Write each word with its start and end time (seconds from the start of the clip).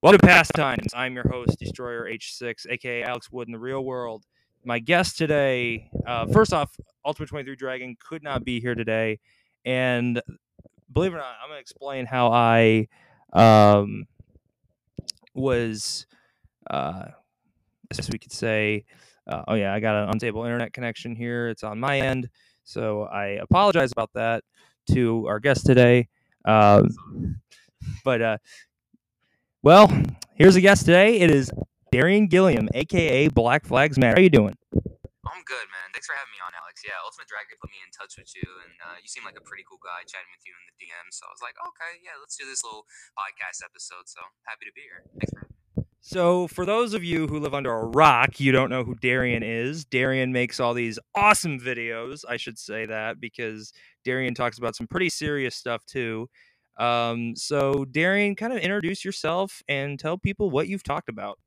Welcome 0.00 0.20
to 0.20 0.26
Pastimes. 0.28 0.94
I'm 0.94 1.16
your 1.16 1.26
host, 1.28 1.58
Destroyer 1.58 2.08
H6, 2.08 2.70
aka 2.70 3.02
Alex 3.02 3.32
Wood 3.32 3.48
in 3.48 3.52
the 3.52 3.58
real 3.58 3.84
world. 3.84 4.26
My 4.64 4.78
guest 4.78 5.18
today, 5.18 5.90
uh, 6.06 6.26
first 6.26 6.52
off, 6.52 6.78
Ultimate 7.04 7.30
23 7.30 7.56
Dragon 7.56 7.96
could 7.98 8.22
not 8.22 8.44
be 8.44 8.60
here 8.60 8.76
today. 8.76 9.18
And 9.64 10.22
believe 10.92 11.14
it 11.14 11.16
or 11.16 11.18
not, 11.18 11.34
I'm 11.42 11.48
going 11.48 11.56
to 11.56 11.60
explain 11.60 12.06
how 12.06 12.30
I 12.30 12.86
um, 13.32 14.04
was, 15.34 16.06
uh, 16.70 17.06
as 17.90 18.08
we 18.08 18.20
could 18.20 18.32
say, 18.32 18.84
uh, 19.26 19.42
oh 19.48 19.54
yeah, 19.54 19.74
I 19.74 19.80
got 19.80 20.04
an 20.04 20.10
unstable 20.10 20.44
internet 20.44 20.72
connection 20.72 21.16
here. 21.16 21.48
It's 21.48 21.64
on 21.64 21.80
my 21.80 21.98
end. 21.98 22.30
So 22.62 23.02
I 23.02 23.40
apologize 23.42 23.90
about 23.90 24.12
that 24.14 24.44
to 24.92 25.26
our 25.26 25.40
guest 25.40 25.66
today. 25.66 26.06
Um, 26.44 26.86
but 28.04 28.22
uh, 28.22 28.38
well, 29.62 29.90
here's 30.34 30.56
a 30.56 30.60
guest 30.60 30.86
today. 30.86 31.18
It 31.18 31.30
is 31.30 31.50
Darian 31.90 32.26
Gilliam, 32.28 32.68
aka 32.74 33.28
Black 33.28 33.64
Flags 33.66 33.98
Matter. 33.98 34.14
How 34.14 34.20
are 34.20 34.22
you 34.22 34.30
doing? 34.30 34.54
I'm 34.72 35.42
good, 35.44 35.66
man. 35.68 35.88
Thanks 35.92 36.06
for 36.06 36.14
having 36.14 36.30
me 36.32 36.40
on, 36.40 36.54
Alex. 36.62 36.80
Yeah, 36.86 36.94
Ultimate 37.04 37.26
Dragon 37.26 37.58
put 37.60 37.68
me 37.68 37.82
in 37.82 37.90
touch 37.90 38.14
with 38.16 38.30
you, 38.38 38.46
and 38.64 38.74
uh, 38.80 38.96
you 39.02 39.08
seem 39.10 39.26
like 39.26 39.36
a 39.36 39.44
pretty 39.44 39.66
cool 39.68 39.82
guy 39.82 40.06
chatting 40.06 40.30
with 40.30 40.46
you 40.46 40.54
in 40.54 40.64
the 40.70 40.76
DM. 40.78 41.06
So 41.10 41.26
I 41.26 41.32
was 41.34 41.42
like, 41.42 41.58
okay, 41.58 42.00
yeah, 42.00 42.16
let's 42.22 42.38
do 42.38 42.46
this 42.46 42.62
little 42.62 42.86
podcast 43.18 43.66
episode. 43.66 44.06
So 44.06 44.22
happy 44.46 44.70
to 44.70 44.74
be 44.78 44.86
here. 44.86 45.02
Thanks 45.18 45.34
for. 45.34 45.48
So, 46.00 46.46
for 46.46 46.64
those 46.64 46.94
of 46.94 47.04
you 47.04 47.26
who 47.26 47.38
live 47.38 47.52
under 47.52 47.72
a 47.72 47.84
rock, 47.84 48.40
you 48.40 48.52
don't 48.52 48.70
know 48.70 48.84
who 48.84 48.94
Darian 48.94 49.42
is. 49.42 49.84
Darian 49.84 50.32
makes 50.32 50.60
all 50.60 50.72
these 50.72 50.98
awesome 51.14 51.58
videos. 51.60 52.24
I 52.26 52.38
should 52.38 52.58
say 52.58 52.86
that 52.86 53.20
because 53.20 53.72
Darian 54.04 54.32
talks 54.32 54.56
about 54.56 54.76
some 54.76 54.86
pretty 54.86 55.10
serious 55.10 55.54
stuff 55.54 55.84
too. 55.84 56.30
Um, 56.78 57.34
so, 57.36 57.84
Darian, 57.84 58.36
kind 58.36 58.52
of 58.52 58.60
introduce 58.60 59.04
yourself 59.04 59.62
and 59.68 59.98
tell 59.98 60.16
people 60.16 60.50
what 60.50 60.68
you've 60.68 60.84
talked 60.84 61.08
about. 61.08 61.38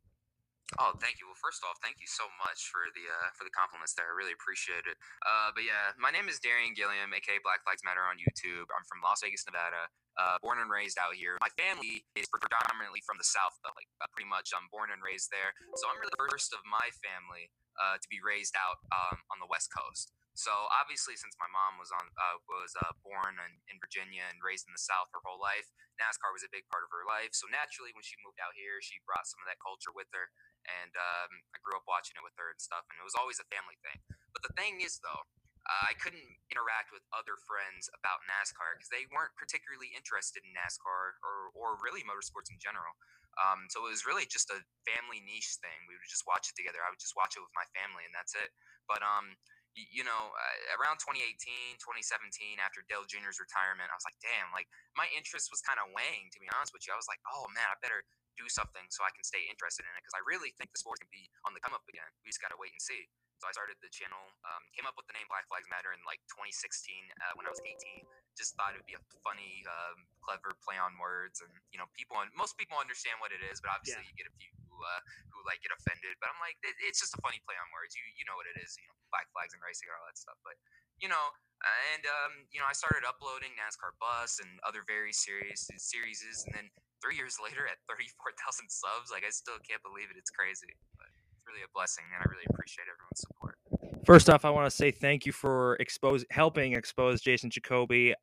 Oh, 0.80 0.94
thank 1.00 1.20
you. 1.20 1.31
First 1.42 1.66
off, 1.66 1.82
thank 1.82 1.98
you 1.98 2.06
so 2.06 2.30
much 2.38 2.70
for 2.70 2.86
the 2.94 3.02
uh, 3.10 3.34
for 3.34 3.50
the 3.50 3.54
compliments 3.54 3.98
there. 3.98 4.06
I 4.06 4.14
really 4.14 4.38
appreciate 4.38 4.86
it. 4.86 4.94
Uh, 5.26 5.50
but 5.50 5.66
yeah, 5.66 5.90
my 5.98 6.14
name 6.14 6.30
is 6.30 6.38
Darian 6.38 6.78
Gilliam, 6.78 7.10
aka 7.10 7.42
Black 7.42 7.66
Lives 7.66 7.82
Matter 7.82 8.06
on 8.06 8.22
YouTube. 8.22 8.70
I'm 8.70 8.86
from 8.86 9.02
Las 9.02 9.26
Vegas, 9.26 9.42
Nevada. 9.50 9.90
Uh, 10.22 10.38
born 10.46 10.62
and 10.62 10.70
raised 10.70 11.02
out 11.02 11.18
here. 11.18 11.42
My 11.42 11.50
family 11.58 12.06
is 12.14 12.30
predominantly 12.30 13.02
from 13.10 13.18
the 13.18 13.26
South, 13.26 13.58
but 13.66 13.74
like 13.74 13.90
uh, 13.98 14.06
pretty 14.14 14.30
much 14.30 14.54
I'm 14.54 14.70
born 14.70 14.94
and 14.94 15.02
raised 15.02 15.34
there. 15.34 15.50
So 15.82 15.90
I'm 15.90 15.98
really 15.98 16.14
the 16.14 16.30
first 16.30 16.54
of 16.54 16.62
my 16.62 16.94
family 17.02 17.50
uh, 17.82 17.98
to 17.98 18.08
be 18.12 18.22
raised 18.22 18.54
out 18.54 18.78
um, 18.94 19.18
on 19.34 19.42
the 19.42 19.50
West 19.50 19.74
Coast. 19.74 20.14
So 20.38 20.52
obviously, 20.72 21.20
since 21.20 21.36
my 21.36 21.50
mom 21.52 21.76
was 21.76 21.92
on 21.92 22.06
uh, 22.08 22.38
was 22.48 22.72
uh, 22.80 22.96
born 23.04 23.36
in, 23.36 23.52
in, 23.68 23.76
Virginia 23.84 24.24
and 24.32 24.40
raised 24.40 24.64
in 24.64 24.72
the 24.72 24.80
South 24.80 25.12
her 25.12 25.20
whole 25.28 25.44
life, 25.44 25.68
NASCAR 26.00 26.32
was 26.32 26.48
a 26.48 26.52
big 26.56 26.64
part 26.72 26.88
of 26.88 26.92
her 26.96 27.04
life. 27.04 27.36
So 27.36 27.52
naturally, 27.52 27.92
when 27.92 28.06
she 28.08 28.16
moved 28.24 28.40
out 28.40 28.56
here, 28.56 28.80
she 28.80 29.04
brought 29.04 29.28
some 29.28 29.44
of 29.44 29.48
that 29.52 29.60
culture 29.60 29.92
with 29.92 30.08
her, 30.16 30.32
and 30.68 30.94
um, 30.96 31.32
I 31.54 31.58
grew 31.64 31.78
up 31.78 31.86
watching 31.88 32.18
it 32.18 32.26
with 32.26 32.36
her 32.38 32.52
and 32.54 32.62
stuff. 32.62 32.86
And 32.90 32.98
it 33.02 33.06
was 33.08 33.18
always 33.18 33.42
a 33.42 33.48
family 33.52 33.78
thing. 33.86 34.00
But 34.34 34.46
the 34.46 34.54
thing 34.58 34.82
is, 34.82 35.02
though, 35.02 35.24
uh, 35.70 35.86
I 35.92 35.96
couldn't 36.02 36.26
interact 36.50 36.90
with 36.90 37.06
other 37.14 37.38
friends 37.46 37.88
about 37.94 38.26
NASCAR 38.26 38.76
because 38.78 38.90
they 38.90 39.06
weren't 39.14 39.34
particularly 39.38 39.94
interested 39.94 40.42
in 40.42 40.52
NASCAR 40.58 41.22
or 41.22 41.54
or 41.54 41.78
really 41.86 42.02
motorsports 42.04 42.50
in 42.50 42.58
general. 42.58 42.98
Um, 43.40 43.70
so 43.72 43.86
it 43.88 43.94
was 43.94 44.04
really 44.04 44.28
just 44.28 44.52
a 44.52 44.60
family 44.84 45.24
niche 45.24 45.62
thing. 45.64 45.88
We 45.88 45.96
would 45.96 46.10
just 46.10 46.28
watch 46.28 46.50
it 46.52 46.58
together. 46.58 46.82
I 46.84 46.92
would 46.92 47.00
just 47.00 47.16
watch 47.16 47.38
it 47.38 47.44
with 47.46 47.54
my 47.56 47.66
family, 47.78 48.04
and 48.04 48.14
that's 48.14 48.34
it. 48.36 48.52
But 48.90 49.06
um, 49.06 49.38
you 49.78 50.04
know, 50.04 50.34
uh, 50.36 50.58
around 50.82 51.00
2018, 51.00 51.80
2017, 51.80 52.60
after 52.60 52.84
Dale 52.92 53.08
Jr.'s 53.08 53.40
retirement, 53.40 53.88
I 53.88 53.96
was 53.96 54.04
like, 54.04 54.20
damn, 54.20 54.52
like 54.52 54.68
my 55.00 55.08
interest 55.16 55.48
was 55.54 55.64
kind 55.64 55.80
of 55.80 55.94
weighing, 55.96 56.28
to 56.36 56.40
be 56.44 56.52
honest 56.52 56.76
with 56.76 56.84
you. 56.84 56.92
I 56.92 57.00
was 57.00 57.08
like, 57.08 57.24
oh 57.32 57.48
man, 57.56 57.68
I 57.72 57.78
better 57.80 58.04
do 58.40 58.48
something 58.48 58.86
so 58.90 59.04
I 59.04 59.12
can 59.14 59.24
stay 59.24 59.44
interested 59.48 59.84
in 59.84 59.92
it 59.96 60.02
because 60.04 60.16
I 60.16 60.24
really 60.24 60.56
think 60.56 60.72
the 60.72 60.82
sport 60.82 61.00
can 61.04 61.12
be 61.12 61.28
on 61.44 61.56
the 61.56 61.62
come 61.62 61.76
up 61.76 61.86
again. 61.88 62.08
We 62.24 62.32
just 62.32 62.42
got 62.42 62.54
to 62.54 62.60
wait 62.60 62.72
and 62.76 62.82
see. 62.82 63.08
So 63.42 63.50
I 63.50 63.58
started 63.58 63.82
the 63.82 63.90
channel, 63.90 64.22
um, 64.46 64.62
came 64.78 64.86
up 64.86 64.94
with 64.94 65.10
the 65.10 65.18
name 65.18 65.26
Black 65.26 65.50
Flags 65.50 65.66
Matter 65.66 65.90
in 65.98 66.02
like 66.06 66.22
2016 66.30 66.94
uh, 67.26 67.34
when 67.34 67.50
I 67.50 67.52
was 67.52 67.58
18. 67.58 68.06
Just 68.38 68.54
thought 68.54 68.78
it'd 68.78 68.86
be 68.86 68.94
a 68.94 69.02
funny, 69.26 69.66
um, 69.66 70.06
clever 70.22 70.54
play 70.62 70.78
on 70.78 70.94
words, 71.02 71.42
and 71.42 71.50
you 71.74 71.82
know, 71.82 71.90
people, 71.98 72.22
most 72.38 72.54
people 72.54 72.78
understand 72.78 73.18
what 73.18 73.34
it 73.34 73.42
is, 73.42 73.58
but 73.58 73.74
obviously 73.74 74.06
yeah. 74.06 74.14
you 74.14 74.14
get 74.14 74.30
a 74.30 74.36
few 74.38 74.54
who, 74.70 74.78
uh, 74.78 75.02
who 75.34 75.42
like 75.50 75.58
get 75.66 75.74
offended. 75.74 76.22
But 76.22 76.30
I'm 76.30 76.38
like, 76.38 76.54
it, 76.62 76.78
it's 76.86 77.02
just 77.02 77.18
a 77.18 77.22
funny 77.26 77.42
play 77.42 77.58
on 77.58 77.66
words. 77.74 77.98
You 77.98 78.06
you 78.14 78.30
know 78.30 78.38
what 78.38 78.46
it 78.46 78.62
is, 78.62 78.78
you 78.78 78.86
know, 78.86 78.94
black 79.10 79.26
flags 79.34 79.58
and 79.58 79.62
racing 79.66 79.90
and 79.90 79.98
all 79.98 80.06
that 80.06 80.22
stuff. 80.22 80.38
But 80.46 80.54
you 81.02 81.10
know, 81.10 81.26
and 81.98 82.06
um, 82.06 82.34
you 82.54 82.62
know, 82.62 82.70
I 82.70 82.78
started 82.78 83.02
uploading 83.10 83.58
NASCAR 83.58 83.98
Busts 83.98 84.38
and 84.38 84.62
other 84.62 84.86
various 84.86 85.18
series 85.18 85.66
series, 85.82 86.22
and 86.46 86.54
then 86.54 86.68
three 87.02 87.18
years 87.18 87.38
later, 87.42 87.66
at 87.66 87.82
34,000 87.90 88.70
subs, 88.70 89.10
like 89.12 89.26
I 89.26 89.34
still 89.34 89.58
can't 89.66 89.82
believe 89.82 90.14
it. 90.14 90.18
It's 90.18 90.30
crazy. 90.30 90.72
But 90.96 91.10
it's 91.34 91.44
really 91.44 91.66
a 91.66 91.72
blessing, 91.74 92.06
and 92.14 92.22
I 92.22 92.26
really 92.30 92.46
appreciate 92.54 92.86
everyone's 92.86 93.26
support. 93.26 93.58
First 94.06 94.30
off, 94.30 94.46
I 94.46 94.50
want 94.50 94.70
to 94.70 94.74
say 94.74 94.90
thank 94.90 95.26
you 95.26 95.32
for 95.32 95.76
expose 95.82 96.26
helping 96.30 96.74
expose 96.74 97.22
Jason 97.22 97.50
Jacoby. 97.50 98.14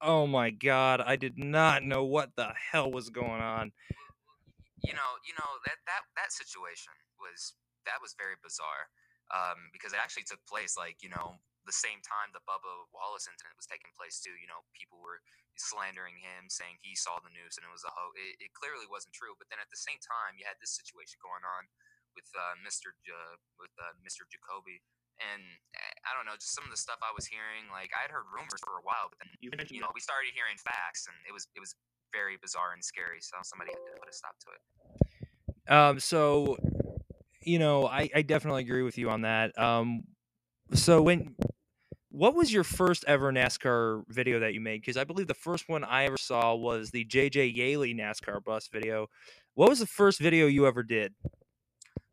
Oh 0.00 0.26
my 0.26 0.50
God, 0.50 1.00
I 1.00 1.16
did 1.16 1.38
not 1.38 1.84
know 1.84 2.04
what 2.04 2.34
the 2.36 2.50
hell 2.56 2.90
was 2.90 3.08
going 3.08 3.40
on. 3.40 3.72
You 4.82 4.92
know, 4.98 5.10
you 5.22 5.32
know 5.38 5.50
that 5.64 5.78
that 5.86 6.02
that 6.18 6.32
situation 6.32 6.92
was 7.20 7.54
that 7.86 8.02
was 8.02 8.18
very 8.18 8.34
bizarre 8.42 8.90
um, 9.30 9.70
because 9.70 9.94
it 9.94 10.02
actually 10.02 10.26
took 10.26 10.42
place 10.50 10.74
like 10.74 10.98
you 11.06 11.08
know 11.08 11.38
the 11.64 11.72
same 11.74 12.02
time 12.02 12.34
the 12.34 12.42
Bubba 12.42 12.90
Wallace 12.90 13.30
incident 13.30 13.54
was 13.54 13.70
taking 13.70 13.94
place 13.94 14.18
too. 14.18 14.34
You 14.34 14.50
know, 14.50 14.66
people 14.74 14.98
were 14.98 15.22
slandering 15.60 16.18
him, 16.20 16.48
saying 16.48 16.80
he 16.80 16.96
saw 16.96 17.20
the 17.20 17.32
news 17.32 17.58
and 17.58 17.64
it 17.66 17.72
was 17.72 17.84
a 17.84 17.92
hoax. 17.92 18.16
It, 18.16 18.48
it, 18.48 18.50
clearly 18.56 18.88
wasn't 18.88 19.12
true. 19.12 19.36
But 19.36 19.52
then 19.52 19.60
at 19.60 19.68
the 19.68 19.80
same 19.80 20.00
time, 20.00 20.38
you 20.38 20.44
had 20.48 20.56
this 20.58 20.72
situation 20.72 21.20
going 21.20 21.44
on 21.44 21.68
with 22.16 22.28
uh, 22.36 22.56
Mr. 22.60 22.92
J- 23.04 23.40
with 23.60 23.72
uh, 23.76 23.94
Mr. 24.00 24.24
Jacoby. 24.28 24.80
And 25.20 25.44
eh, 25.76 25.94
I 26.08 26.16
don't 26.16 26.24
know, 26.24 26.34
just 26.34 26.56
some 26.56 26.64
of 26.64 26.72
the 26.72 26.80
stuff 26.80 26.98
I 27.04 27.12
was 27.12 27.28
hearing. 27.28 27.68
Like 27.68 27.92
I 27.92 28.08
had 28.08 28.10
heard 28.10 28.26
rumors 28.32 28.60
for 28.64 28.80
a 28.80 28.84
while, 28.84 29.12
but 29.12 29.20
then 29.20 29.30
you, 29.44 29.52
you 29.68 29.80
know 29.84 29.92
we 29.92 30.00
started 30.00 30.32
hearing 30.32 30.56
facts, 30.56 31.04
and 31.06 31.14
it 31.28 31.32
was 31.36 31.46
it 31.52 31.60
was 31.60 31.76
very 32.10 32.40
bizarre 32.40 32.72
and 32.72 32.82
scary. 32.82 33.20
So 33.20 33.36
somebody 33.44 33.76
had 33.76 33.82
to 33.82 34.00
put 34.00 34.08
a 34.08 34.16
stop 34.16 34.34
to 34.40 34.48
it. 34.56 34.62
Um. 35.68 35.94
So, 36.00 36.56
you 37.44 37.60
know, 37.60 37.86
I 37.86 38.08
I 38.14 38.22
definitely 38.22 38.64
agree 38.64 38.82
with 38.82 38.96
you 38.96 39.10
on 39.10 39.22
that. 39.22 39.52
Um. 39.60 40.08
So 40.72 41.02
when 41.02 41.36
what 42.12 42.36
was 42.36 42.52
your 42.52 42.62
first 42.62 43.08
ever 43.08 43.32
NASCAR 43.32 44.04
video 44.12 44.36
that 44.44 44.52
you 44.52 44.60
made? 44.60 44.84
Because 44.84 45.00
I 45.00 45.08
believe 45.08 45.32
the 45.32 45.34
first 45.34 45.64
one 45.64 45.80
I 45.80 46.04
ever 46.04 46.20
saw 46.20 46.52
was 46.52 46.92
the 46.92 47.08
JJ 47.08 47.56
Yeley 47.56 47.96
NASCAR 47.96 48.44
busts 48.44 48.68
video. 48.68 49.08
What 49.56 49.72
was 49.72 49.80
the 49.80 49.88
first 49.88 50.20
video 50.20 50.44
you 50.44 50.68
ever 50.68 50.84
did? 50.84 51.16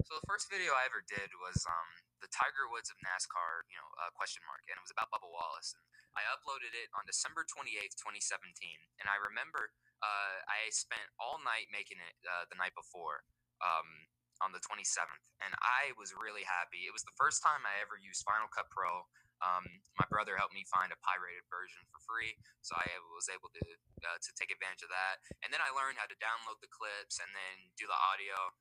So 0.08 0.16
the 0.16 0.24
first 0.24 0.48
video 0.48 0.72
I 0.72 0.88
ever 0.88 1.04
did 1.04 1.28
was 1.44 1.68
um, 1.68 1.90
the 2.24 2.32
Tiger 2.32 2.72
Woods 2.72 2.88
of 2.88 2.96
NASCAR, 3.04 3.68
you 3.68 3.76
know, 3.76 3.90
uh, 4.00 4.08
question 4.16 4.40
mark, 4.48 4.64
and 4.72 4.80
it 4.80 4.84
was 4.84 4.96
about 4.96 5.12
Bubba 5.12 5.28
Wallace. 5.28 5.76
And 5.76 5.84
I 6.16 6.24
uploaded 6.32 6.72
it 6.72 6.88
on 6.96 7.04
December 7.04 7.44
28th, 7.44 8.00
2017. 8.00 8.56
And 9.04 9.12
I 9.12 9.20
remember 9.20 9.76
uh, 10.00 10.36
I 10.48 10.72
spent 10.72 11.04
all 11.20 11.44
night 11.44 11.68
making 11.76 12.00
it 12.00 12.16
uh, 12.24 12.48
the 12.48 12.56
night 12.56 12.72
before 12.72 13.28
um, 13.60 14.08
on 14.40 14.56
the 14.56 14.64
27th. 14.64 15.28
And 15.44 15.52
I 15.60 15.92
was 16.00 16.16
really 16.16 16.48
happy. 16.48 16.88
It 16.88 16.96
was 16.96 17.04
the 17.04 17.16
first 17.20 17.44
time 17.44 17.68
I 17.68 17.84
ever 17.84 18.00
used 18.00 18.24
Final 18.24 18.48
Cut 18.48 18.72
Pro. 18.72 19.04
Um, 19.40 19.66
my 19.96 20.08
brother 20.12 20.36
helped 20.36 20.56
me 20.56 20.68
find 20.68 20.92
a 20.92 21.00
pirated 21.00 21.48
version 21.48 21.84
for 21.88 22.00
free, 22.04 22.36
so 22.64 22.76
I 22.76 22.88
was 23.16 23.32
able 23.32 23.52
to 23.56 23.66
uh, 24.04 24.20
to 24.20 24.30
take 24.36 24.52
advantage 24.52 24.84
of 24.84 24.92
that. 24.92 25.24
And 25.44 25.52
then 25.52 25.64
I 25.64 25.72
learned 25.72 26.00
how 26.00 26.08
to 26.08 26.18
download 26.20 26.60
the 26.60 26.72
clips 26.72 27.20
and 27.20 27.32
then 27.32 27.72
do 27.80 27.88
the 27.88 28.00
audio 28.12 28.54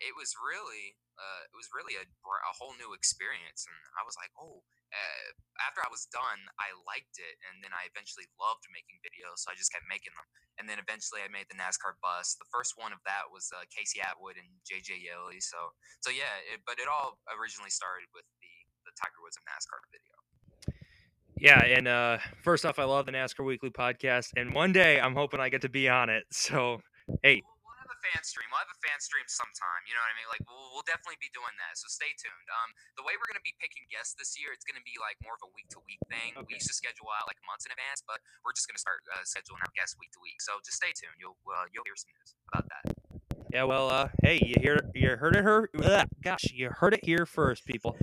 it 0.00 0.16
was 0.16 0.32
really 0.40 0.96
uh, 1.20 1.44
it 1.44 1.56
was 1.56 1.68
really 1.76 2.00
a, 2.00 2.04
a 2.08 2.52
whole 2.56 2.72
new 2.80 2.96
experience 2.96 3.68
and 3.68 3.76
i 4.00 4.02
was 4.02 4.16
like 4.16 4.32
oh 4.40 4.64
uh, 4.90 5.28
after 5.68 5.84
i 5.84 5.92
was 5.92 6.08
done 6.08 6.40
i 6.56 6.72
liked 6.88 7.20
it 7.20 7.36
and 7.48 7.60
then 7.60 7.70
i 7.76 7.84
eventually 7.86 8.24
loved 8.40 8.64
making 8.72 8.96
videos 9.04 9.44
so 9.44 9.52
i 9.52 9.54
just 9.54 9.70
kept 9.70 9.84
making 9.86 10.12
them 10.16 10.26
and 10.56 10.64
then 10.66 10.80
eventually 10.80 11.20
i 11.20 11.28
made 11.28 11.46
the 11.52 11.60
nascar 11.60 11.94
busts 12.00 12.40
the 12.40 12.48
first 12.48 12.80
one 12.80 12.90
of 12.96 13.00
that 13.04 13.28
was 13.28 13.52
uh, 13.52 13.62
casey 13.68 14.00
atwood 14.00 14.40
and 14.40 14.48
jj 14.64 14.96
yeley 14.96 15.38
so 15.38 15.70
so 16.00 16.08
yeah 16.08 16.40
it, 16.48 16.64
but 16.64 16.80
it 16.80 16.88
all 16.88 17.20
originally 17.36 17.70
started 17.70 18.08
with 18.16 18.26
the 18.40 18.54
the 18.88 18.96
tiger 18.96 19.20
woods 19.20 19.36
of 19.36 19.44
nascar 19.44 19.84
video 19.92 20.09
yeah, 21.40 21.64
and 21.64 21.88
uh, 21.88 22.18
first 22.44 22.68
off, 22.68 22.78
I 22.78 22.84
love 22.84 23.06
the 23.08 23.12
NASCAR 23.16 23.44
Weekly 23.44 23.72
podcast, 23.72 24.36
and 24.36 24.52
one 24.52 24.72
day 24.76 25.00
I'm 25.00 25.16
hoping 25.16 25.40
I 25.40 25.48
get 25.48 25.64
to 25.64 25.72
be 25.72 25.88
on 25.88 26.12
it. 26.12 26.24
So, 26.30 26.84
hey, 27.24 27.40
We'll 27.64 27.80
have 27.80 27.90
a 27.90 28.00
fan 28.04 28.22
stream. 28.22 28.48
We'll 28.52 28.60
have 28.60 28.70
a 28.70 28.80
fan 28.84 29.00
stream 29.00 29.24
sometime. 29.24 29.82
You 29.88 29.96
know 29.96 30.04
what 30.04 30.12
I 30.12 30.16
mean? 30.20 30.28
Like 30.28 30.44
we'll, 30.46 30.68
we'll 30.76 30.86
definitely 30.86 31.18
be 31.18 31.32
doing 31.32 31.52
that. 31.58 31.80
So 31.80 31.88
stay 31.88 32.12
tuned. 32.20 32.48
Um, 32.52 32.70
the 33.00 33.04
way 33.08 33.16
we're 33.16 33.28
gonna 33.28 33.44
be 33.44 33.56
picking 33.56 33.88
guests 33.88 34.14
this 34.14 34.36
year, 34.36 34.52
it's 34.52 34.68
gonna 34.68 34.84
be 34.84 35.00
like 35.00 35.16
more 35.24 35.34
of 35.34 35.42
a 35.42 35.50
week 35.56 35.68
to 35.74 35.80
week 35.88 36.00
thing. 36.12 36.36
Okay. 36.36 36.44
We 36.44 36.60
used 36.60 36.68
to 36.68 36.76
schedule 36.76 37.08
out 37.08 37.24
like 37.24 37.40
months 37.48 37.64
in 37.64 37.72
advance, 37.72 38.04
but 38.04 38.20
we're 38.44 38.52
just 38.52 38.68
gonna 38.68 38.80
start 38.80 39.00
uh, 39.10 39.24
scheduling 39.24 39.64
our 39.64 39.72
guests 39.72 39.96
week 39.96 40.12
to 40.16 40.20
week. 40.20 40.44
So 40.44 40.60
just 40.60 40.76
stay 40.76 40.92
tuned. 40.92 41.16
You'll 41.16 41.40
uh, 41.48 41.66
you'll 41.72 41.86
hear 41.88 41.96
some 41.96 42.12
news 42.14 42.30
about 42.52 42.66
that. 42.68 42.84
Yeah, 43.50 43.64
well, 43.64 43.90
uh, 43.90 44.08
hey, 44.22 44.38
you 44.44 44.54
hear 44.60 44.78
you 44.94 45.16
heard 45.16 45.36
it 45.36 45.42
here. 45.42 45.70
gosh, 46.22 46.52
you 46.52 46.70
heard 46.70 46.94
it 46.94 47.02
here 47.02 47.26
first, 47.26 47.66
people. 47.66 47.96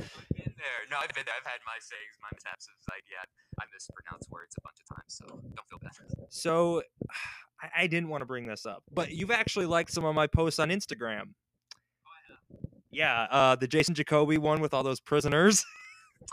There. 0.57 0.89
No, 0.89 0.97
I've 0.97 1.13
been 1.13 1.23
there. 1.25 1.37
I've 1.37 1.45
had 1.45 1.61
my 1.65 1.77
sayings, 1.77 2.17
my 2.17 2.33
mishaps. 2.33 2.65
Like, 2.89 3.05
yeah, 3.05 3.21
I 3.61 3.69
mispronounce 3.69 4.25
words 4.33 4.57
a 4.57 4.61
bunch 4.65 4.81
of 4.81 4.87
times, 4.89 5.13
so 5.13 5.25
don't 5.29 5.67
feel 5.69 5.79
bad. 5.79 5.93
So, 6.29 6.81
I, 7.61 7.83
I 7.83 7.87
didn't 7.87 8.09
want 8.09 8.21
to 8.21 8.29
bring 8.29 8.45
this 8.45 8.65
up, 8.65 8.83
but 8.93 9.11
you've 9.13 9.31
actually 9.31 9.65
liked 9.65 9.91
some 9.93 10.05
of 10.05 10.13
my 10.13 10.25
posts 10.27 10.59
on 10.59 10.69
Instagram. 10.69 11.37
Yeah, 12.89 13.27
uh, 13.29 13.55
the 13.55 13.67
Jason 13.67 13.93
Jacoby 13.93 14.37
one 14.37 14.61
with 14.61 14.73
all 14.73 14.83
those 14.83 14.99
prisoners. 14.99 15.63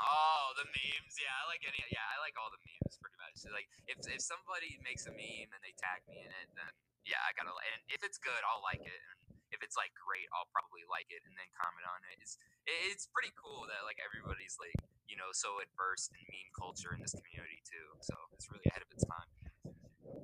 Oh, 0.00 0.50
the 0.59 0.65
memes. 0.65 1.15
Yeah, 1.20 1.31
I 1.31 1.44
like 1.47 1.62
any. 1.62 1.79
Yeah, 1.93 2.03
I 2.03 2.19
like 2.19 2.35
all 2.41 2.50
the 2.50 2.59
memes 2.65 2.99
pretty 2.99 3.15
much. 3.20 3.37
So, 3.37 3.53
like, 3.53 3.69
if 3.87 4.00
if 4.11 4.25
somebody 4.25 4.81
makes 4.82 5.06
a 5.06 5.12
meme 5.12 5.53
and 5.53 5.61
they 5.62 5.77
tag 5.77 6.03
me 6.09 6.19
in 6.25 6.32
it, 6.32 6.49
then 6.56 6.73
yeah, 7.05 7.20
I 7.23 7.31
gotta. 7.37 7.53
And 7.53 7.81
if 7.93 8.00
it's 8.03 8.17
good, 8.19 8.41
I'll 8.49 8.65
like 8.65 8.82
it. 8.82 9.00
And 9.12 9.34
if 9.55 9.62
it's 9.62 9.79
like 9.79 9.95
great, 9.95 10.27
I'll 10.35 10.51
probably 10.51 10.83
like 10.91 11.06
it 11.15 11.23
and 11.25 11.35
then 11.39 11.49
comment 11.55 11.87
on 11.87 12.03
it. 12.11 12.19
It's 12.21 12.37
it's 12.67 13.06
pretty 13.15 13.33
cool 13.39 13.65
that 13.71 13.87
like 13.87 14.03
everybody's 14.03 14.59
like 14.59 14.75
you 15.06 15.17
know 15.17 15.31
so 15.33 15.62
adversed 15.62 16.11
in 16.12 16.21
meme 16.27 16.53
culture 16.59 16.93
in 16.93 17.01
this 17.01 17.15
community 17.15 17.62
too. 17.65 17.89
So 18.03 18.15
it's 18.35 18.51
really 18.51 18.67
ahead 18.69 18.83
of 18.83 18.91
its 18.93 19.06
time. 19.06 19.31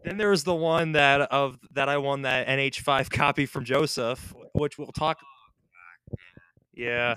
Then 0.05 0.17
there's 0.19 0.45
the 0.45 0.55
one 0.55 0.93
that 0.93 1.23
of 1.31 1.59
that 1.73 1.89
I 1.89 1.99
won 1.99 2.23
that 2.23 2.47
NH5 2.49 3.11
copy 3.11 3.47
from 3.47 3.65
Joseph, 3.65 4.35
which 4.55 4.79
we'll 4.79 4.93
talk. 4.93 5.19
Oh, 5.23 5.41
Yeah. 6.75 7.17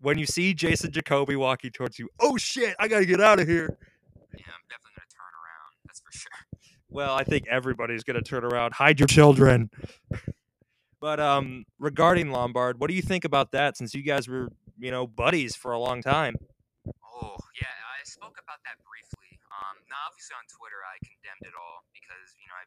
When 0.00 0.18
you 0.18 0.26
see 0.26 0.54
Jason 0.54 0.92
Jacoby 0.92 1.36
walking 1.36 1.70
towards 1.72 1.98
you, 1.98 2.08
oh 2.20 2.36
shit, 2.36 2.74
I 2.78 2.88
gotta 2.88 3.06
get 3.06 3.20
out 3.20 3.40
of 3.40 3.48
here. 3.48 3.76
Yeah, 4.32 4.46
I'm 4.48 4.64
definitely 4.70 4.94
gonna 4.96 5.10
turn 5.10 5.32
around. 5.34 5.72
That's 5.86 6.00
for 6.00 6.12
sure. 6.12 6.30
Well, 6.88 7.14
I 7.14 7.24
think 7.24 7.46
everybody's 7.48 8.04
gonna 8.04 8.22
turn 8.22 8.44
around. 8.44 8.74
Hide 8.74 9.00
your 9.00 9.06
children. 9.08 9.70
But 11.02 11.18
um, 11.18 11.66
regarding 11.82 12.30
Lombard, 12.30 12.78
what 12.78 12.86
do 12.86 12.94
you 12.94 13.02
think 13.02 13.26
about 13.26 13.50
that? 13.50 13.74
Since 13.74 13.90
you 13.90 14.06
guys 14.06 14.30
were, 14.30 14.54
you 14.78 14.94
know, 14.94 15.10
buddies 15.10 15.58
for 15.58 15.74
a 15.74 15.80
long 15.82 15.98
time. 15.98 16.38
Oh, 16.86 17.34
yeah, 17.58 17.74
I 17.90 18.06
spoke 18.06 18.38
about 18.38 18.62
that 18.62 18.78
briefly. 18.86 19.34
Um, 19.50 19.82
now 19.90 19.98
obviously 20.06 20.38
on 20.38 20.46
Twitter 20.46 20.78
I 20.86 21.02
condemned 21.02 21.42
it 21.42 21.58
all 21.58 21.82
because 21.90 22.38
you 22.38 22.46
know 22.46 22.54
I, 22.54 22.64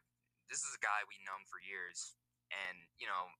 this 0.52 0.60
is 0.60 0.70
a 0.76 0.82
guy 0.84 1.00
we've 1.08 1.24
known 1.24 1.48
for 1.48 1.58
years, 1.64 2.12
and 2.52 2.76
you 3.00 3.08
know 3.08 3.32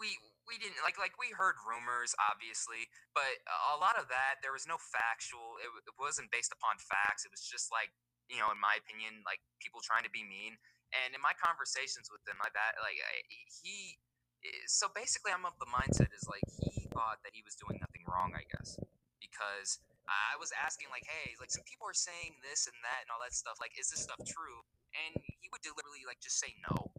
we 0.00 0.16
we 0.48 0.56
didn't 0.56 0.80
like 0.80 0.96
like 0.96 1.14
we 1.20 1.30
heard 1.36 1.60
rumors 1.62 2.16
obviously, 2.18 2.88
but 3.12 3.36
a 3.70 3.78
lot 3.78 4.00
of 4.00 4.08
that 4.08 4.40
there 4.40 4.56
was 4.56 4.64
no 4.64 4.80
factual. 4.80 5.60
It, 5.60 5.68
it 5.84 5.94
wasn't 6.00 6.32
based 6.32 6.56
upon 6.56 6.80
facts. 6.80 7.28
It 7.28 7.30
was 7.30 7.44
just 7.44 7.68
like 7.68 7.92
you 8.32 8.40
know, 8.40 8.48
in 8.48 8.60
my 8.60 8.80
opinion, 8.80 9.20
like 9.28 9.40
people 9.60 9.84
trying 9.84 10.04
to 10.08 10.12
be 10.12 10.24
mean. 10.24 10.56
And 11.02 11.14
in 11.16 11.22
my 11.22 11.34
conversations 11.38 12.08
with 12.12 12.22
him, 12.28 12.38
I 12.42 12.50
bet 12.54 12.78
like 12.82 12.98
I, 13.02 13.14
he. 13.62 13.98
eh, 14.46 14.64
So 14.70 14.88
basically, 14.94 15.32
I'm 15.34 15.46
of 15.48 15.56
the 15.60 15.70
mindset 15.70 16.12
is 16.14 16.26
like 16.30 16.44
he 16.62 16.86
thought 16.94 17.20
that 17.26 17.34
he 17.34 17.42
was 17.44 17.56
doing 17.58 17.80
nothing 17.82 18.04
wrong. 18.08 18.32
I 18.36 18.44
guess 18.48 18.78
because 19.20 19.80
I 20.08 20.36
was 20.38 20.52
asking 20.54 20.88
like, 20.92 21.06
hey, 21.08 21.34
like 21.40 21.50
some 21.52 21.64
people 21.66 21.88
are 21.88 21.96
saying 21.96 22.38
this 22.44 22.68
and 22.68 22.76
that 22.84 23.06
and 23.06 23.10
all 23.12 23.22
that 23.24 23.34
stuff. 23.34 23.58
Like, 23.62 23.74
is 23.80 23.90
this 23.90 24.04
stuff 24.04 24.20
true? 24.26 24.62
And 24.94 25.18
he 25.42 25.48
would 25.52 25.62
deliberately 25.64 26.04
like 26.08 26.20
just 26.22 26.38
say 26.40 26.54
no. 26.70 26.92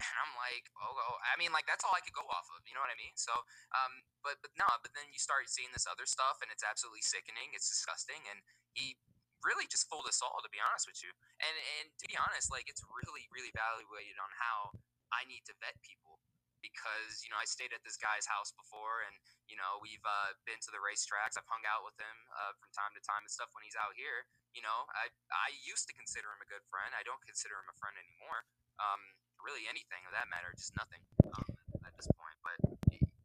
And 0.00 0.16
I'm 0.22 0.34
like, 0.40 0.66
oh, 0.80 0.94
oh, 0.96 1.16
I 1.24 1.36
mean, 1.38 1.52
like 1.54 1.66
that's 1.68 1.84
all 1.84 1.94
I 1.94 2.02
could 2.04 2.16
go 2.16 2.26
off 2.30 2.48
of. 2.54 2.62
You 2.66 2.74
know 2.76 2.82
what 2.84 2.92
I 2.92 2.98
mean? 2.98 3.14
So, 3.18 3.32
um, 3.76 4.04
but 4.24 4.40
but 4.42 4.52
no, 4.58 4.66
but 4.82 4.92
then 4.96 5.08
you 5.12 5.20
start 5.20 5.48
seeing 5.52 5.70
this 5.74 5.86
other 5.90 6.06
stuff, 6.08 6.40
and 6.42 6.50
it's 6.52 6.64
absolutely 6.66 7.04
sickening. 7.04 7.52
It's 7.54 7.68
disgusting, 7.70 8.20
and 8.30 8.40
he 8.74 8.98
really 9.42 9.66
just 9.66 9.90
fooled 9.90 10.06
us 10.06 10.22
all, 10.22 10.38
to 10.42 10.50
be 10.50 10.62
honest 10.62 10.86
with 10.86 11.02
you. 11.02 11.10
And 11.42 11.54
and 11.78 11.86
to 11.98 12.06
be 12.06 12.16
honest, 12.18 12.50
like 12.50 12.66
it's 12.70 12.82
really 12.86 13.26
really 13.30 13.50
evaluated 13.50 14.16
on 14.18 14.30
how 14.38 14.74
I 15.12 15.28
need 15.28 15.44
to 15.50 15.54
vet 15.60 15.76
people 15.82 16.22
because 16.62 17.20
you 17.26 17.28
know 17.28 17.36
I 17.36 17.44
stayed 17.44 17.74
at 17.74 17.82
this 17.82 17.98
guy's 17.98 18.24
house 18.24 18.54
before, 18.54 19.04
and 19.04 19.14
you 19.50 19.58
know 19.58 19.82
we've 19.82 20.02
uh, 20.06 20.38
been 20.46 20.62
to 20.62 20.70
the 20.70 20.80
racetracks. 20.80 21.34
I've 21.34 21.50
hung 21.50 21.66
out 21.66 21.82
with 21.82 21.98
him 21.98 22.16
uh, 22.32 22.54
from 22.56 22.70
time 22.72 22.94
to 22.94 23.02
time 23.02 23.26
and 23.26 23.32
stuff 23.32 23.50
when 23.52 23.66
he's 23.66 23.76
out 23.76 23.92
here. 23.98 24.24
You 24.54 24.62
know, 24.62 24.86
I 24.94 25.10
I 25.34 25.52
used 25.66 25.90
to 25.90 25.94
consider 25.94 26.30
him 26.30 26.40
a 26.40 26.48
good 26.48 26.62
friend. 26.70 26.94
I 26.94 27.02
don't 27.04 27.20
consider 27.26 27.58
him 27.58 27.68
a 27.68 27.76
friend 27.76 27.98
anymore. 27.98 28.46
Um, 28.80 29.02
really 29.42 29.66
anything 29.66 30.06
of 30.06 30.14
that 30.14 30.30
matter, 30.30 30.54
just 30.54 30.72
nothing 30.78 31.02
um, 31.34 31.50
at 31.82 31.92
this 31.98 32.08
point. 32.14 32.38
But 32.46 32.58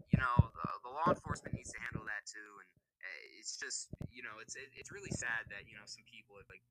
you 0.09 0.17
know, 0.19 0.49
the, 0.51 0.67
the 0.81 0.91
law 0.91 1.07
enforcement 1.13 1.53
needs 1.53 1.69
to 1.77 1.79
handle 1.85 2.03
that 2.09 2.25
too, 2.25 2.51
and 2.65 2.69
uh, 3.05 3.39
it's 3.39 3.55
just 3.55 3.93
you 4.17 4.25
know, 4.25 4.41
it's 4.41 4.57
it, 4.57 4.73
it's 4.73 4.89
really 4.89 5.13
sad 5.13 5.45
that 5.53 5.69
you 5.69 5.77
know 5.77 5.85
some 5.85 6.01
people 6.09 6.41
have 6.41 6.49
like 6.49 6.65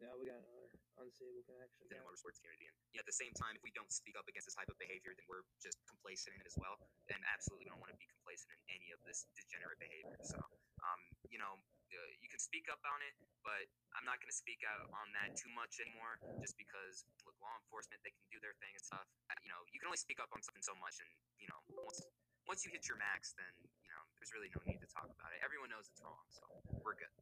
Yeah, 0.00 0.12
we 0.20 0.28
got 0.28 0.40
another 0.40 0.68
unstable 1.00 1.44
connection. 1.48 1.80
within 1.84 2.00
the 2.00 2.04
motorsports 2.04 2.40
community. 2.40 2.68
And 2.68 2.76
know, 2.96 3.04
at 3.04 3.08
the 3.08 3.16
same 3.16 3.32
time, 3.36 3.56
if 3.56 3.62
we 3.64 3.72
don't 3.72 3.90
speak 3.92 4.16
up 4.20 4.28
against 4.28 4.46
this 4.48 4.56
type 4.56 4.68
of 4.68 4.76
behavior, 4.76 5.16
then 5.16 5.24
we're 5.28 5.44
just 5.60 5.80
complacent 5.88 6.36
in 6.36 6.44
it 6.44 6.48
as 6.48 6.56
well. 6.60 6.76
And 7.08 7.20
absolutely 7.28 7.68
don't 7.68 7.80
want 7.80 7.92
to 7.92 7.98
be 8.00 8.08
complacent 8.08 8.52
in 8.54 8.60
any 8.80 8.88
of 8.92 9.00
this 9.08 9.26
degenerate 9.36 9.80
behavior. 9.80 10.20
So, 10.24 10.38
um, 10.84 11.00
you 11.32 11.40
know, 11.40 11.56
uh, 11.94 12.10
you 12.20 12.28
can 12.28 12.42
speak 12.42 12.66
up 12.68 12.82
on 12.84 12.98
it, 13.00 13.14
but 13.46 13.64
I'm 13.94 14.04
not 14.04 14.18
going 14.18 14.30
to 14.30 14.36
speak 14.36 14.66
out 14.66 14.90
on 14.90 15.06
that 15.14 15.38
too 15.38 15.50
much 15.54 15.78
anymore, 15.78 16.18
just 16.42 16.58
because 16.58 17.06
look, 17.22 17.38
law 17.38 17.54
enforcement 17.62 18.02
they 18.02 18.10
can 18.10 18.26
do 18.28 18.42
their 18.42 18.54
thing 18.58 18.74
and 18.74 18.84
stuff. 18.84 19.06
You 19.40 19.50
know, 19.50 19.62
you 19.70 19.78
can 19.78 19.88
only 19.88 20.00
speak 20.00 20.18
up 20.18 20.30
on 20.34 20.42
something 20.42 20.64
so 20.64 20.74
much, 20.82 20.98
and 20.98 21.10
you 21.38 21.46
know, 21.48 21.60
once 21.78 22.02
once 22.50 22.66
you 22.66 22.70
hit 22.74 22.84
your 22.90 22.98
max, 22.98 23.32
then 23.38 23.48
you 23.80 23.90
know, 23.90 24.02
there's 24.18 24.34
really 24.34 24.50
no 24.52 24.60
need 24.66 24.82
to 24.82 24.90
talk 24.90 25.06
about 25.06 25.30
it. 25.32 25.40
Everyone 25.40 25.70
knows 25.70 25.88
it's 25.88 26.02
wrong, 26.02 26.24
so 26.34 26.44
we're 26.82 26.98
good. 26.98 27.12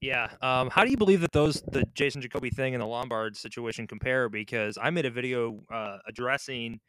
Yeah. 0.00 0.28
Um, 0.42 0.70
how 0.70 0.84
do 0.84 0.90
you 0.90 0.96
believe 0.96 1.20
that 1.20 1.32
those 1.32 1.62
the 1.62 1.84
Jason 1.94 2.20
Jacoby 2.20 2.50
thing 2.50 2.74
and 2.74 2.82
the 2.82 2.86
Lombard 2.86 3.36
situation 3.36 3.86
compare? 3.86 4.28
Because 4.28 4.78
I 4.80 4.90
made 4.90 5.06
a 5.06 5.10
video 5.10 5.60
uh, 5.72 5.98
addressing, 6.06 6.80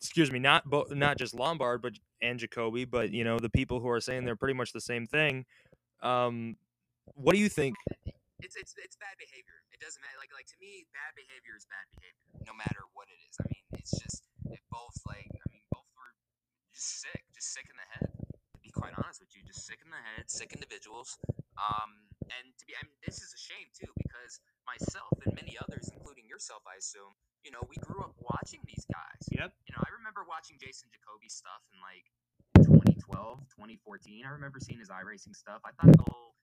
excuse 0.00 0.30
me, 0.30 0.38
not 0.38 0.64
bo- 0.68 0.86
not 0.90 1.18
just 1.18 1.34
Lombard, 1.34 1.82
but 1.82 1.94
and 2.20 2.38
Jacoby, 2.38 2.84
but 2.84 3.10
you 3.10 3.24
know 3.24 3.38
the 3.38 3.50
people 3.50 3.80
who 3.80 3.88
are 3.88 4.00
saying 4.00 4.24
they're 4.24 4.36
pretty 4.36 4.54
much 4.54 4.72
the 4.72 4.80
same 4.80 5.06
thing. 5.06 5.44
Um, 6.02 6.56
what 7.14 7.34
do 7.34 7.40
you 7.40 7.48
think? 7.48 7.76
it's 8.42 8.58
it's 8.58 8.74
it's 8.76 8.98
bad 8.98 9.14
behavior. 9.16 9.62
It 9.70 9.78
doesn't 9.78 10.02
matter. 10.02 10.18
Like 10.18 10.34
like 10.34 10.50
to 10.50 10.58
me, 10.58 10.84
bad 10.90 11.14
behavior 11.14 11.54
is 11.54 11.64
bad 11.70 11.86
behavior, 11.94 12.26
no 12.42 12.54
matter 12.58 12.90
what 12.92 13.06
it 13.06 13.18
is. 13.30 13.38
I 13.38 13.46
mean, 13.46 13.64
it's 13.78 13.94
just 13.94 14.26
it 14.50 14.60
both 14.68 14.98
like 15.06 15.30
I 15.30 15.46
mean, 15.48 15.62
both 15.70 15.86
were 15.94 16.12
just 16.74 17.00
sick, 17.00 17.22
just 17.30 17.54
sick 17.54 17.70
in 17.70 17.78
the 17.78 17.88
head. 17.96 18.10
To 18.18 18.58
be 18.60 18.74
quite 18.74 18.98
honest 18.98 19.22
with 19.22 19.30
you, 19.32 19.46
just 19.46 19.62
sick 19.64 19.78
in 19.80 19.88
the 19.94 20.02
head, 20.14 20.26
sick 20.26 20.52
individuals. 20.52 21.16
Um, 21.54 22.10
and 22.26 22.50
to 22.58 22.62
be, 22.66 22.74
I 22.74 22.82
mean, 22.82 22.98
this 23.06 23.22
is 23.22 23.30
a 23.30 23.40
shame 23.40 23.70
too 23.70 23.90
because 23.94 24.42
myself 24.66 25.14
and 25.22 25.32
many 25.38 25.54
others, 25.58 25.90
including 25.94 26.26
yourself, 26.26 26.66
I 26.66 26.82
assume, 26.82 27.14
you 27.46 27.54
know, 27.54 27.62
we 27.70 27.78
grew 27.78 28.02
up 28.02 28.14
watching 28.18 28.64
these 28.66 28.82
guys. 28.90 29.22
Yep. 29.30 29.54
You 29.68 29.72
know, 29.76 29.82
I 29.84 29.90
remember 29.94 30.26
watching 30.26 30.58
Jason 30.58 30.90
Jacoby 30.90 31.30
stuff 31.30 31.62
and 31.70 31.78
like 31.78 32.10
2012, 32.64 33.02
2014. 33.54 34.26
I 34.26 34.32
remember 34.32 34.58
seeing 34.58 34.80
his 34.80 34.90
iRacing 34.90 35.34
stuff. 35.34 35.62
I 35.66 35.72
thought 35.76 35.92
the 35.92 36.06
whole 36.08 36.34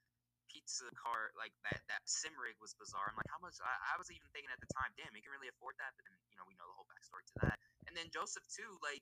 pizza 0.50 0.90
cart, 0.98 1.38
like 1.38 1.54
that, 1.70 1.82
that 1.90 2.02
sim 2.06 2.34
rig 2.36 2.58
was 2.58 2.74
bizarre. 2.76 3.10
I'm 3.10 3.18
like, 3.18 3.30
how 3.30 3.42
much? 3.42 3.58
I, 3.62 3.94
I 3.94 3.96
was 3.98 4.10
even 4.10 4.26
thinking 4.34 4.50
at 4.50 4.60
the 4.60 4.70
time, 4.74 4.92
damn, 4.98 5.14
he 5.14 5.22
can 5.22 5.32
really 5.34 5.50
afford 5.50 5.78
that. 5.78 5.94
But 5.96 6.10
then, 6.10 6.16
you 6.30 6.38
know, 6.38 6.46
we 6.50 6.58
know 6.58 6.66
the 6.68 6.76
whole 6.76 6.90
backstory 6.90 7.24
to 7.24 7.36
that. 7.46 7.58
And 7.86 7.94
then 7.94 8.10
Joseph 8.10 8.46
too, 8.50 8.78
like 8.82 9.02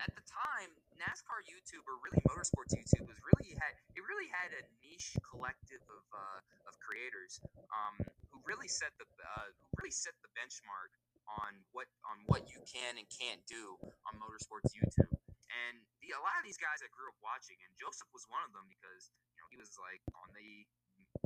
at 0.00 0.12
the 0.12 0.24
time, 0.28 0.70
NASCAR 1.00 1.44
YouTube 1.48 1.84
or 1.88 1.96
really 2.04 2.20
motorsports 2.28 2.76
YouTube 2.76 3.08
was 3.08 3.16
really 3.32 3.56
had 3.56 3.72
it 3.96 4.04
really 4.04 4.28
had 4.28 4.52
a 4.52 4.62
niche 4.84 5.16
collective 5.24 5.80
of 5.88 6.04
uh, 6.12 6.40
of 6.68 6.76
creators 6.80 7.40
um, 7.72 7.96
who 8.28 8.40
really 8.44 8.68
set 8.68 8.92
the 9.00 9.08
uh, 9.20 9.48
who 9.56 9.66
really 9.80 9.92
set 9.92 10.12
the 10.20 10.30
benchmark 10.36 10.92
on 11.40 11.64
what 11.72 11.88
on 12.04 12.20
what 12.28 12.44
you 12.52 12.60
can 12.68 13.00
and 13.00 13.08
can't 13.08 13.40
do 13.48 13.76
on 14.04 14.20
motorsports 14.20 14.72
YouTube. 14.76 15.16
And 15.56 15.80
the, 16.04 16.12
a 16.12 16.20
lot 16.20 16.36
of 16.36 16.44
these 16.44 16.60
guys 16.60 16.84
I 16.84 16.90
grew 16.92 17.08
up 17.08 17.18
watching, 17.24 17.56
and 17.64 17.72
Joseph 17.80 18.10
was 18.12 18.28
one 18.28 18.44
of 18.44 18.52
them 18.52 18.68
because 18.68 19.08
you 19.32 19.40
know 19.40 19.48
he 19.48 19.56
was 19.56 19.72
like 19.80 20.02
on 20.12 20.28
the 20.36 20.68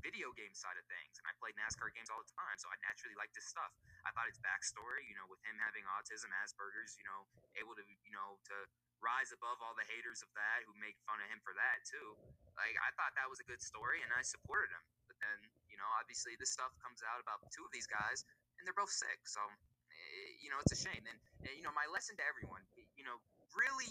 video 0.06 0.30
game 0.38 0.54
side 0.54 0.78
of 0.78 0.86
things, 0.86 1.18
and 1.18 1.26
I 1.26 1.34
played 1.42 1.58
NASCAR 1.58 1.90
games 1.90 2.08
all 2.08 2.22
the 2.22 2.30
time, 2.30 2.56
so 2.62 2.70
I 2.70 2.78
naturally 2.86 3.18
liked 3.18 3.34
his 3.34 3.44
stuff. 3.50 3.74
I 4.06 4.14
thought 4.14 4.30
his 4.30 4.38
backstory, 4.38 5.02
you 5.10 5.18
know, 5.18 5.26
with 5.26 5.42
him 5.42 5.58
having 5.58 5.82
autism, 5.98 6.30
Asperger's, 6.30 6.94
you 6.94 7.04
know, 7.04 7.26
able 7.58 7.74
to, 7.74 7.84
you 8.06 8.14
know, 8.14 8.38
to 8.54 8.56
rise 9.02 9.34
above 9.34 9.58
all 9.64 9.74
the 9.74 9.84
haters 9.88 10.22
of 10.22 10.30
that 10.36 10.62
who 10.68 10.76
make 10.78 10.94
fun 11.08 11.18
of 11.18 11.28
him 11.28 11.40
for 11.42 11.56
that 11.56 11.82
too. 11.82 12.14
Like 12.54 12.76
I 12.78 12.94
thought 12.94 13.16
that 13.18 13.26
was 13.26 13.42
a 13.42 13.46
good 13.50 13.60
story, 13.60 14.00
and 14.06 14.14
I 14.14 14.22
supported 14.22 14.70
him. 14.70 14.84
But 15.10 15.18
then, 15.18 15.38
you 15.66 15.76
know, 15.76 15.88
obviously 15.98 16.38
this 16.38 16.54
stuff 16.54 16.70
comes 16.78 17.02
out 17.02 17.18
about 17.18 17.42
two 17.50 17.66
of 17.66 17.72
these 17.74 17.90
guys, 17.90 18.22
and 18.56 18.64
they're 18.64 18.76
both 18.76 18.92
sick. 18.92 19.26
So, 19.26 19.42
eh, 19.42 20.30
you 20.38 20.48
know, 20.54 20.60
it's 20.62 20.72
a 20.76 20.80
shame. 20.80 21.02
And, 21.02 21.18
and 21.44 21.52
you 21.56 21.64
know, 21.66 21.74
my 21.74 21.88
lesson 21.90 22.14
to 22.20 22.24
everyone, 22.24 22.62
you 22.94 23.02
know, 23.02 23.18
really 23.56 23.90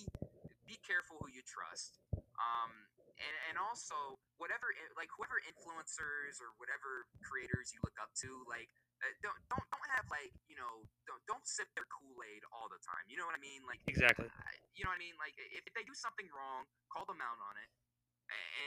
be 0.69 0.77
careful 0.85 1.17
who 1.17 1.33
you 1.33 1.41
trust. 1.41 1.97
Um, 2.37 2.71
and, 3.19 3.35
and 3.51 3.55
also 3.59 4.15
whatever 4.39 4.71
like 4.95 5.11
whoever 5.11 5.43
influencers 5.43 6.39
or 6.39 6.55
whatever 6.55 7.03
creators 7.19 7.75
you 7.75 7.83
look 7.83 7.97
up 7.99 8.07
to 8.23 8.31
like 8.47 8.71
uh, 9.03 9.11
don't 9.19 9.35
don't 9.51 9.67
don't 9.75 9.87
have 9.91 10.07
like 10.07 10.31
you 10.47 10.55
know 10.55 10.87
don't 11.03 11.19
don't 11.27 11.43
sip 11.43 11.67
their 11.75 11.83
kool-aid 11.91 12.47
all 12.55 12.71
the 12.71 12.79
time 12.79 13.03
you 13.11 13.19
know 13.19 13.27
what 13.27 13.35
i 13.35 13.41
mean 13.43 13.59
like 13.67 13.83
Exactly. 13.91 14.31
You 14.79 14.87
know 14.87 14.95
what 14.95 14.99
i 14.99 15.03
mean 15.03 15.19
like 15.19 15.35
if, 15.35 15.67
they 15.75 15.83
do 15.83 15.91
something 15.91 16.31
wrong 16.31 16.63
call 16.87 17.03
them 17.03 17.19
out 17.19 17.35
on 17.43 17.59
it 17.59 17.67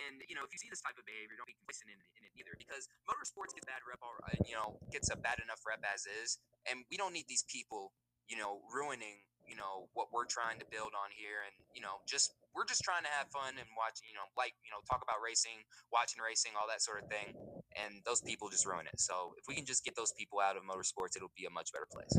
and 0.04 0.20
you 0.28 0.36
know 0.36 0.44
if 0.44 0.52
you 0.52 0.60
see 0.60 0.68
this 0.68 0.84
type 0.84 1.00
of 1.00 1.06
behavior 1.08 1.32
don't 1.40 1.48
be 1.48 1.56
complacent 1.56 1.88
in, 1.88 1.96
it- 1.96 2.12
in 2.20 2.22
it 2.28 2.32
either 2.36 2.52
because 2.60 2.84
motorsports 3.08 3.56
gets 3.56 3.64
bad 3.64 3.80
rep 3.88 4.04
all 4.04 4.16
right, 4.28 4.36
you 4.44 4.52
know 4.52 4.76
gets 4.92 5.08
a 5.08 5.16
bad 5.16 5.40
enough 5.40 5.64
rep 5.64 5.80
as 5.88 6.04
is 6.04 6.36
and 6.68 6.84
we 6.92 7.00
don't 7.00 7.16
need 7.16 7.24
these 7.32 7.44
people 7.48 7.96
you 8.28 8.36
know 8.36 8.60
ruining 8.68 9.24
you 9.46 9.56
know 9.56 9.88
what 9.94 10.08
we're 10.12 10.28
trying 10.28 10.58
to 10.58 10.66
build 10.70 10.94
on 10.94 11.10
here 11.12 11.44
and 11.46 11.54
you 11.74 11.82
know 11.82 12.00
just 12.06 12.34
we're 12.54 12.68
just 12.68 12.84
trying 12.84 13.02
to 13.02 13.12
have 13.12 13.28
fun 13.32 13.56
and 13.56 13.68
watch 13.76 14.00
you 14.04 14.14
know 14.14 14.26
like 14.36 14.54
you 14.64 14.70
know 14.70 14.80
talk 14.84 15.00
about 15.02 15.18
racing 15.24 15.64
watching 15.92 16.20
racing 16.20 16.52
all 16.58 16.68
that 16.68 16.80
sort 16.80 17.02
of 17.02 17.08
thing 17.08 17.34
and 17.76 18.02
those 18.04 18.20
people 18.20 18.48
just 18.48 18.66
ruin 18.66 18.86
it. 18.86 19.00
So 19.00 19.34
if 19.38 19.48
we 19.48 19.54
can 19.54 19.64
just 19.64 19.84
get 19.84 19.96
those 19.96 20.12
people 20.12 20.40
out 20.40 20.56
of 20.56 20.62
motorsports, 20.62 21.16
it'll 21.16 21.32
be 21.36 21.46
a 21.46 21.50
much 21.50 21.72
better 21.72 21.88
place. 21.88 22.14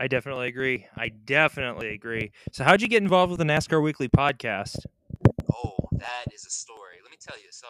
I 0.00 0.08
definitely 0.08 0.48
agree. 0.48 0.86
I 0.96 1.10
definitely 1.10 1.92
agree. 1.92 2.32
So, 2.52 2.64
how'd 2.64 2.80
you 2.80 2.88
get 2.88 3.02
involved 3.02 3.30
with 3.30 3.38
the 3.38 3.44
NASCAR 3.44 3.82
Weekly 3.82 4.08
podcast? 4.08 4.86
Oh, 5.52 5.76
that 5.92 6.32
is 6.32 6.46
a 6.46 6.50
story. 6.50 7.04
Let 7.04 7.10
me 7.10 7.18
tell 7.20 7.36
you. 7.36 7.48
So, 7.50 7.66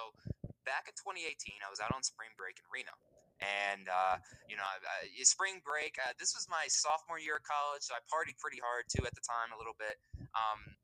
back 0.64 0.86
in 0.86 0.94
2018, 0.94 1.26
I 1.66 1.70
was 1.70 1.80
out 1.80 1.90
on 1.90 2.04
spring 2.04 2.30
break 2.38 2.62
in 2.62 2.66
Reno. 2.70 2.94
And, 3.40 3.88
uh, 3.88 4.20
you 4.49 4.56
know, 4.56 4.64
uh, 4.64 5.09
spring 5.25 5.64
break, 5.64 5.97
uh, 5.97 6.12
this 6.20 6.37
was 6.37 6.44
my 6.52 6.68
sophomore 6.68 7.16
year 7.16 7.40
of 7.40 7.44
college. 7.49 7.85
So 7.88 7.97
I 7.97 8.04
partied 8.04 8.37
pretty 8.37 8.61
hard 8.61 8.85
too 8.92 9.04
at 9.09 9.16
the 9.16 9.25
time, 9.25 9.56
a 9.56 9.59
little 9.59 9.76
bit. 9.80 9.97
Um, 10.37 10.76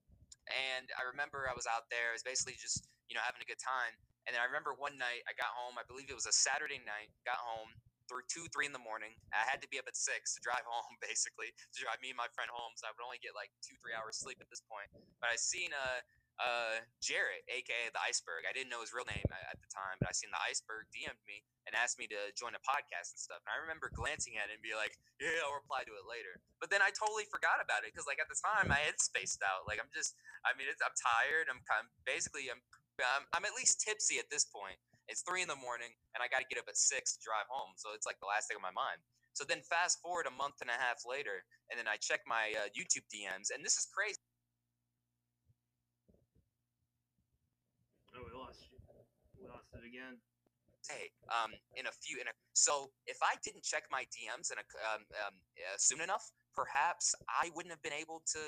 and 0.49 0.89
I 0.97 1.05
remember 1.05 1.45
I 1.51 1.55
was 1.55 1.69
out 1.69 1.93
there. 1.93 2.15
I 2.15 2.17
was 2.17 2.25
basically 2.25 2.57
just, 2.57 2.89
you 3.11 3.15
know, 3.19 3.25
having 3.25 3.45
a 3.45 3.49
good 3.49 3.61
time. 3.61 3.93
And 4.25 4.35
then 4.35 4.41
I 4.41 4.47
remember 4.49 4.75
one 4.75 4.97
night 4.97 5.23
I 5.29 5.37
got 5.37 5.53
home. 5.55 5.77
I 5.79 5.85
believe 5.87 6.09
it 6.09 6.19
was 6.19 6.27
a 6.27 6.35
Saturday 6.35 6.81
night. 6.83 7.13
Got 7.29 7.39
home 7.39 7.71
through 8.07 8.27
two, 8.31 8.47
three 8.55 8.67
in 8.67 8.75
the 8.75 8.83
morning. 8.83 9.15
I 9.35 9.43
had 9.47 9.59
to 9.63 9.69
be 9.71 9.79
up 9.79 9.87
at 9.91 9.99
six 9.99 10.35
to 10.35 10.41
drive 10.43 10.65
home, 10.71 10.97
basically 11.03 11.53
to 11.53 11.77
drive 11.77 12.01
me 12.01 12.15
and 12.15 12.19
my 12.19 12.31
friend 12.33 12.49
home. 12.51 12.75
So 12.79 12.87
I 12.87 12.95
would 12.95 13.03
only 13.03 13.21
get 13.21 13.37
like 13.37 13.51
two, 13.61 13.75
three 13.83 13.95
hours 13.95 14.19
sleep 14.19 14.41
at 14.41 14.49
this 14.49 14.63
point. 14.65 14.89
But 15.21 15.31
I 15.31 15.37
seen 15.37 15.75
a 15.75 16.03
uh, 16.37 16.85
Jarrett, 17.01 17.45
aka 17.49 17.89
the 17.93 18.03
Iceberg. 18.03 18.45
I 18.45 18.53
didn't 18.53 18.69
know 18.69 18.85
his 18.85 18.93
real 18.93 19.09
name 19.09 19.25
time, 19.77 20.01
but 20.01 20.09
I 20.09 20.17
seen 20.17 20.33
the 20.33 20.41
Iceberg 20.41 20.89
DM'd 20.89 21.21
me 21.29 21.45
and 21.69 21.77
asked 21.77 22.01
me 22.01 22.09
to 22.09 22.33
join 22.33 22.57
a 22.57 22.63
podcast 22.65 23.13
and 23.13 23.21
stuff. 23.21 23.45
And 23.45 23.53
I 23.53 23.61
remember 23.61 23.93
glancing 23.93 24.41
at 24.41 24.49
it 24.49 24.57
and 24.57 24.65
be 24.65 24.73
like, 24.73 24.97
"Yeah, 25.21 25.45
I'll 25.45 25.53
reply 25.53 25.85
to 25.85 25.93
it 25.93 26.09
later." 26.09 26.41
But 26.57 26.73
then 26.73 26.81
I 26.81 26.89
totally 26.97 27.29
forgot 27.29 27.61
about 27.61 27.85
it 27.85 27.93
because, 27.93 28.09
like, 28.09 28.23
at 28.23 28.33
the 28.33 28.41
time, 28.41 28.73
I 28.73 28.81
had 28.89 28.97
spaced 28.97 29.45
out. 29.45 29.69
Like, 29.69 29.77
I'm 29.77 29.93
just, 29.93 30.17
I 30.49 30.57
mean, 30.57 30.73
I'm 30.73 30.97
tired. 30.97 31.53
I'm 31.53 31.61
kind, 31.69 31.85
basically, 32.09 32.49
I'm, 32.49 32.65
I'm, 32.97 33.29
I'm 33.37 33.45
at 33.45 33.53
least 33.53 33.85
tipsy 33.85 34.17
at 34.17 34.33
this 34.33 34.49
point. 34.49 34.81
It's 35.07 35.23
three 35.23 35.45
in 35.45 35.51
the 35.53 35.61
morning, 35.61 35.93
and 36.17 36.25
I 36.25 36.33
got 36.33 36.41
to 36.41 36.49
get 36.49 36.59
up 36.59 36.67
at 36.67 36.81
six 36.81 37.15
to 37.15 37.21
drive 37.23 37.47
home. 37.53 37.77
So 37.77 37.93
it's 37.93 38.09
like 38.09 38.19
the 38.19 38.27
last 38.27 38.49
thing 38.49 38.59
on 38.59 38.65
my 38.65 38.75
mind. 38.75 38.99
So 39.37 39.45
then 39.45 39.61
fast 39.69 40.01
forward 40.01 40.25
a 40.25 40.33
month 40.33 40.65
and 40.65 40.73
a 40.73 40.79
half 40.81 41.05
later, 41.05 41.45
and 41.69 41.77
then 41.77 41.85
I 41.85 42.01
check 42.01 42.25
my 42.25 42.57
uh, 42.57 42.73
YouTube 42.73 43.05
DMs, 43.13 43.53
and 43.53 43.61
this 43.61 43.77
is 43.77 43.85
crazy. 43.93 44.17
Oh, 48.17 48.25
we 48.25 48.33
lost 48.33 48.65
you. 48.73 48.81
We 49.37 49.45
lost 49.45 49.69
it 49.77 49.85
again. 49.97 50.21
Hey, 50.87 51.11
um, 51.35 51.51
in 51.75 51.91
a 51.91 51.95
few, 51.99 52.21
in 52.23 52.31
a 52.31 52.35
so 52.55 52.95
if 53.11 53.19
I 53.19 53.35
didn't 53.43 53.67
check 53.67 53.91
my 53.91 54.07
DMs 54.13 54.55
in 54.55 54.61
a, 54.63 54.67
um, 54.87 55.03
um, 55.27 55.35
uh, 55.59 55.75
soon 55.83 55.99
enough, 55.99 56.31
perhaps 56.55 57.11
I 57.27 57.51
wouldn't 57.57 57.75
have 57.75 57.83
been 57.83 57.97
able 57.97 58.23
to 58.39 58.43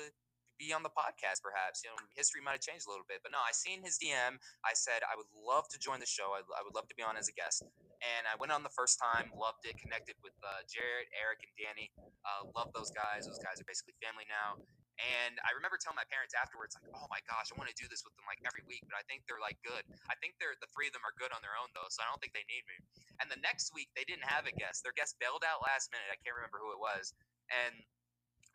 be 0.55 0.71
on 0.71 0.83
the 0.83 0.91
podcast. 0.91 1.43
Perhaps 1.43 1.83
you 1.83 1.91
know, 1.91 1.99
history 2.15 2.39
might 2.39 2.59
have 2.59 2.63
changed 2.63 2.87
a 2.87 2.91
little 2.91 3.07
bit. 3.07 3.19
But 3.23 3.35
no, 3.35 3.43
I 3.43 3.51
seen 3.51 3.83
his 3.83 3.99
DM. 3.99 4.39
I 4.63 4.71
said 4.71 5.03
I 5.03 5.19
would 5.19 5.27
love 5.35 5.67
to 5.75 5.77
join 5.79 5.99
the 5.99 6.07
show. 6.07 6.31
I, 6.31 6.43
I 6.55 6.63
would 6.63 6.75
love 6.75 6.87
to 6.87 6.95
be 6.95 7.03
on 7.03 7.19
as 7.19 7.27
a 7.27 7.35
guest. 7.35 7.67
And 7.99 8.23
I 8.23 8.39
went 8.39 8.55
on 8.55 8.63
the 8.63 8.71
first 8.71 8.95
time, 8.95 9.35
loved 9.35 9.67
it, 9.67 9.75
connected 9.75 10.15
with 10.23 10.35
uh, 10.39 10.63
Jarrett, 10.67 11.11
Eric, 11.11 11.43
and 11.43 11.51
Danny. 11.59 11.91
Uh, 12.23 12.47
love 12.55 12.71
those 12.71 12.91
guys. 12.95 13.27
Those 13.27 13.43
guys 13.43 13.59
are 13.59 13.67
basically 13.67 13.99
family 13.99 14.23
now. 14.31 14.63
And 14.99 15.39
I 15.47 15.55
remember 15.55 15.79
telling 15.79 15.95
my 15.95 16.07
parents 16.11 16.35
afterwards, 16.35 16.75
like, 16.75 16.91
"Oh 16.91 17.07
my 17.07 17.23
gosh, 17.23 17.47
I 17.51 17.55
want 17.55 17.71
to 17.71 17.77
do 17.79 17.87
this 17.87 18.03
with 18.03 18.11
them 18.19 18.27
like 18.27 18.43
every 18.43 18.67
week." 18.67 18.83
But 18.83 18.99
I 18.99 19.03
think 19.07 19.23
they're 19.25 19.39
like 19.39 19.55
good. 19.63 19.87
I 20.11 20.15
think 20.19 20.35
they're 20.43 20.59
the 20.59 20.67
three 20.75 20.91
of 20.91 20.93
them 20.93 21.07
are 21.07 21.15
good 21.15 21.31
on 21.31 21.39
their 21.39 21.55
own 21.55 21.71
though, 21.71 21.87
so 21.87 22.03
I 22.03 22.11
don't 22.11 22.19
think 22.19 22.35
they 22.35 22.43
need 22.51 22.67
me. 22.67 22.77
And 23.23 23.31
the 23.31 23.39
next 23.39 23.71
week 23.71 23.87
they 23.95 24.03
didn't 24.03 24.27
have 24.27 24.43
a 24.43 24.51
guest. 24.51 24.83
Their 24.83 24.95
guest 24.95 25.15
bailed 25.23 25.47
out 25.47 25.63
last 25.63 25.87
minute. 25.95 26.11
I 26.11 26.19
can't 26.19 26.35
remember 26.35 26.59
who 26.59 26.75
it 26.75 26.81
was, 26.83 27.15
and 27.47 27.79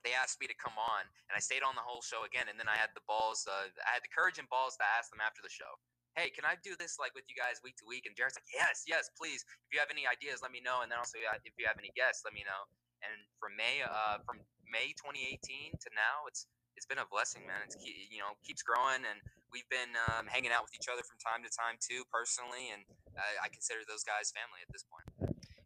they 0.05 0.13
asked 0.13 0.37
me 0.37 0.47
to 0.47 0.57
come 0.61 0.77
on, 0.77 1.09
and 1.29 1.35
I 1.35 1.41
stayed 1.41 1.65
on 1.65 1.73
the 1.73 1.85
whole 1.85 2.05
show 2.05 2.29
again. 2.29 2.53
And 2.53 2.61
then 2.61 2.69
I 2.69 2.77
had 2.77 2.93
the 2.93 3.05
balls, 3.09 3.49
uh, 3.49 3.73
I 3.89 3.97
had 3.97 4.05
the 4.05 4.13
courage 4.13 4.37
and 4.37 4.45
balls 4.53 4.77
to 4.77 4.85
ask 4.85 5.09
them 5.09 5.25
after 5.25 5.41
the 5.41 5.49
show, 5.49 5.81
"Hey, 6.13 6.29
can 6.29 6.45
I 6.45 6.61
do 6.61 6.77
this 6.77 7.01
like 7.01 7.17
with 7.17 7.25
you 7.33 7.35
guys 7.35 7.65
week 7.65 7.81
to 7.81 7.87
week?" 7.89 8.05
And 8.05 8.13
Jared's 8.15 8.37
like, 8.37 8.49
"Yes, 8.53 8.85
yes, 8.85 9.09
please. 9.17 9.49
If 9.65 9.73
you 9.73 9.81
have 9.81 9.89
any 9.89 10.05
ideas, 10.05 10.45
let 10.45 10.53
me 10.53 10.61
know. 10.61 10.85
And 10.85 10.93
then 10.93 11.01
also, 11.01 11.17
if 11.19 11.57
you 11.57 11.65
have 11.67 11.81
any 11.81 11.91
guests, 11.97 12.21
let 12.25 12.37
me 12.37 12.45
know." 12.45 12.69
And 13.01 13.17
from 13.41 13.57
May, 13.57 13.83
uh, 13.83 14.21
from 14.25 14.45
May 14.71 14.97
2018 14.97 15.77
to 15.81 15.89
now, 15.95 16.27
it's 16.29 16.47
it's 16.77 16.87
been 16.87 16.99
a 16.99 17.07
blessing, 17.07 17.47
man. 17.47 17.63
It's 17.65 17.79
you 17.81 18.19
know 18.19 18.35
keeps 18.43 18.63
growing, 18.63 19.07
and 19.07 19.19
we've 19.55 19.69
been 19.71 19.95
um, 20.11 20.27
hanging 20.27 20.51
out 20.51 20.67
with 20.67 20.75
each 20.75 20.91
other 20.91 21.03
from 21.07 21.17
time 21.23 21.47
to 21.47 21.51
time 21.51 21.79
too, 21.79 22.03
personally, 22.11 22.75
and 22.75 22.83
I, 23.15 23.47
I 23.47 23.49
consider 23.49 23.87
those 23.87 24.03
guys 24.03 24.35
family 24.35 24.61
at 24.63 24.71
this 24.75 24.85
point. 24.85 25.07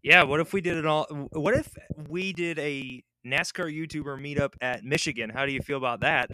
Yeah. 0.03 0.23
What 0.23 0.41
if 0.41 0.53
we 0.53 0.61
did 0.61 0.77
it 0.77 0.87
all? 0.87 1.07
What 1.33 1.55
if 1.55 1.75
we 2.09 2.33
did 2.33 2.59
a 2.59 3.03
NASCAR 3.27 3.73
YouTuber 3.73 4.21
meetup 4.21 4.55
at 4.61 4.85
Michigan? 4.85 5.31
How 5.31 5.45
do 5.47 5.53
you 5.53 5.61
feel 5.61 5.79
about 5.79 6.01
that? 6.01 6.31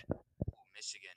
Michigan. 0.75 1.15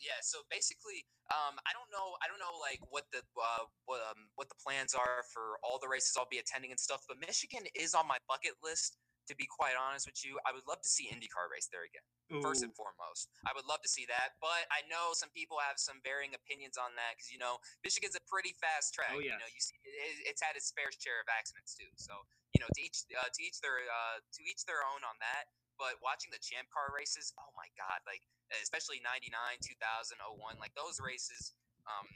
Yeah. 0.00 0.18
So 0.22 0.40
basically, 0.50 1.06
um, 1.30 1.54
I 1.62 1.72
don't 1.72 1.88
know. 1.92 2.16
I 2.24 2.26
don't 2.26 2.40
know 2.40 2.56
like 2.58 2.80
what 2.90 3.04
the 3.12 3.22
uh, 3.38 3.64
what, 3.86 4.00
um, 4.10 4.26
what 4.34 4.48
the 4.48 4.58
plans 4.58 4.94
are 4.94 5.22
for 5.32 5.60
all 5.62 5.78
the 5.78 5.88
races 5.88 6.16
I'll 6.18 6.28
be 6.30 6.38
attending 6.38 6.72
and 6.72 6.80
stuff. 6.80 7.04
But 7.06 7.20
Michigan 7.20 7.62
is 7.74 7.94
on 7.94 8.08
my 8.08 8.18
bucket 8.28 8.58
list 8.64 8.96
to 9.28 9.34
be 9.34 9.48
quite 9.48 9.76
honest 9.76 10.04
with 10.04 10.20
you, 10.20 10.36
I 10.44 10.52
would 10.52 10.68
love 10.68 10.84
to 10.84 10.90
see 10.90 11.08
IndyCar 11.08 11.48
race 11.48 11.68
there 11.72 11.84
again. 11.84 12.04
Ooh. 12.32 12.40
First 12.40 12.64
and 12.64 12.72
foremost, 12.72 13.28
I 13.44 13.52
would 13.52 13.68
love 13.68 13.84
to 13.84 13.90
see 13.90 14.08
that. 14.08 14.40
But 14.40 14.64
I 14.72 14.84
know 14.88 15.12
some 15.12 15.28
people 15.32 15.60
have 15.60 15.76
some 15.76 16.00
varying 16.00 16.32
opinions 16.32 16.80
on 16.80 16.96
that 16.96 17.16
because 17.16 17.28
you 17.28 17.36
know 17.36 17.60
Michigan's 17.84 18.16
a 18.16 18.24
pretty 18.24 18.56
fast 18.56 18.96
track. 18.96 19.12
Oh, 19.12 19.20
yeah. 19.20 19.36
You 19.36 19.40
know, 19.40 19.50
you 19.52 19.60
see, 19.60 19.76
it's 20.24 20.40
had 20.40 20.56
its 20.56 20.72
fair 20.72 20.88
share 20.96 21.20
of 21.20 21.28
accidents 21.28 21.76
too. 21.76 21.88
So 22.00 22.24
you 22.56 22.62
know, 22.62 22.70
to 22.70 22.80
each 22.80 23.04
uh, 23.12 23.28
to 23.28 23.40
each 23.42 23.60
their 23.60 23.82
uh, 23.84 24.22
to 24.22 24.40
each 24.46 24.64
their 24.64 24.80
own 24.86 25.04
on 25.04 25.18
that. 25.20 25.50
But 25.74 25.98
watching 25.98 26.30
the 26.30 26.38
Champ 26.38 26.70
Car 26.70 26.94
races, 26.94 27.34
oh 27.34 27.50
my 27.58 27.66
god, 27.74 28.00
like 28.06 28.22
especially 28.62 29.02
'99, 29.02 29.34
2000, 29.58 30.22
01, 30.22 30.62
like 30.62 30.72
those 30.78 31.02
races. 31.02 31.52
Um, 31.84 32.06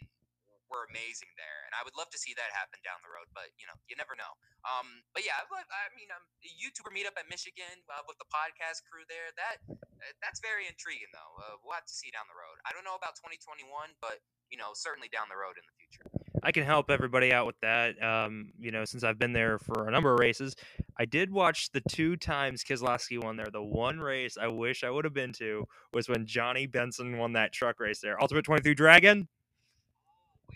were 0.68 0.86
amazing 0.88 1.32
there, 1.36 1.60
and 1.68 1.72
I 1.76 1.82
would 1.84 1.96
love 1.96 2.08
to 2.12 2.20
see 2.20 2.32
that 2.36 2.52
happen 2.54 2.80
down 2.84 3.00
the 3.04 3.12
road. 3.12 3.28
But 3.32 3.52
you 3.60 3.68
know, 3.68 3.76
you 3.88 3.96
never 3.96 4.14
know. 4.14 4.32
Um, 4.64 5.04
but 5.12 5.24
yeah, 5.24 5.40
I 5.44 5.88
mean, 5.96 6.08
um, 6.12 6.24
YouTuber 6.44 6.92
meetup 6.92 7.16
at 7.16 7.26
Michigan 7.28 7.84
uh, 7.88 8.04
with 8.04 8.20
the 8.20 8.28
podcast 8.28 8.84
crew 8.86 9.04
there. 9.08 9.32
That 9.36 9.60
uh, 9.68 10.14
that's 10.20 10.40
very 10.40 10.68
intriguing, 10.68 11.10
though. 11.10 11.32
Uh, 11.40 11.60
we'll 11.64 11.76
have 11.76 11.88
to 11.88 11.96
see 11.96 12.12
down 12.12 12.28
the 12.28 12.38
road. 12.38 12.60
I 12.68 12.72
don't 12.76 12.84
know 12.84 12.96
about 12.96 13.18
2021, 13.18 13.66
but 13.98 14.20
you 14.50 14.56
know, 14.56 14.72
certainly 14.72 15.08
down 15.12 15.28
the 15.28 15.36
road 15.36 15.56
in 15.56 15.64
the 15.64 15.74
future. 15.76 16.06
I 16.42 16.52
can 16.52 16.64
help 16.64 16.90
everybody 16.90 17.32
out 17.32 17.46
with 17.46 17.58
that. 17.60 18.00
Um, 18.02 18.52
you 18.58 18.70
know, 18.70 18.84
since 18.84 19.04
I've 19.04 19.18
been 19.18 19.32
there 19.32 19.58
for 19.58 19.88
a 19.88 19.90
number 19.90 20.12
of 20.12 20.20
races, 20.20 20.54
I 20.98 21.04
did 21.04 21.30
watch 21.30 21.70
the 21.72 21.82
two 21.88 22.16
times 22.16 22.64
Keselowski 22.64 23.22
won 23.22 23.36
there. 23.36 23.48
The 23.52 23.62
one 23.62 23.98
race 23.98 24.36
I 24.40 24.48
wish 24.48 24.84
I 24.84 24.90
would 24.90 25.04
have 25.04 25.14
been 25.14 25.32
to 25.34 25.66
was 25.92 26.08
when 26.08 26.26
Johnny 26.26 26.66
Benson 26.66 27.18
won 27.18 27.32
that 27.32 27.52
truck 27.52 27.80
race 27.80 28.00
there. 28.00 28.20
Ultimate 28.20 28.44
23 28.44 28.74
Dragon. 28.74 29.28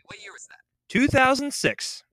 What 0.06 0.20
year 0.22 0.32
was 0.32 0.46
that? 0.48 0.60
2006. 0.88 2.04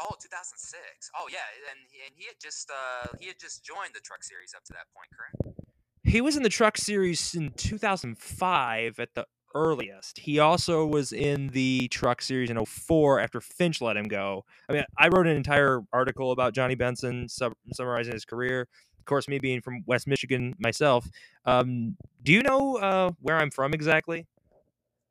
Oh, 0.00 0.14
2006. 0.20 1.10
Oh 1.16 1.26
yeah, 1.30 1.38
and 1.70 1.78
and 2.04 2.14
he 2.16 2.26
had 2.26 2.36
just 2.40 2.70
uh 2.70 3.08
he 3.20 3.28
had 3.28 3.38
just 3.38 3.64
joined 3.64 3.90
the 3.94 4.00
Truck 4.00 4.24
Series 4.24 4.54
up 4.56 4.64
to 4.64 4.72
that 4.72 4.86
point, 4.94 5.08
correct? 5.14 5.60
He 6.02 6.20
was 6.20 6.36
in 6.36 6.42
the 6.42 6.48
Truck 6.48 6.76
Series 6.76 7.34
in 7.34 7.52
2005 7.56 8.98
at 8.98 9.14
the 9.14 9.26
earliest. 9.54 10.18
He 10.18 10.38
also 10.38 10.84
was 10.84 11.12
in 11.12 11.48
the 11.48 11.88
Truck 11.88 12.20
Series 12.20 12.50
in 12.50 12.62
04 12.62 13.20
after 13.20 13.40
Finch 13.40 13.80
let 13.80 13.96
him 13.96 14.08
go. 14.08 14.44
I 14.68 14.72
mean, 14.72 14.84
I 14.98 15.08
wrote 15.08 15.26
an 15.26 15.36
entire 15.36 15.80
article 15.92 16.32
about 16.32 16.54
Johnny 16.54 16.74
Benson 16.74 17.28
sub- 17.28 17.54
summarizing 17.72 18.12
his 18.12 18.24
career. 18.24 18.68
Of 18.98 19.04
course, 19.06 19.28
me 19.28 19.38
being 19.38 19.60
from 19.60 19.82
West 19.86 20.06
Michigan 20.06 20.54
myself. 20.58 21.08
Um, 21.44 21.96
do 22.22 22.32
you 22.32 22.42
know 22.42 22.76
uh, 22.78 23.10
where 23.20 23.36
I'm 23.36 23.50
from 23.50 23.74
exactly? 23.74 24.26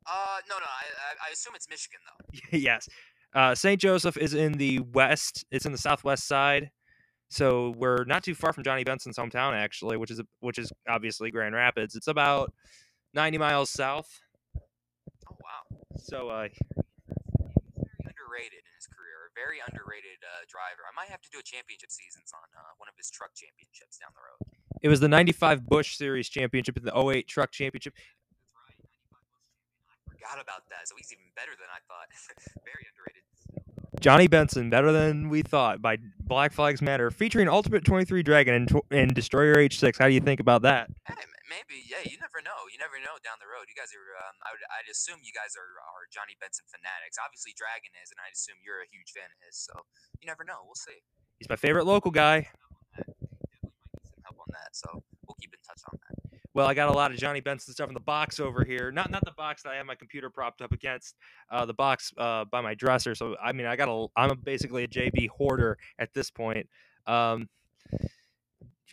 Uh, 0.06 0.38
no, 0.48 0.56
no. 0.58 0.66
I, 0.66 1.28
I 1.28 1.32
assume 1.32 1.54
it's 1.54 1.68
Michigan 1.68 2.00
though. 2.06 2.38
yes. 2.58 2.88
Uh, 3.34 3.54
St. 3.54 3.80
Joseph 3.80 4.16
is 4.16 4.34
in 4.34 4.52
the 4.52 4.80
west. 4.80 5.44
It's 5.50 5.66
in 5.66 5.72
the 5.72 5.78
southwest 5.78 6.28
side, 6.28 6.70
so 7.28 7.74
we're 7.76 8.04
not 8.04 8.22
too 8.22 8.34
far 8.34 8.52
from 8.52 8.62
Johnny 8.62 8.84
Benson's 8.84 9.16
hometown, 9.16 9.54
actually, 9.54 9.96
which 9.96 10.12
is 10.12 10.20
which 10.38 10.56
is 10.56 10.70
obviously 10.88 11.32
Grand 11.32 11.54
Rapids. 11.54 11.96
It's 11.96 12.06
about 12.06 12.52
ninety 13.12 13.38
miles 13.38 13.70
south. 13.70 14.08
Oh 15.28 15.36
wow! 15.42 15.78
So, 15.96 16.28
uh, 16.28 16.46
very 16.46 18.06
underrated 18.06 18.62
in 18.62 18.72
his 18.78 18.86
career. 18.86 19.26
A 19.26 19.34
very 19.34 19.58
underrated 19.66 20.22
uh, 20.22 20.46
driver. 20.46 20.86
I 20.86 20.94
might 20.94 21.10
have 21.10 21.22
to 21.22 21.30
do 21.32 21.40
a 21.40 21.42
championship 21.42 21.90
seasons 21.90 22.30
on 22.32 22.46
uh, 22.56 22.62
one 22.78 22.88
of 22.88 22.94
his 22.96 23.10
truck 23.10 23.34
championships 23.34 23.98
down 23.98 24.10
the 24.14 24.22
road. 24.22 24.54
It 24.80 24.88
was 24.88 25.00
the 25.00 25.08
'95 25.08 25.66
Busch 25.66 25.96
Series 25.96 26.28
championship 26.28 26.76
and 26.76 26.86
the 26.86 26.96
08 26.96 27.26
Truck 27.26 27.50
Championship 27.50 27.94
forgot 30.24 30.40
about 30.40 30.64
that. 30.72 30.88
So 30.88 30.96
he's 30.96 31.12
even 31.12 31.28
better 31.36 31.52
than 31.52 31.68
I 31.68 31.80
thought. 31.84 32.08
Very 32.64 32.88
underrated. 32.88 33.24
Johnny 34.00 34.26
Benson, 34.26 34.68
better 34.70 34.90
than 34.90 35.28
we 35.28 35.42
thought, 35.42 35.80
by 35.80 35.96
Black 36.18 36.52
Flags 36.52 36.82
Matter, 36.82 37.10
featuring 37.10 37.48
Ultimate 37.48 37.84
23 37.84 38.22
Dragon 38.22 38.54
and, 38.54 38.68
and 38.90 39.14
Destroyer 39.14 39.54
H6. 39.54 39.96
How 39.96 40.08
do 40.08 40.14
you 40.14 40.20
think 40.20 40.40
about 40.40 40.62
that? 40.66 40.90
Hey, 41.06 41.14
maybe, 41.48 41.84
yeah, 41.86 42.02
you 42.02 42.18
never 42.18 42.42
know. 42.42 42.66
You 42.68 42.76
never 42.82 42.98
know 43.00 43.16
down 43.22 43.38
the 43.38 43.48
road. 43.48 43.70
You 43.70 43.76
guys 43.78 43.94
are, 43.94 44.08
um, 44.18 44.34
I 44.44 44.52
would, 44.52 44.64
I'd 44.66 44.90
assume 44.90 45.22
you 45.22 45.32
guys 45.32 45.54
are, 45.54 45.78
are 45.94 46.10
Johnny 46.10 46.34
Benson 46.42 46.66
fanatics. 46.68 47.16
Obviously, 47.22 47.54
Dragon 47.54 47.94
is, 48.02 48.10
and 48.10 48.18
I'd 48.18 48.34
assume 48.34 48.58
you're 48.60 48.82
a 48.82 48.90
huge 48.90 49.14
fan 49.14 49.30
of 49.30 49.38
his. 49.46 49.56
So 49.56 49.72
you 50.18 50.26
never 50.26 50.42
know. 50.42 50.66
We'll 50.66 50.80
see. 50.80 51.00
He's 51.38 51.48
my 51.48 51.56
favorite 51.56 51.86
local 51.86 52.10
guy. 52.10 52.50
Definitely 52.98 53.30
might 53.30 53.94
need 53.94 54.04
some 54.10 54.22
help 54.26 54.38
on 54.42 54.50
that. 54.52 54.74
So 54.74 54.88
we'll 55.24 55.38
keep 55.38 55.54
in 55.54 55.62
touch 55.62 55.80
on 55.88 55.96
that. 55.96 56.13
Well, 56.54 56.68
I 56.68 56.74
got 56.74 56.88
a 56.88 56.92
lot 56.92 57.10
of 57.10 57.18
Johnny 57.18 57.40
Benson 57.40 57.74
stuff 57.74 57.88
in 57.88 57.94
the 57.94 58.00
box 58.00 58.38
over 58.38 58.64
here. 58.64 58.92
Not 58.92 59.10
not 59.10 59.24
the 59.24 59.32
box 59.32 59.64
that 59.64 59.70
I 59.70 59.76
have 59.76 59.86
my 59.86 59.96
computer 59.96 60.30
propped 60.30 60.62
up 60.62 60.72
against. 60.72 61.16
Uh, 61.50 61.66
the 61.66 61.74
box 61.74 62.12
uh, 62.16 62.44
by 62.44 62.60
my 62.60 62.74
dresser. 62.74 63.14
So 63.16 63.36
I 63.42 63.52
mean, 63.52 63.66
I 63.66 63.74
got 63.74 63.88
a. 63.88 64.06
I'm 64.16 64.38
basically 64.44 64.84
a 64.84 64.88
JB 64.88 65.28
hoarder 65.30 65.76
at 65.98 66.14
this 66.14 66.30
point. 66.30 66.68
Um, 67.06 67.48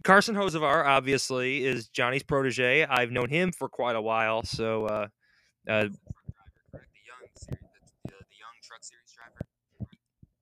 Carson 0.04 0.36
Hocevar 0.36 0.86
obviously 0.86 1.64
is 1.64 1.88
Johnny's 1.90 2.24
protege. 2.24 2.84
I've 2.86 3.12
known 3.12 3.30
him 3.30 3.52
for 3.52 3.70
quite 3.70 3.96
a 3.96 4.02
while. 4.02 4.44
So 4.44 4.86
uh, 4.88 5.08
uh, 5.70 5.90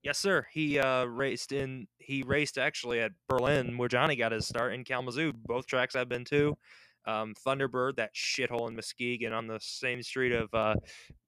Yes, 0.01 0.17
sir. 0.17 0.47
He 0.51 0.79
uh, 0.79 1.03
raced 1.05 1.51
in. 1.51 1.87
He 1.97 2.23
raced 2.23 2.57
actually 2.57 3.01
at 3.01 3.11
Berlin, 3.27 3.77
where 3.77 3.89
Johnny 3.89 4.15
got 4.15 4.31
his 4.31 4.47
start 4.47 4.73
in 4.73 4.85
Kalamazoo. 4.85 5.33
Both 5.33 5.67
tracks 5.67 5.95
I've 5.95 6.07
been 6.07 6.23
to. 6.25 6.57
Um, 7.09 7.33
Thunderbird, 7.45 7.95
that 7.95 8.13
shithole 8.13 8.67
in 8.69 8.75
Muskegon, 8.75 9.33
on 9.33 9.47
the 9.47 9.59
same 9.61 10.03
street 10.03 10.31
of 10.31 10.53
uh, 10.53 10.75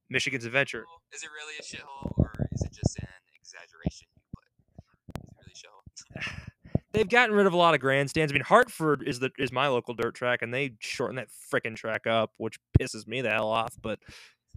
Michigan's 0.09 0.45
Adventure. 0.45 0.85
Is 1.13 1.23
it 1.23 1.29
really 1.33 1.55
a 1.57 1.63
shithole, 1.63 2.13
or 2.17 2.31
is 2.51 2.61
it 2.61 2.71
just 2.71 2.99
an 2.99 3.07
exaggeration? 3.33 4.07
Is 4.11 5.25
it 5.25 5.35
really 5.39 5.53
a 5.53 5.57
shithole? 5.57 6.47
They've 6.93 7.09
gotten 7.09 7.33
rid 7.33 7.47
of 7.47 7.53
a 7.53 7.57
lot 7.57 7.73
of 7.73 7.79
grandstands. 7.79 8.31
I 8.31 8.35
mean, 8.35 8.43
Hartford 8.43 9.07
is 9.07 9.19
the 9.19 9.31
is 9.39 9.51
my 9.51 9.67
local 9.67 9.95
dirt 9.95 10.13
track, 10.13 10.41
and 10.41 10.53
they 10.53 10.75
shorten 10.79 11.15
that 11.15 11.29
freaking 11.31 11.75
track 11.75 12.05
up, 12.05 12.31
which 12.37 12.59
pisses 12.77 13.07
me 13.07 13.21
the 13.21 13.31
hell 13.31 13.47
off. 13.47 13.73
But 13.81 13.97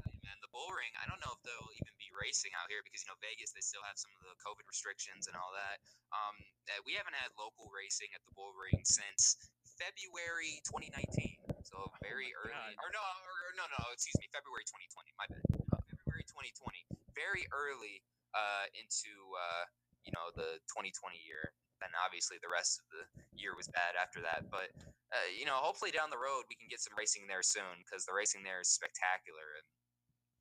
man, 0.03 0.37
the 0.43 0.51
bull 0.53 0.69
ring. 0.75 0.91
I 0.99 1.09
don't 1.09 1.23
know 1.23 1.31
if 1.31 1.41
they'll 1.47 1.73
even 1.79 1.95
be 1.95 2.11
racing 2.11 2.51
out 2.59 2.67
here 2.69 2.83
because 2.83 3.07
you 3.07 3.09
know 3.09 3.17
Vegas 3.23 3.55
they 3.55 3.63
still 3.63 3.87
have 3.87 3.95
some 3.97 4.11
of 4.19 4.27
the 4.27 4.35
COVID 4.43 4.67
restrictions 4.67 5.31
and 5.31 5.39
all 5.39 5.55
that. 5.55 5.79
Um, 6.11 6.35
we 6.83 6.99
haven't 6.99 7.15
had 7.15 7.31
local 7.39 7.71
racing 7.71 8.11
at 8.13 8.21
the 8.27 8.35
Bull 8.35 8.51
Ring 8.59 8.83
since 8.83 9.39
February 9.77 10.63
2019, 10.67 11.59
so 11.67 11.91
very 12.03 12.31
oh 12.35 12.47
early. 12.47 12.75
Or 12.79 12.89
no, 12.95 13.03
or, 13.03 13.53
no, 13.59 13.65
no, 13.67 13.83
excuse 13.91 14.17
me, 14.23 14.31
February 14.31 14.65
2020. 14.67 15.11
My 15.19 15.27
bad. 15.27 15.43
February 16.05 16.27
2020, 16.31 16.87
very 17.17 17.45
early 17.51 18.03
uh, 18.35 18.67
into 18.79 19.11
uh, 19.35 19.65
you 20.07 20.13
know 20.13 20.31
the 20.37 20.61
2020 20.71 21.19
year. 21.25 21.55
And 21.83 21.93
obviously 22.01 22.41
the 22.41 22.49
rest 22.49 22.81
of 22.81 22.89
the 22.89 23.05
year 23.37 23.53
was 23.53 23.69
bad 23.69 23.93
after 23.99 24.25
that. 24.25 24.49
But 24.49 24.73
uh, 25.13 25.29
you 25.35 25.45
know, 25.45 25.61
hopefully 25.61 25.93
down 25.93 26.09
the 26.09 26.21
road 26.21 26.49
we 26.49 26.57
can 26.57 26.71
get 26.71 26.81
some 26.81 26.97
racing 26.97 27.29
there 27.29 27.45
soon 27.45 27.85
because 27.85 28.09
the 28.09 28.17
racing 28.17 28.41
there 28.41 28.63
is 28.63 28.73
spectacular. 28.73 29.61
And 29.61 29.67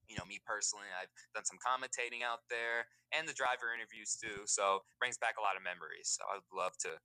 you 0.08 0.16
know, 0.16 0.24
me 0.24 0.40
personally, 0.48 0.88
I've 0.94 1.12
done 1.36 1.44
some 1.44 1.60
commentating 1.60 2.24
out 2.24 2.48
there 2.48 2.88
and 3.12 3.28
the 3.28 3.36
driver 3.36 3.75
interviews 3.75 4.16
too. 4.16 4.48
So 4.48 4.86
brings 5.04 5.20
back 5.20 5.36
a 5.36 5.44
lot 5.44 5.60
of 5.60 5.63
memories. 5.66 6.16
So 6.16 6.24
I'd 6.32 6.48
love 6.54 6.80
to 6.88 6.96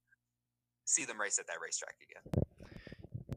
see 0.89 1.05
them 1.05 1.21
race 1.21 1.37
at 1.39 1.47
that 1.47 1.61
racetrack 1.61 1.95
again. 2.01 2.25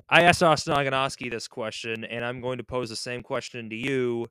I 0.09 0.23
asked 0.23 0.43
Austin 0.43 0.75
Oganoski 0.75 1.31
this 1.31 1.49
question, 1.49 2.05
and 2.05 2.25
I'm 2.25 2.41
going 2.41 2.59
to 2.59 2.65
pose 2.65 2.89
the 2.89 2.97
same 2.97 3.23
question 3.23 3.71
to 3.71 3.77
you. 3.77 4.29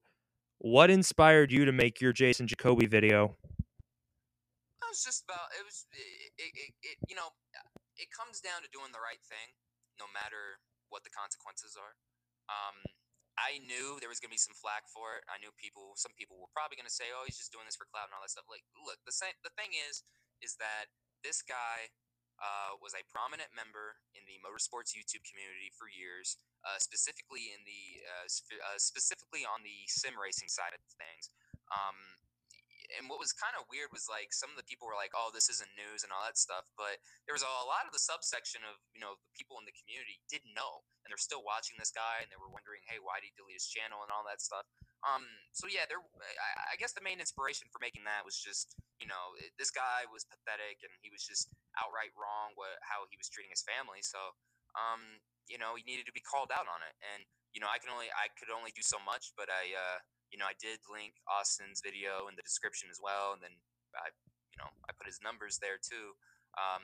What 0.59 0.89
inspired 0.89 1.51
you 1.51 1.65
to 1.65 1.71
make 1.71 2.01
your 2.01 2.13
Jason 2.13 2.45
Jacoby 2.45 2.85
video? 2.85 3.37
It 4.81 4.89
was 4.89 5.01
just 5.01 5.23
about 5.23 5.47
it 5.55 5.63
was 5.63 5.87
it, 5.95 6.51
it, 6.51 6.73
it, 6.83 6.97
you 7.07 7.15
know 7.15 7.31
it 7.97 8.11
comes 8.11 8.43
down 8.43 8.61
to 8.61 8.69
doing 8.69 8.91
the 8.91 9.01
right 9.01 9.21
thing, 9.25 9.55
no 9.97 10.05
matter 10.11 10.59
what 10.89 11.05
the 11.07 11.13
consequences 11.13 11.79
are. 11.79 11.95
Um, 12.51 12.75
I 13.39 13.63
knew 13.63 13.97
there 14.03 14.11
was 14.11 14.19
going 14.19 14.29
to 14.29 14.37
be 14.37 14.41
some 14.41 14.57
flack 14.57 14.85
for 14.91 15.17
it. 15.17 15.23
I 15.31 15.39
knew 15.39 15.49
people, 15.55 15.95
some 15.95 16.11
people 16.13 16.37
were 16.37 16.51
probably 16.51 16.75
going 16.75 16.89
to 16.89 16.93
say, 16.93 17.09
"Oh, 17.09 17.23
he's 17.23 17.39
just 17.39 17.53
doing 17.53 17.65
this 17.65 17.79
for 17.79 17.87
clout 17.89 18.11
and 18.11 18.13
all 18.13 18.21
that 18.21 18.33
stuff." 18.33 18.45
Like, 18.51 18.65
look, 18.75 18.99
the 19.07 19.15
same, 19.15 19.33
the 19.41 19.53
thing 19.55 19.71
is, 19.73 20.03
is 20.43 20.59
that 20.59 20.91
this 21.23 21.41
guy 21.41 21.89
uh, 22.41 22.73
was 22.81 22.97
a 22.97 23.05
prominent 23.13 23.53
member 23.53 24.01
in 24.17 24.25
the 24.25 24.41
motorsports 24.41 24.97
YouTube 24.97 25.21
community 25.23 25.69
for 25.77 25.85
years, 25.85 26.41
uh, 26.65 26.81
specifically 26.81 27.53
in 27.53 27.61
the 27.63 28.01
uh, 28.01 28.25
sp- 28.25 28.57
uh, 28.57 28.81
specifically 28.81 29.45
on 29.45 29.61
the 29.61 29.85
sim 29.85 30.17
racing 30.17 30.49
side 30.49 30.73
of 30.73 30.81
things. 30.97 31.29
Um, 31.69 31.95
and 32.97 33.07
what 33.07 33.21
was 33.21 33.31
kind 33.31 33.55
of 33.55 33.63
weird 33.71 33.87
was 33.95 34.11
like 34.11 34.35
some 34.35 34.51
of 34.51 34.59
the 34.59 34.67
people 34.67 34.87
were 34.87 34.97
like, 34.97 35.15
"Oh, 35.15 35.31
this 35.31 35.47
isn't 35.47 35.69
news" 35.79 36.03
and 36.03 36.11
all 36.11 36.23
that 36.27 36.35
stuff, 36.35 36.67
but 36.75 36.99
there 37.23 37.35
was 37.35 37.45
a, 37.45 37.47
a 37.47 37.67
lot 37.67 37.87
of 37.87 37.95
the 37.95 38.01
subsection 38.01 38.63
of 38.67 38.79
you 38.91 38.99
know 38.99 39.15
the 39.15 39.31
people 39.35 39.55
in 39.61 39.65
the 39.67 39.75
community 39.75 40.19
didn't 40.27 40.51
know, 40.51 40.83
and 41.03 41.07
they're 41.07 41.21
still 41.21 41.45
watching 41.45 41.79
this 41.79 41.93
guy, 41.93 42.19
and 42.19 42.27
they 42.27 42.39
were 42.39 42.51
wondering, 42.51 42.83
"Hey, 42.87 42.99
why 42.99 43.23
did 43.23 43.31
he 43.31 43.33
delete 43.39 43.59
his 43.59 43.69
channel?" 43.69 44.03
and 44.03 44.11
all 44.11 44.25
that 44.27 44.43
stuff. 44.43 44.67
Um, 45.07 45.23
so 45.55 45.71
yeah, 45.71 45.87
there. 45.87 46.01
I, 46.01 46.73
I 46.73 46.79
guess 46.81 46.91
the 46.91 47.05
main 47.05 47.23
inspiration 47.23 47.71
for 47.71 47.79
making 47.79 48.03
that 48.05 48.27
was 48.27 48.35
just 48.35 48.75
you 48.99 49.07
know 49.07 49.37
this 49.55 49.71
guy 49.71 50.03
was 50.11 50.27
pathetic, 50.27 50.83
and 50.83 50.91
he 50.99 51.09
was 51.13 51.23
just 51.23 51.47
outright 51.79 52.11
wrong 52.17 52.55
what 52.59 52.79
how 52.83 53.07
he 53.07 53.15
was 53.15 53.31
treating 53.31 53.51
his 53.53 53.63
family. 53.63 54.03
So 54.03 54.19
um, 54.75 55.19
you 55.51 55.59
know, 55.59 55.75
he 55.75 55.83
needed 55.83 56.07
to 56.07 56.15
be 56.15 56.23
called 56.23 56.51
out 56.51 56.67
on 56.67 56.79
it, 56.83 56.95
and 57.15 57.27
you 57.51 57.59
know, 57.59 57.67
I 57.67 57.79
can 57.79 57.91
only 57.91 58.07
I 58.11 58.31
could 58.39 58.51
only 58.51 58.71
do 58.71 58.83
so 58.83 58.99
much, 59.03 59.31
but 59.35 59.51
I. 59.51 59.71
Uh, 59.75 59.99
you 60.31 60.39
know, 60.39 60.47
I 60.47 60.55
did 60.55 60.79
link 60.87 61.19
Austin's 61.27 61.83
video 61.83 62.31
in 62.31 62.39
the 62.39 62.47
description 62.47 62.87
as 62.87 63.03
well, 63.03 63.35
and 63.35 63.43
then 63.43 63.51
I, 63.99 64.15
you 64.55 64.57
know, 64.63 64.71
I 64.87 64.95
put 64.95 65.05
his 65.05 65.19
numbers 65.19 65.59
there 65.59 65.75
too. 65.75 66.15
Um, 66.55 66.83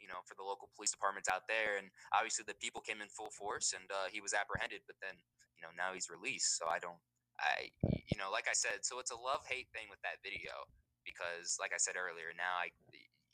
you 0.00 0.08
know, 0.08 0.24
for 0.24 0.32
the 0.40 0.46
local 0.46 0.72
police 0.72 0.94
departments 0.94 1.28
out 1.28 1.44
there, 1.52 1.76
and 1.76 1.92
obviously 2.16 2.48
the 2.48 2.56
people 2.56 2.80
came 2.80 3.04
in 3.04 3.12
full 3.12 3.28
force, 3.28 3.76
and 3.76 3.84
uh, 3.92 4.08
he 4.08 4.24
was 4.24 4.32
apprehended. 4.32 4.88
But 4.88 4.96
then, 5.04 5.20
you 5.52 5.60
know, 5.60 5.72
now 5.76 5.92
he's 5.92 6.08
released. 6.08 6.56
So 6.56 6.64
I 6.64 6.80
don't, 6.80 7.00
I, 7.36 7.68
you 8.08 8.16
know, 8.16 8.32
like 8.32 8.48
I 8.48 8.56
said, 8.56 8.86
so 8.88 8.96
it's 9.02 9.12
a 9.12 9.20
love 9.20 9.44
hate 9.44 9.68
thing 9.76 9.92
with 9.92 10.00
that 10.00 10.24
video 10.24 10.64
because, 11.04 11.60
like 11.60 11.76
I 11.76 11.80
said 11.80 12.00
earlier, 12.00 12.32
now 12.32 12.56
I, 12.56 12.72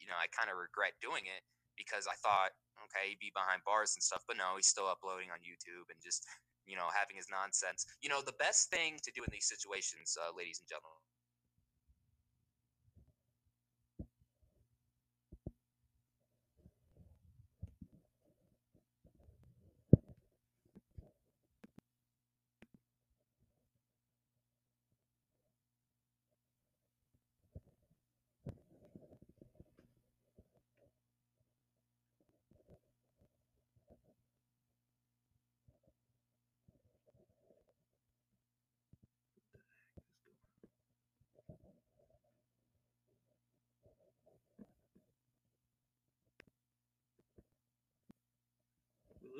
you 0.04 0.12
know, 0.12 0.20
I 0.20 0.28
kind 0.36 0.52
of 0.52 0.60
regret 0.60 1.00
doing 1.00 1.24
it 1.24 1.40
because 1.80 2.04
I 2.04 2.14
thought, 2.20 2.52
okay, 2.92 3.16
he'd 3.16 3.24
be 3.24 3.32
behind 3.32 3.64
bars 3.64 3.96
and 3.96 4.04
stuff, 4.04 4.20
but 4.28 4.36
no, 4.36 4.60
he's 4.60 4.68
still 4.68 4.86
uploading 4.86 5.32
on 5.32 5.40
YouTube 5.40 5.88
and 5.88 5.96
just 6.04 6.28
you 6.66 6.76
know, 6.76 6.88
having 6.92 7.16
his 7.16 7.28
nonsense. 7.28 7.84
You 8.00 8.08
know, 8.08 8.24
the 8.24 8.36
best 8.40 8.72
thing 8.72 8.96
to 9.04 9.10
do 9.12 9.20
in 9.20 9.30
these 9.32 9.48
situations, 9.48 10.16
uh, 10.16 10.32
ladies 10.36 10.60
and 10.60 10.68
gentlemen. 10.68 11.00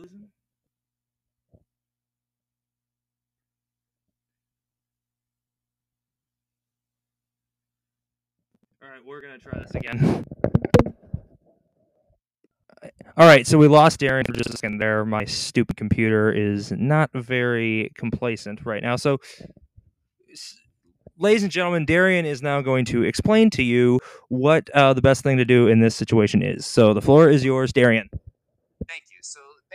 Losing? 0.04 0.28
All 8.82 8.90
right, 8.90 9.00
we're 9.06 9.20
gonna 9.20 9.38
try 9.38 9.58
this 9.58 9.74
again. 9.74 10.24
All 13.16 13.26
right, 13.26 13.46
so 13.46 13.56
we 13.56 13.68
lost 13.68 14.00
Darren 14.00 14.26
for 14.26 14.32
just 14.32 14.50
a 14.50 14.56
second 14.56 14.78
there. 14.78 15.04
My 15.04 15.24
stupid 15.24 15.76
computer 15.76 16.32
is 16.32 16.72
not 16.72 17.10
very 17.14 17.90
complacent 17.94 18.66
right 18.66 18.82
now. 18.82 18.96
So, 18.96 19.20
ladies 21.16 21.44
and 21.44 21.52
gentlemen, 21.52 21.86
Darian 21.86 22.26
is 22.26 22.42
now 22.42 22.60
going 22.60 22.84
to 22.86 23.04
explain 23.04 23.50
to 23.50 23.62
you 23.62 24.00
what 24.28 24.68
uh, 24.70 24.92
the 24.94 25.00
best 25.00 25.22
thing 25.22 25.38
to 25.38 25.44
do 25.44 25.68
in 25.68 25.80
this 25.80 25.94
situation 25.94 26.42
is. 26.42 26.66
So, 26.66 26.92
the 26.92 27.00
floor 27.00 27.30
is 27.30 27.44
yours, 27.44 27.72
Darian 27.72 28.10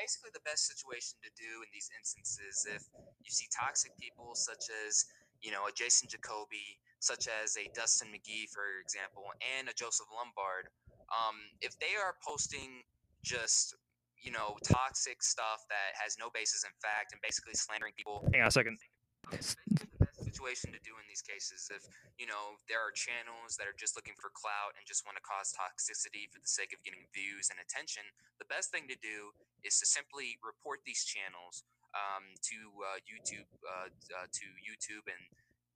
basically 0.10 0.34
the 0.34 0.41
best 0.41 0.65
situation 0.65 1.22
to 1.22 1.30
do 1.38 1.62
in 1.62 1.69
these 1.69 1.93
instances 1.93 2.65
if 2.65 2.82
you 3.22 3.30
see 3.30 3.45
toxic 3.54 3.93
people 4.02 4.34
such 4.34 4.74
as 4.89 5.06
you 5.38 5.54
know 5.54 5.69
a 5.69 5.72
Jason 5.78 6.10
Jacoby, 6.10 6.82
such 6.98 7.30
as 7.30 7.54
a 7.62 7.69
Dustin 7.78 8.10
McGee, 8.10 8.50
for 8.50 8.82
example, 8.82 9.30
and 9.38 9.69
a 9.69 9.74
Joseph 9.78 10.10
Lombard. 10.10 10.74
Um, 11.13 11.38
if 11.62 11.78
they 11.78 11.93
are 11.93 12.17
posting 12.26 12.82
just 13.22 13.78
you 14.17 14.34
know 14.34 14.58
toxic 14.65 15.22
stuff 15.22 15.62
that 15.69 15.93
has 15.93 16.17
no 16.17 16.34
basis 16.34 16.65
in 16.65 16.74
fact 16.82 17.13
and 17.13 17.22
basically 17.22 17.54
slandering 17.54 17.93
people. 17.93 18.26
Hang 18.34 18.41
on 18.41 18.50
a 18.50 18.52
second 18.52 18.82
situation 20.30 20.70
to 20.72 20.82
do 20.86 20.94
in 21.02 21.06
these 21.10 21.26
cases. 21.26 21.70
If 21.74 21.89
you 22.22 22.30
know 22.30 22.62
there 22.70 22.82
are 22.82 22.94
channels 22.94 23.58
that 23.58 23.65
are 23.65 23.78
just 23.78 23.98
looking 23.98 24.15
for 24.22 24.30
clout 24.34 24.78
and 24.78 24.86
just 24.86 25.04
want 25.10 25.18
to 25.18 25.26
cause 25.26 25.52
toxicity 25.56 26.30
for 26.30 26.38
the 26.39 26.50
sake 26.50 26.72
of 26.76 26.80
getting 26.86 27.10
views 27.12 27.50
and 27.50 27.58
attention, 27.58 28.06
the 28.38 28.50
best 28.50 28.70
thing 28.70 28.86
to 28.94 28.98
do 29.02 29.34
is 29.65 29.82
to 29.82 29.86
simply 29.89 30.38
report 30.46 30.86
these 30.86 31.04
channels 31.04 31.65
um, 31.98 32.38
to 32.46 32.58
uh, 32.86 33.00
YouTube 33.06 33.50
uh, 33.65 33.89
uh, 33.89 34.28
to 34.30 34.46
YouTube 34.62 35.06
and 35.10 35.24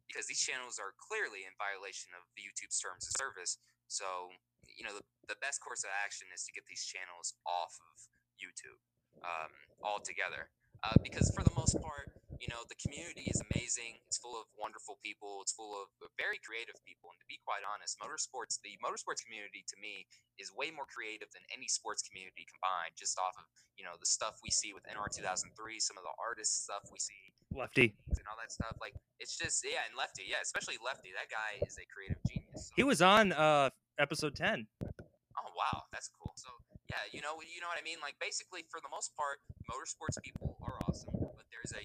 because 0.07 0.29
these 0.29 0.41
channels 0.41 0.77
are 0.77 0.93
clearly 1.01 1.47
in 1.49 1.53
violation 1.57 2.13
of 2.13 2.21
YouTube's 2.37 2.77
terms 2.77 3.09
of 3.09 3.13
service. 3.17 3.57
So 3.89 4.29
you 4.69 4.85
know 4.85 4.93
the, 4.93 5.03
the 5.33 5.39
best 5.41 5.59
course 5.65 5.81
of 5.83 5.91
action 6.05 6.29
is 6.33 6.45
to 6.45 6.53
get 6.53 6.69
these 6.69 6.85
channels 6.85 7.33
off 7.49 7.75
of 7.81 7.95
YouTube. 8.37 8.79
um, 9.23 9.51
altogether. 9.83 10.49
Uh, 10.83 10.95
because 11.03 11.31
for 11.31 11.43
the 11.43 11.53
most 11.55 11.79
part, 11.81 12.11
you 12.43 12.51
know, 12.51 12.67
the 12.67 12.75
community 12.75 13.31
is 13.31 13.39
amazing. 13.39 14.03
It's 14.03 14.19
full 14.19 14.35
of 14.35 14.51
wonderful 14.59 14.99
people. 14.99 15.39
It's 15.47 15.55
full 15.55 15.79
of 15.79 15.87
very 16.19 16.35
creative 16.43 16.75
people. 16.83 17.15
And 17.15 17.19
to 17.23 17.27
be 17.31 17.39
quite 17.47 17.63
honest, 17.63 17.95
motorsports, 18.03 18.59
the 18.59 18.75
motorsports 18.83 19.23
community 19.23 19.63
to 19.71 19.79
me 19.79 20.03
is 20.35 20.51
way 20.51 20.67
more 20.67 20.83
creative 20.83 21.31
than 21.31 21.39
any 21.55 21.71
sports 21.71 22.03
community 22.03 22.43
combined, 22.51 22.99
just 22.99 23.15
off 23.15 23.39
of, 23.39 23.47
you 23.79 23.87
know, 23.87 23.95
the 23.95 24.03
stuff 24.03 24.43
we 24.43 24.51
see 24.51 24.75
with 24.75 24.83
NR 24.91 25.07
2003, 25.07 25.55
some 25.79 25.95
of 25.95 26.03
the 26.03 26.11
artist 26.19 26.67
stuff 26.67 26.83
we 26.91 26.99
see. 26.99 27.31
Lefty. 27.55 27.95
And 28.11 28.27
all 28.27 28.35
that 28.35 28.51
stuff. 28.51 28.75
Like, 28.83 28.99
it's 29.23 29.39
just, 29.39 29.63
yeah, 29.63 29.87
and 29.87 29.95
Lefty, 29.95 30.27
yeah, 30.27 30.43
especially 30.43 30.75
Lefty. 30.83 31.15
That 31.15 31.31
guy 31.31 31.63
is 31.63 31.79
a 31.79 31.87
creative 31.87 32.19
genius. 32.27 32.67
So. 32.67 32.75
He 32.75 32.83
was 32.83 32.99
on 32.99 33.31
uh, 33.31 33.71
episode 33.95 34.35
10. 34.35 34.67
Oh, 34.83 35.51
wow. 35.55 35.87
That's 35.95 36.11
cool. 36.11 36.35
So, 36.35 36.51
yeah, 36.91 37.07
you 37.15 37.23
know, 37.23 37.39
you 37.39 37.63
know 37.63 37.71
what 37.71 37.79
I 37.79 37.85
mean. 37.87 38.03
Like 38.03 38.19
basically, 38.19 38.67
for 38.67 38.83
the 38.83 38.91
most 38.91 39.15
part, 39.15 39.39
motorsports 39.65 40.19
people 40.21 40.59
are 40.61 40.77
awesome, 40.85 41.15
but 41.15 41.47
there's 41.49 41.73
a 41.73 41.83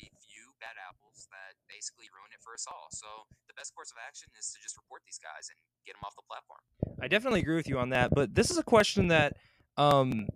bad 0.60 0.76
apples 0.78 1.26
that 1.30 1.54
basically 1.68 2.06
ruin 2.10 2.30
it 2.34 2.42
for 2.42 2.54
us 2.54 2.66
all. 2.68 2.90
So 2.90 3.06
the 3.46 3.54
best 3.54 3.74
course 3.74 3.90
of 3.90 3.98
action 4.02 4.28
is 4.38 4.50
to 4.54 4.58
just 4.62 4.76
report 4.76 5.02
these 5.06 5.18
guys 5.18 5.48
and 5.50 5.58
get 5.86 5.94
them 5.94 6.04
off 6.04 6.14
the 6.14 6.26
platform. 6.26 6.62
I 7.00 7.08
definitely 7.08 7.40
agree 7.40 7.56
with 7.56 7.68
you 7.68 7.78
on 7.78 7.90
that, 7.90 8.14
but 8.14 8.34
this 8.34 8.50
is 8.50 8.58
a 8.58 8.66
question 8.66 9.08
that 9.08 9.36
um 9.76 10.26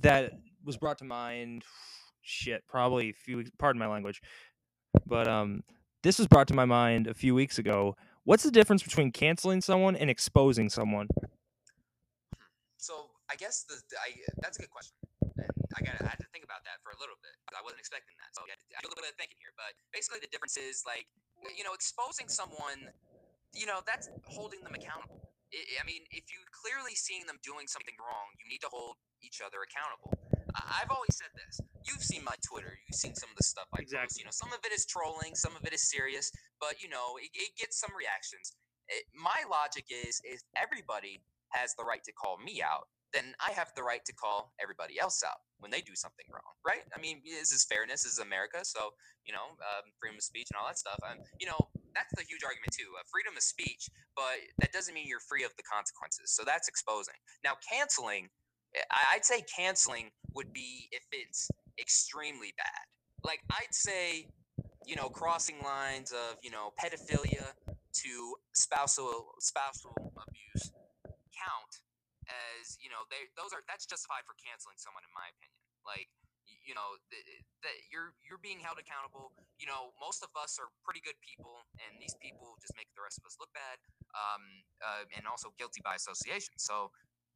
that 0.00 0.32
was 0.64 0.76
brought 0.76 0.98
to 0.98 1.04
mind. 1.04 1.64
Shit, 2.22 2.64
probably 2.66 3.10
a 3.10 3.12
few. 3.12 3.38
Weeks, 3.38 3.50
Pardon 3.58 3.78
my 3.78 3.86
language, 3.86 4.20
but 5.06 5.28
um, 5.28 5.62
this 6.02 6.18
was 6.18 6.26
brought 6.26 6.48
to 6.48 6.54
my 6.54 6.64
mind 6.64 7.06
a 7.06 7.14
few 7.14 7.34
weeks 7.34 7.58
ago. 7.58 7.96
What's 8.24 8.42
the 8.42 8.50
difference 8.50 8.82
between 8.82 9.12
canceling 9.12 9.60
someone 9.60 9.94
and 9.94 10.10
exposing 10.10 10.68
someone? 10.68 11.06
So 12.76 13.10
I 13.30 13.36
guess 13.36 13.64
the, 13.68 13.76
the 13.90 13.96
I, 13.96 14.10
that's 14.42 14.58
a 14.58 14.62
good 14.62 14.70
question. 14.70 14.94
I 15.76 15.84
got 15.84 15.94
I 16.00 16.08
had 16.08 16.18
to 16.18 16.26
think 16.32 16.44
about 16.44 16.64
that 16.64 16.82
for 16.82 16.90
a 16.90 16.98
little 17.00 17.16
bit. 17.22 17.35
I 17.54 17.62
wasn't 17.62 17.82
expecting 17.82 18.18
that, 18.18 18.34
so 18.34 18.42
I 18.42 18.54
had 18.54 18.82
a 18.82 18.90
little 18.90 18.98
bit 18.98 19.14
of 19.14 19.18
thinking 19.20 19.38
here. 19.38 19.54
But 19.54 19.76
basically, 19.94 20.18
the 20.18 20.30
difference 20.32 20.58
is 20.58 20.82
like 20.82 21.06
you 21.54 21.62
know 21.62 21.76
exposing 21.76 22.26
someone, 22.26 22.90
you 23.54 23.66
know 23.66 23.84
that's 23.86 24.10
holding 24.26 24.62
them 24.66 24.74
accountable. 24.74 25.22
I, 25.54 25.82
I 25.82 25.84
mean, 25.86 26.02
if 26.10 26.26
you 26.32 26.42
clearly 26.50 26.98
seeing 26.98 27.22
them 27.30 27.38
doing 27.46 27.70
something 27.70 27.94
wrong, 28.02 28.34
you 28.42 28.50
need 28.50 28.64
to 28.66 28.70
hold 28.72 28.98
each 29.22 29.38
other 29.38 29.62
accountable. 29.62 30.10
I've 30.56 30.90
always 30.90 31.12
said 31.12 31.28
this. 31.36 31.60
You've 31.84 32.02
seen 32.02 32.24
my 32.24 32.34
Twitter. 32.40 32.80
You've 32.88 32.98
seen 32.98 33.14
some 33.14 33.28
of 33.28 33.36
the 33.36 33.44
stuff 33.44 33.68
I 33.76 33.84
exactly. 33.84 34.08
post. 34.08 34.18
You 34.18 34.24
know, 34.26 34.34
some 34.34 34.52
of 34.56 34.60
it 34.64 34.72
is 34.72 34.86
trolling, 34.88 35.36
some 35.36 35.52
of 35.54 35.62
it 35.68 35.72
is 35.72 35.84
serious, 35.84 36.32
but 36.60 36.80
you 36.82 36.88
know, 36.88 37.20
it, 37.20 37.30
it 37.34 37.52
gets 37.60 37.78
some 37.78 37.92
reactions. 37.92 38.56
It, 38.88 39.04
my 39.12 39.44
logic 39.50 39.86
is, 39.90 40.20
if 40.24 40.40
everybody 40.56 41.20
has 41.50 41.74
the 41.74 41.84
right 41.84 42.02
to 42.04 42.12
call 42.12 42.38
me 42.38 42.62
out, 42.62 42.88
then 43.14 43.34
I 43.46 43.52
have 43.52 43.72
the 43.76 43.82
right 43.82 44.04
to 44.06 44.12
call 44.14 44.52
everybody 44.62 45.00
else 45.00 45.22
out 45.26 45.38
when 45.58 45.70
they 45.70 45.80
do 45.80 45.94
something 45.96 46.26
wrong, 46.32 46.54
right? 46.66 46.84
I 46.96 47.00
mean, 47.00 47.22
this 47.24 47.52
is 47.52 47.64
fairness, 47.64 48.04
this 48.04 48.14
is 48.14 48.18
America, 48.18 48.64
so 48.64 48.90
you 49.26 49.32
know, 49.34 49.56
um, 49.60 49.84
freedom 50.00 50.16
of 50.18 50.22
speech 50.24 50.48
and 50.52 50.58
all 50.60 50.68
that 50.68 50.78
stuff. 50.78 50.98
And 51.10 51.20
you 51.40 51.46
know, 51.46 51.68
that's 51.94 52.12
the 52.16 52.24
huge 52.28 52.44
argument 52.44 52.72
too. 52.72 52.90
Uh, 52.98 53.04
freedom 53.10 53.36
of 53.36 53.42
speech, 53.42 53.88
but 54.16 54.38
that 54.60 54.72
doesn't 54.72 54.94
mean 54.94 55.06
you're 55.08 55.20
free 55.20 55.44
of 55.44 55.52
the 55.56 55.64
consequences. 55.64 56.32
So 56.34 56.44
that's 56.44 56.68
exposing. 56.68 57.16
Now, 57.44 57.54
canceling, 57.70 58.28
eh, 58.76 58.82
I'd 59.14 59.24
say 59.24 59.42
canceling 59.56 60.10
would 60.34 60.52
be 60.52 60.88
if 60.92 61.04
it's 61.12 61.50
extremely 61.80 62.54
bad. 62.58 62.84
Like 63.24 63.40
I'd 63.52 63.72
say, 63.74 64.28
you 64.86 64.96
know, 64.96 65.08
crossing 65.08 65.60
lines 65.62 66.12
of 66.12 66.38
you 66.42 66.50
know 66.50 66.72
pedophilia 66.82 67.52
to 67.94 68.34
spousal 68.54 69.32
spousal 69.40 69.94
as 72.60 72.76
you 72.78 72.92
know 72.92 73.04
they 73.08 73.28
those 73.34 73.50
are 73.56 73.64
that's 73.66 73.88
justified 73.88 74.24
for 74.28 74.36
canceling 74.36 74.76
someone 74.76 75.02
in 75.04 75.12
my 75.16 75.26
opinion 75.32 75.64
like 75.86 76.08
you 76.46 76.74
know 76.74 76.98
that 77.62 77.76
you're 77.90 78.14
you're 78.22 78.42
being 78.42 78.58
held 78.58 78.78
accountable 78.78 79.34
you 79.58 79.66
know 79.66 79.94
most 79.98 80.22
of 80.22 80.30
us 80.38 80.58
are 80.58 80.70
pretty 80.86 81.02
good 81.02 81.18
people 81.22 81.62
and 81.82 81.98
these 81.98 82.14
people 82.18 82.54
just 82.62 82.74
make 82.78 82.90
the 82.94 83.02
rest 83.02 83.18
of 83.18 83.26
us 83.26 83.38
look 83.38 83.50
bad 83.54 83.78
um, 84.14 84.42
uh, 84.82 85.02
and 85.14 85.26
also 85.26 85.50
guilty 85.58 85.82
by 85.82 85.94
association 85.98 86.54
so 86.58 86.90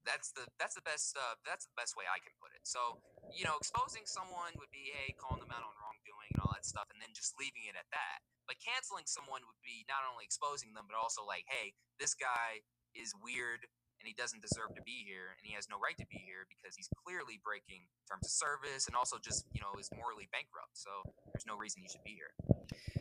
that's 0.05 0.33
the 0.33 0.45
that's 0.57 0.77
the 0.77 0.85
best 0.85 1.17
uh, 1.17 1.37
that's 1.45 1.69
the 1.69 1.77
best 1.77 1.97
way 1.97 2.09
I 2.09 2.19
can 2.21 2.33
put 2.41 2.53
it. 2.57 2.65
So 2.65 3.01
you 3.33 3.45
know, 3.45 3.57
exposing 3.61 4.09
someone 4.09 4.57
would 4.57 4.73
be 4.73 4.93
hey, 4.97 5.13
calling 5.17 5.41
them 5.45 5.53
out 5.53 5.63
on 5.65 5.75
wrongdoing 5.77 6.31
and 6.35 6.41
all 6.41 6.53
that 6.57 6.65
stuff, 6.65 6.89
and 6.89 6.99
then 6.99 7.13
just 7.13 7.37
leaving 7.37 7.69
it 7.69 7.77
at 7.77 7.89
that. 7.93 8.25
But 8.49 8.59
canceling 8.59 9.07
someone 9.07 9.45
would 9.45 9.61
be 9.63 9.85
not 9.87 10.03
only 10.09 10.27
exposing 10.27 10.73
them, 10.75 10.89
but 10.89 10.97
also 10.97 11.23
like, 11.23 11.47
hey, 11.47 11.77
this 12.01 12.17
guy 12.17 12.65
is 12.97 13.15
weird 13.23 13.69
and 14.01 14.09
he 14.09 14.15
doesn't 14.15 14.41
deserve 14.41 14.75
to 14.75 14.83
be 14.83 15.05
here 15.07 15.37
and 15.37 15.45
he 15.47 15.55
has 15.55 15.69
no 15.69 15.77
right 15.79 15.97
to 15.99 16.07
be 16.07 16.17
here 16.17 16.49
because 16.49 16.75
he's 16.75 16.89
clearly 17.05 17.39
breaking 17.45 17.85
terms 18.09 18.25
of 18.25 18.31
service 18.31 18.87
and 18.87 18.97
also 18.97 19.17
just 19.23 19.45
you 19.53 19.61
know 19.61 19.79
is 19.79 19.91
morally 19.95 20.29
bankrupt. 20.33 20.73
So 20.73 20.91
there's 21.33 21.47
no 21.47 21.57
reason 21.57 21.83
he 21.83 21.89
should 21.89 22.05
be 22.05 22.17
here. 22.17 22.33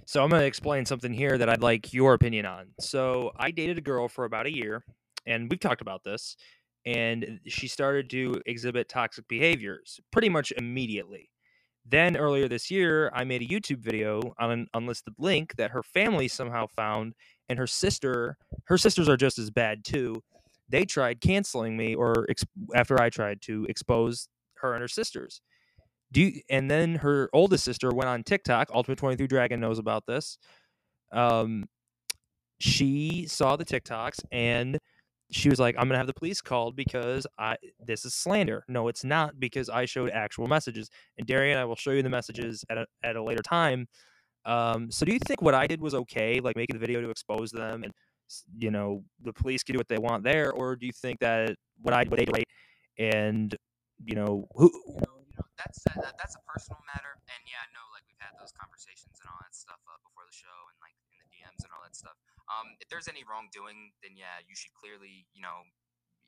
So 0.06 0.24
i'm 0.24 0.30
going 0.30 0.42
to 0.42 0.48
explain 0.48 0.86
something 0.86 1.14
here 1.14 1.38
that 1.38 1.50
i'd 1.50 1.62
like 1.62 1.94
your 1.94 2.14
opinion 2.14 2.46
on. 2.46 2.68
So 2.80 3.32
i 3.38 3.52
dated 3.52 3.78
a 3.78 3.82
girl 3.82 4.08
for 4.08 4.26
about 4.26 4.46
a 4.46 4.54
year 4.54 4.84
and 5.26 5.50
we've 5.50 5.60
talked 5.60 5.82
about 5.82 6.04
this 6.04 6.36
and 6.86 7.40
she 7.48 7.68
started 7.68 8.10
to 8.10 8.42
exhibit 8.46 8.90
toxic 8.90 9.28
behaviors 9.28 10.00
pretty 10.12 10.30
much 10.30 10.52
immediately. 10.58 11.30
Then 11.86 12.18
earlier 12.18 12.50
this 12.50 12.70
year 12.70 13.10
i 13.16 13.24
made 13.24 13.42
a 13.42 13.48
youtube 13.48 13.80
video 13.80 14.36
on 14.38 14.52
an 14.52 14.68
unlisted 14.74 15.14
link 15.18 15.56
that 15.56 15.72
her 15.72 15.84
family 15.84 16.28
somehow 16.28 16.68
found 16.68 17.14
and 17.48 17.58
her 17.58 17.68
sister 17.68 18.38
her 18.66 18.78
sisters 18.78 19.08
are 19.08 19.18
just 19.18 19.40
as 19.40 19.50
bad 19.50 19.86
too 19.86 20.22
they 20.70 20.86
tried 20.86 21.22
canceling 21.22 21.76
me 21.78 21.96
or 21.96 22.26
ex- 22.30 22.46
after 22.76 23.02
I 23.02 23.10
tried 23.10 23.42
to 23.44 23.66
expose 23.70 24.28
her 24.58 24.74
and 24.74 24.82
her 24.82 24.88
sisters. 24.88 25.42
Do 26.12 26.22
you, 26.22 26.42
and 26.50 26.70
then 26.70 26.96
her 26.96 27.30
oldest 27.34 27.64
sister 27.64 27.92
went 27.92 28.10
on 28.10 28.24
TikTok. 28.24 28.70
Ultimate 28.74 28.98
Twenty 28.98 29.16
Three 29.16 29.28
Dragon 29.28 29.60
knows 29.60 29.80
about 29.80 30.06
this. 30.08 30.38
Um, 31.12 31.66
she 32.60 33.26
saw 33.28 33.56
the 33.56 33.66
TikToks 33.66 34.20
and 34.32 34.80
she 35.32 35.50
was 35.50 35.60
like, 35.60 35.76
"I'm 35.78 35.88
gonna 35.88 35.98
have 36.00 36.08
the 36.08 36.14
police 36.14 36.42
called 36.42 36.76
because 36.76 37.28
I 37.38 37.58
this 37.80 38.06
is 38.06 38.16
slander." 38.16 38.64
No, 38.68 38.88
it's 38.88 39.04
not 39.04 39.40
because 39.40 39.70
I 39.70 39.86
showed 39.86 40.10
actual 40.10 40.48
messages. 40.48 40.90
And 41.18 41.28
Darian, 41.28 41.58
I 41.58 41.66
will 41.66 41.76
show 41.76 41.92
you 41.92 42.02
the 42.02 42.10
messages 42.10 42.66
at 42.70 42.78
a 42.78 42.86
at 43.04 43.16
a 43.16 43.24
later 43.24 43.44
time. 43.44 43.88
Um, 44.46 44.90
so 44.92 45.06
do 45.06 45.14
you 45.14 45.20
think 45.20 45.42
what 45.42 45.54
I 45.54 45.68
did 45.68 45.82
was 45.82 45.94
okay, 45.94 46.40
like 46.40 46.56
making 46.56 46.76
the 46.76 46.80
video 46.80 47.02
to 47.02 47.10
expose 47.12 47.52
them 47.52 47.84
and 47.84 47.94
you 48.58 48.72
know 48.72 49.04
the 49.24 49.34
police 49.34 49.64
can 49.64 49.74
do 49.74 49.80
what 49.80 49.88
they 49.88 49.98
want 49.98 50.24
there, 50.24 50.52
or 50.52 50.76
do 50.76 50.86
you 50.86 50.94
think 50.94 51.20
that 51.20 51.56
what 51.82 51.94
I 51.94 52.04
what 52.06 52.20
they 52.20 52.26
do 52.26 52.44
and 52.98 53.56
you 54.06 54.16
know 54.16 54.48
who? 54.56 54.72
You 54.88 55.02
know, 55.04 55.24
you 55.26 55.36
know 55.40 55.48
that's 55.58 55.80
a, 55.88 56.14
that's 56.20 56.36
a 56.36 56.44
personal 56.48 56.80
matter, 56.96 57.18
and 57.32 57.42
yeah, 57.48 57.64
I 57.64 57.70
know 57.72 57.86
like 57.96 58.04
we've 58.08 58.20
had 58.20 58.36
those 58.38 58.54
conversations 58.56 59.18
and 59.24 59.28
all 59.32 59.40
that 59.42 59.56
stuff 59.56 59.80
uh, 59.88 60.00
before 60.04 60.28
the 60.28 60.36
show, 60.36 60.58
and 60.72 60.78
like 60.84 60.96
in 61.12 61.18
the 61.20 61.30
DMs 61.32 61.64
and 61.64 61.72
all 61.74 61.84
that 61.84 61.96
stuff. 61.96 62.16
Um, 62.52 62.76
if 62.82 62.90
there's 62.90 63.08
any 63.08 63.24
wrongdoing, 63.24 63.96
then 64.04 64.14
yeah, 64.16 64.44
you 64.44 64.54
should 64.54 64.76
clearly 64.76 65.26
you 65.34 65.42
know 65.42 65.64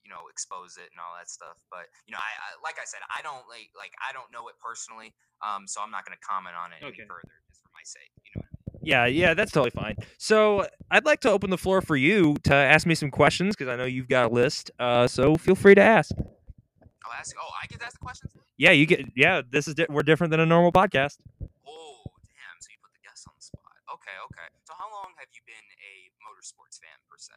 you 0.02 0.10
know 0.10 0.26
expose 0.34 0.82
it 0.82 0.90
and 0.90 0.98
all 0.98 1.14
that 1.14 1.30
stuff 1.30 1.62
but 1.70 1.86
you 2.10 2.12
know 2.12 2.18
I, 2.18 2.34
I, 2.34 2.50
like 2.66 2.82
i 2.82 2.86
said 2.90 3.06
i 3.14 3.22
don't 3.22 3.46
like 3.46 3.70
like 3.78 3.94
i 4.02 4.10
don't 4.10 4.34
know 4.34 4.50
it 4.50 4.58
personally 4.58 5.14
um 5.46 5.70
so 5.70 5.78
i'm 5.78 5.94
not 5.94 6.10
going 6.10 6.18
to 6.18 6.24
comment 6.26 6.58
on 6.58 6.74
it 6.74 6.82
okay. 6.82 7.06
any 7.06 7.06
further 7.06 7.38
just 7.46 7.62
for 7.62 7.70
my 7.70 7.86
sake 7.86 8.10
you 8.26 8.34
know 8.42 8.51
yeah, 8.82 9.06
yeah, 9.06 9.34
that's 9.34 9.52
totally 9.52 9.70
fine. 9.70 9.96
So 10.18 10.66
I'd 10.90 11.06
like 11.06 11.22
to 11.22 11.32
open 11.32 11.50
the 11.50 11.58
floor 11.58 11.82
for 11.82 11.96
you 11.96 12.36
to 12.44 12.54
ask 12.54 12.88
me 12.88 12.96
some 12.96 13.12
questions 13.12 13.56
because 13.56 13.72
I 13.72 13.76
know 13.76 13.86
you've 13.86 14.08
got 14.08 14.32
a 14.32 14.34
list. 14.34 14.72
Uh, 14.80 15.08
so 15.08 15.36
feel 15.36 15.56
free 15.56 15.76
to 15.76 15.82
ask. 15.82 16.12
I'll 16.18 17.14
ask. 17.18 17.36
Oh, 17.40 17.50
I 17.62 17.68
get 17.68 17.80
to 17.80 17.86
ask 17.86 18.00
the 18.00 18.06
questions. 18.06 18.34
Yeah, 18.58 18.72
you 18.72 18.86
get. 18.86 19.06
Yeah, 19.16 19.42
this 19.50 19.68
is 19.68 19.76
di- 19.76 19.88
we're 19.90 20.04
different 20.04 20.32
than 20.32 20.40
a 20.40 20.46
normal 20.46 20.72
podcast. 20.72 21.18
Oh, 21.42 22.04
damn! 22.26 22.58
So 22.60 22.70
you 22.72 22.78
put 22.82 22.92
the 22.94 23.08
guests 23.08 23.26
on 23.28 23.34
the 23.38 23.44
spot. 23.44 23.62
Okay, 23.94 24.18
okay. 24.26 24.48
So 24.64 24.74
how 24.78 24.86
long 24.92 25.14
have 25.18 25.28
you 25.34 25.42
been 25.46 25.56
a 25.82 25.94
motorsports 26.26 26.80
fan 26.80 26.98
per 27.10 27.18
se? 27.18 27.34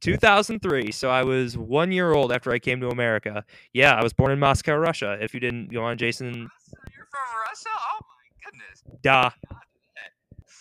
2003. 0.00 0.92
So 0.92 1.10
I 1.10 1.22
was 1.22 1.56
one 1.58 1.92
year 1.92 2.12
old 2.12 2.32
after 2.32 2.50
I 2.50 2.58
came 2.58 2.80
to 2.80 2.88
America. 2.88 3.44
Yeah, 3.72 3.94
I 3.94 4.02
was 4.02 4.12
born 4.12 4.32
in 4.32 4.38
Moscow, 4.38 4.76
Russia. 4.76 5.18
If 5.20 5.34
you 5.34 5.40
didn't 5.40 5.72
go 5.72 5.82
on, 5.82 5.98
Jason. 5.98 6.32
You're 6.34 7.08
from 7.10 7.40
Russia? 7.46 7.68
Oh 7.68 8.00
my 8.00 8.50
goodness. 8.50 8.82
Duh 9.02 9.30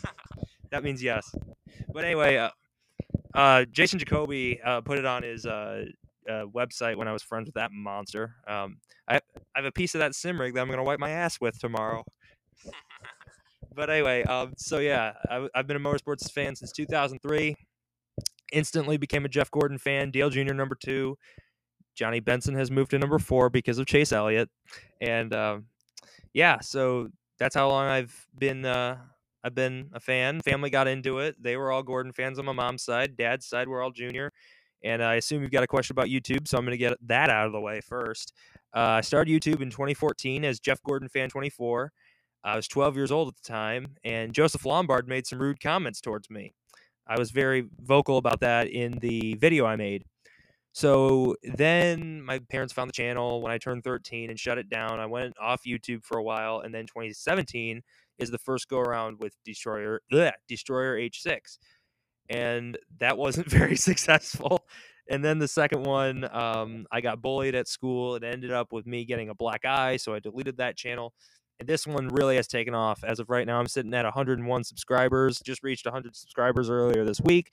that 0.72 0.84
means 0.84 1.02
yes. 1.02 1.34
But 1.94 2.06
anyway, 2.06 2.38
uh, 2.38 2.50
uh, 3.34 3.66
Jason 3.66 4.00
Jacoby 4.00 4.60
uh, 4.64 4.82
put 4.82 4.98
it 4.98 5.06
on 5.06 5.24
his 5.24 5.46
uh, 5.46 5.86
uh, 6.28 6.46
website 6.54 6.96
when 6.96 7.08
I 7.08 7.14
was 7.14 7.24
friends 7.24 7.48
with 7.48 7.56
that 7.56 7.72
monster. 7.72 8.36
Um, 8.48 8.78
I, 9.08 9.18
I 9.18 9.20
have 9.56 9.66
a 9.66 9.72
piece 9.72 9.96
of 9.96 10.00
that 10.00 10.16
sim 10.16 10.40
rig 10.40 10.54
that 10.54 10.62
I'm 10.62 10.68
going 10.68 10.78
to 10.78 10.84
wipe 10.84 11.00
my 11.00 11.12
ass 11.12 11.40
with 11.42 11.60
tomorrow. 11.60 12.04
but 13.76 13.90
anyway, 13.90 14.24
um, 14.24 14.54
so 14.58 14.80
yeah, 14.80 15.14
I, 15.30 15.48
have 15.56 15.68
been 15.68 15.78
a 15.78 15.80
motorsports 15.80 16.32
fan 16.32 16.56
since 16.56 16.72
2003. 16.72 17.56
Instantly 18.52 18.98
became 18.98 19.26
a 19.26 19.30
Jeff 19.30 19.52
Gordon 19.52 19.78
fan. 19.78 20.12
Dale 20.12 20.30
Jr. 20.30 20.54
number 20.54 20.76
two. 20.76 21.18
Johnny 21.96 22.20
Benson 22.20 22.56
has 22.56 22.72
moved 22.72 22.92
to 22.92 23.00
number 23.00 23.20
four 23.20 23.50
because 23.50 23.78
of 23.78 23.86
Chase 23.86 24.14
Elliott, 24.14 24.50
and 25.02 25.34
um, 25.34 25.66
yeah, 26.34 26.60
so 26.62 27.10
that's 27.40 27.56
how 27.56 27.68
long 27.68 27.88
I've 27.88 28.28
been 28.38 28.64
uh, 28.64 28.98
I've 29.44 29.56
been 29.56 29.90
a 29.94 30.00
fan. 30.00 30.42
Family 30.42 30.70
got 30.70 30.88
into 30.88 31.20
it. 31.20 31.42
They 31.42 31.58
were 31.58 31.72
all 31.72 31.84
Gordon 31.84 32.12
fans 32.12 32.40
on 32.40 32.46
my 32.46 32.52
mom's 32.52 32.84
side. 32.84 33.16
Dad's 33.16 33.46
side 33.46 33.68
were 33.68 33.82
all 33.82 33.92
Junior. 33.92 34.32
And 34.84 35.04
I 35.04 35.16
assume 35.16 35.42
you've 35.42 35.52
got 35.52 35.64
a 35.64 35.68
question 35.68 35.94
about 35.94 36.08
YouTube, 36.08 36.48
so 36.48 36.58
I'm 36.58 36.64
going 36.64 36.72
to 36.72 36.78
get 36.78 36.98
that 37.08 37.30
out 37.30 37.48
of 37.48 37.52
the 37.52 37.60
way 37.60 37.82
first. 37.82 38.34
Uh, 38.76 38.80
I 38.80 39.02
started 39.02 39.32
YouTube 39.32 39.62
in 39.62 39.70
2014 39.70 40.46
as 40.46 40.60
Jeff 40.60 40.82
Gordon 40.84 41.10
Fan 41.10 41.30
24. 41.30 41.92
I 42.44 42.56
was 42.56 42.68
12 42.68 42.96
years 42.96 43.12
old 43.12 43.28
at 43.28 43.36
the 43.36 43.48
time, 43.48 43.96
and 44.04 44.34
Joseph 44.34 44.66
Lombard 44.66 45.08
made 45.08 45.28
some 45.28 45.40
rude 45.40 45.60
comments 45.60 46.00
towards 46.00 46.30
me. 46.30 46.54
I 47.06 47.18
was 47.18 47.32
very 47.32 47.68
vocal 47.82 48.18
about 48.18 48.40
that 48.42 48.70
in 48.70 48.92
the 49.00 49.34
video 49.36 49.66
I 49.66 49.76
made. 49.76 50.06
So 50.72 51.36
then 51.44 52.22
my 52.22 52.40
parents 52.50 52.72
found 52.72 52.90
the 52.90 52.94
channel 52.94 53.42
when 53.42 53.52
I 53.52 53.58
turned 53.58 53.84
13 53.84 54.30
and 54.30 54.40
shut 54.40 54.60
it 54.60 54.70
down. 54.70 55.00
I 55.00 55.08
went 55.08 55.34
off 55.42 55.64
YouTube 55.68 56.06
for 56.06 56.18
a 56.20 56.24
while, 56.24 56.62
and 56.62 56.74
then 56.74 56.86
2017 56.86 57.82
is 58.20 58.32
the 58.32 58.38
first 58.38 58.68
go 58.70 58.80
around 58.80 59.20
with 59.20 59.34
Destroyer 59.46 60.02
bleh, 60.12 60.32
Destroyer 60.48 60.98
H6, 60.98 61.58
and 62.30 62.78
that 63.00 63.18
wasn't 63.18 63.48
very 63.50 63.76
successful. 63.76 64.62
And 65.10 65.26
then 65.26 65.40
the 65.40 65.48
second 65.48 65.84
one, 65.84 66.30
um, 66.32 66.86
I 66.92 67.02
got 67.02 67.22
bullied 67.22 67.56
at 67.56 67.68
school. 67.68 68.16
It 68.16 68.24
ended 68.24 68.52
up 68.52 68.72
with 68.72 68.86
me 68.86 69.06
getting 69.06 69.30
a 69.30 69.36
black 69.36 69.66
eye, 69.66 69.98
so 69.98 70.14
I 70.14 70.20
deleted 70.20 70.58
that 70.58 70.78
channel. 70.78 71.14
And 71.60 71.68
this 71.68 71.88
one 71.88 72.08
really 72.10 72.36
has 72.36 72.48
taken 72.48 72.74
off. 72.76 73.04
As 73.04 73.20
of 73.20 73.30
right 73.30 73.46
now, 73.46 73.60
I'm 73.60 73.68
sitting 73.68 73.94
at 73.94 74.06
101 74.06 74.64
subscribers. 74.64 75.40
Just 75.40 75.64
reached 75.64 75.86
100 75.86 76.16
subscribers 76.16 76.70
earlier 76.70 77.04
this 77.04 77.20
week. 77.22 77.52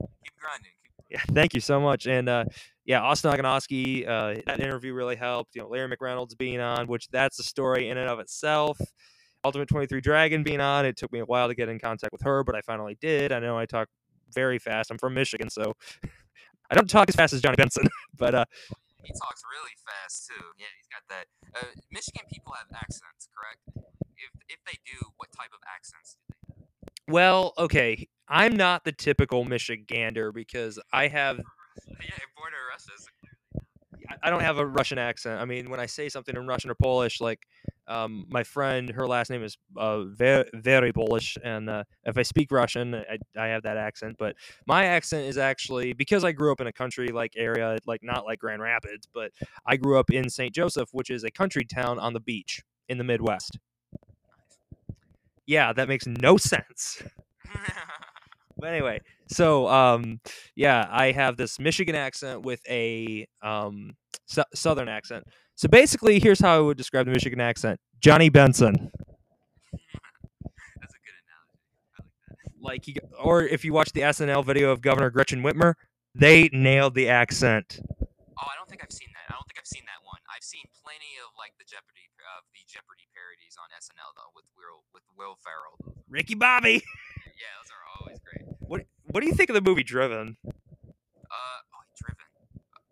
Keep 0.00 0.34
grinding. 0.38 0.70
Yeah, 1.10 1.20
thank 1.32 1.54
you 1.54 1.60
so 1.60 1.80
much. 1.80 2.06
And 2.06 2.28
uh, 2.28 2.44
yeah, 2.84 3.00
Austin 3.02 3.32
Aganowski, 3.32 4.08
uh, 4.08 4.40
that 4.46 4.60
interview 4.60 4.94
really 4.94 5.16
helped. 5.16 5.54
You 5.54 5.62
know, 5.62 5.68
Larry 5.68 5.94
McReynolds 5.94 6.36
being 6.36 6.60
on, 6.60 6.86
which 6.86 7.08
that's 7.08 7.38
a 7.38 7.42
story 7.42 7.88
in 7.88 7.98
and 7.98 8.08
of 8.08 8.18
itself. 8.18 8.78
Ultimate 9.44 9.68
23 9.68 10.00
Dragon 10.00 10.42
being 10.42 10.60
on. 10.60 10.86
It 10.86 10.96
took 10.96 11.12
me 11.12 11.20
a 11.20 11.24
while 11.24 11.48
to 11.48 11.54
get 11.54 11.68
in 11.68 11.78
contact 11.78 12.12
with 12.12 12.22
her, 12.22 12.44
but 12.44 12.54
I 12.54 12.60
finally 12.62 12.96
did. 13.00 13.32
I 13.32 13.40
know 13.40 13.58
I 13.58 13.66
talk 13.66 13.88
very 14.34 14.58
fast. 14.58 14.90
I'm 14.90 14.98
from 14.98 15.14
Michigan, 15.14 15.50
so 15.50 15.74
I 16.70 16.74
don't 16.74 16.88
talk 16.88 17.08
as 17.08 17.16
fast 17.16 17.32
as 17.34 17.40
Johnny 17.42 17.56
Benson, 17.56 17.86
but 18.18 18.34
uh, 18.34 18.44
He 19.02 19.12
talks 19.12 19.42
really 19.50 19.72
fast 19.86 20.28
too. 20.28 20.44
Yeah, 20.58 20.66
he's 20.76 20.88
got 20.88 21.02
that. 21.10 21.26
Uh, 21.54 21.66
Michigan 21.90 22.22
people 22.32 22.52
have 22.54 22.66
accents, 22.74 23.28
correct? 23.36 23.60
If 24.16 24.30
if 24.48 24.58
they 24.66 24.78
do, 24.86 25.08
what 25.16 25.28
type 25.36 25.50
of 25.52 25.60
accents 25.76 26.16
do 26.16 26.20
they? 26.28 26.34
have? 26.58 27.12
well, 27.12 27.52
okay. 27.58 28.08
I'm 28.28 28.56
not 28.56 28.84
the 28.84 28.92
typical 28.92 29.44
Michigander 29.44 30.32
because 30.32 30.78
I 30.92 31.08
have 31.08 31.36
yeah, 31.88 32.16
born 32.36 32.52
in 32.52 32.64
Russia. 32.70 32.92
I- 34.08 34.16
I 34.24 34.30
don't 34.30 34.40
have 34.42 34.58
a 34.58 34.66
Russian 34.66 34.98
accent. 34.98 35.40
I 35.40 35.44
mean, 35.44 35.70
when 35.70 35.80
I 35.80 35.86
say 35.86 36.08
something 36.08 36.36
in 36.36 36.46
Russian 36.46 36.70
or 36.70 36.74
Polish, 36.74 37.20
like 37.20 37.40
um, 37.92 38.24
my 38.28 38.42
friend, 38.42 38.88
her 38.90 39.06
last 39.06 39.30
name 39.30 39.44
is 39.44 39.58
uh, 39.76 40.04
very, 40.04 40.44
very 40.54 40.92
Polish, 40.92 41.36
and 41.44 41.68
uh, 41.68 41.84
if 42.04 42.16
I 42.16 42.22
speak 42.22 42.50
Russian, 42.50 42.94
I, 42.94 43.18
I 43.38 43.46
have 43.48 43.62
that 43.64 43.76
accent. 43.76 44.16
But 44.18 44.36
my 44.66 44.84
accent 44.86 45.26
is 45.26 45.36
actually 45.36 45.92
because 45.92 46.24
I 46.24 46.32
grew 46.32 46.52
up 46.52 46.60
in 46.60 46.66
a 46.66 46.72
country 46.72 47.08
like 47.08 47.34
area, 47.36 47.78
like 47.86 48.02
not 48.02 48.24
like 48.24 48.38
Grand 48.38 48.62
Rapids, 48.62 49.06
but 49.12 49.32
I 49.66 49.76
grew 49.76 49.98
up 49.98 50.10
in 50.10 50.30
St. 50.30 50.54
Joseph, 50.54 50.88
which 50.92 51.10
is 51.10 51.24
a 51.24 51.30
country 51.30 51.64
town 51.64 51.98
on 51.98 52.14
the 52.14 52.20
beach 52.20 52.62
in 52.88 52.98
the 52.98 53.04
Midwest. 53.04 53.58
Yeah, 55.46 55.72
that 55.72 55.88
makes 55.88 56.06
no 56.06 56.36
sense. 56.36 57.02
But 58.58 58.68
anyway, 58.74 59.00
so 59.28 59.66
um, 59.66 60.20
yeah, 60.54 60.86
I 60.88 61.10
have 61.10 61.36
this 61.36 61.58
Michigan 61.58 61.96
accent 61.96 62.42
with 62.42 62.60
a 62.68 63.26
um, 63.42 63.96
su- 64.26 64.44
Southern 64.54 64.88
accent. 64.88 65.24
So 65.54 65.68
basically, 65.68 66.18
here's 66.18 66.40
how 66.40 66.56
I 66.56 66.60
would 66.60 66.76
describe 66.76 67.06
the 67.06 67.12
Michigan 67.12 67.40
accent: 67.40 67.78
Johnny 68.00 68.28
Benson. 68.28 68.90
That's 69.72 70.94
a 70.94 71.00
good 71.04 71.16
analogy. 71.22 72.60
Like 72.60 72.84
he, 72.84 72.96
or 73.22 73.42
if 73.42 73.64
you 73.64 73.72
watch 73.72 73.92
the 73.92 74.00
SNL 74.00 74.44
video 74.44 74.70
of 74.70 74.80
Governor 74.80 75.10
Gretchen 75.10 75.42
Whitmer, 75.42 75.74
they 76.14 76.48
nailed 76.52 76.94
the 76.94 77.08
accent. 77.08 77.80
Oh, 78.00 78.48
I 78.50 78.56
don't 78.58 78.68
think 78.68 78.82
I've 78.82 78.92
seen 78.92 79.08
that. 79.14 79.32
I 79.32 79.36
don't 79.38 79.46
think 79.46 79.58
I've 79.60 79.66
seen 79.70 79.84
that 79.86 80.02
one. 80.04 80.18
I've 80.34 80.42
seen 80.42 80.64
plenty 80.82 81.14
of 81.22 81.30
like 81.38 81.52
the 81.58 81.64
Jeopardy 81.64 82.10
of 82.38 82.44
the 82.54 82.62
Jeopardy 82.66 83.06
parodies 83.12 83.54
on 83.60 83.68
SNL 83.76 84.10
though 84.16 84.32
with 84.34 84.46
Will 84.56 84.82
with 84.94 85.04
Will 85.16 85.36
Ferrell. 85.38 85.76
Ricky 86.08 86.34
Bobby. 86.34 86.82
Yeah, 87.38 87.50
those 87.62 87.70
are 87.74 87.84
always 87.98 88.18
great. 88.22 88.46
What 88.60 88.82
What 89.10 89.20
do 89.20 89.26
you 89.26 89.34
think 89.34 89.50
of 89.50 89.54
the 89.54 89.62
movie 89.62 89.82
Driven? 89.82 90.36
Uh, 90.46 91.58
oh, 91.74 91.82
Driven. 91.98 92.26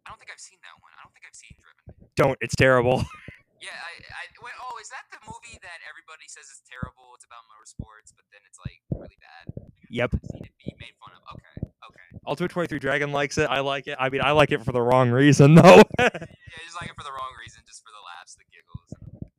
I 0.06 0.10
don't 0.10 0.18
think 0.18 0.30
I've 0.34 0.42
seen 0.42 0.58
that 0.66 0.74
one. 0.82 0.90
I 0.98 1.06
don't 1.06 1.14
think 1.14 1.24
I've 1.28 1.38
seen 1.38 1.54
Driven. 1.54 2.09
Don't. 2.20 2.36
It's 2.40 2.54
terrible. 2.54 3.02
Yeah, 3.60 3.76
I, 3.76 3.92
I 4.00 4.24
wait, 4.40 4.56
oh, 4.56 4.80
is 4.80 4.88
that 4.88 5.04
the 5.12 5.20
movie 5.28 5.60
that 5.60 5.84
everybody 5.84 6.24
says 6.32 6.48
is 6.48 6.64
terrible? 6.64 7.12
It's 7.12 7.28
about 7.28 7.44
motorsports, 7.52 8.08
but 8.16 8.24
then 8.32 8.40
it's 8.48 8.56
like 8.56 8.80
really 8.88 9.20
bad. 9.20 9.52
Yep. 9.92 10.16
It 10.40 10.52
be 10.56 10.72
made 10.80 10.96
fun 10.96 11.12
of. 11.12 11.20
Okay, 11.36 11.68
okay. 11.84 12.06
Ultimate 12.24 12.48
23 12.52 12.78
Dragon 12.80 13.12
likes 13.12 13.36
it. 13.36 13.52
I 13.52 13.60
like 13.60 13.86
it. 13.86 13.96
I 14.00 14.08
mean, 14.08 14.22
I 14.24 14.32
like 14.32 14.50
it 14.50 14.64
for 14.64 14.72
the 14.72 14.80
wrong 14.80 15.10
reason, 15.12 15.54
though. 15.60 15.84
Yeah, 16.00 16.08
just 16.08 16.80
like 16.80 16.88
it 16.88 16.96
for 16.96 17.04
the 17.04 17.12
wrong 17.12 17.36
reason, 17.36 17.60
just 17.68 17.84
for 17.84 17.92
the 17.92 18.00
laughs, 18.00 18.32
the 18.40 18.48
giggles. 18.48 18.88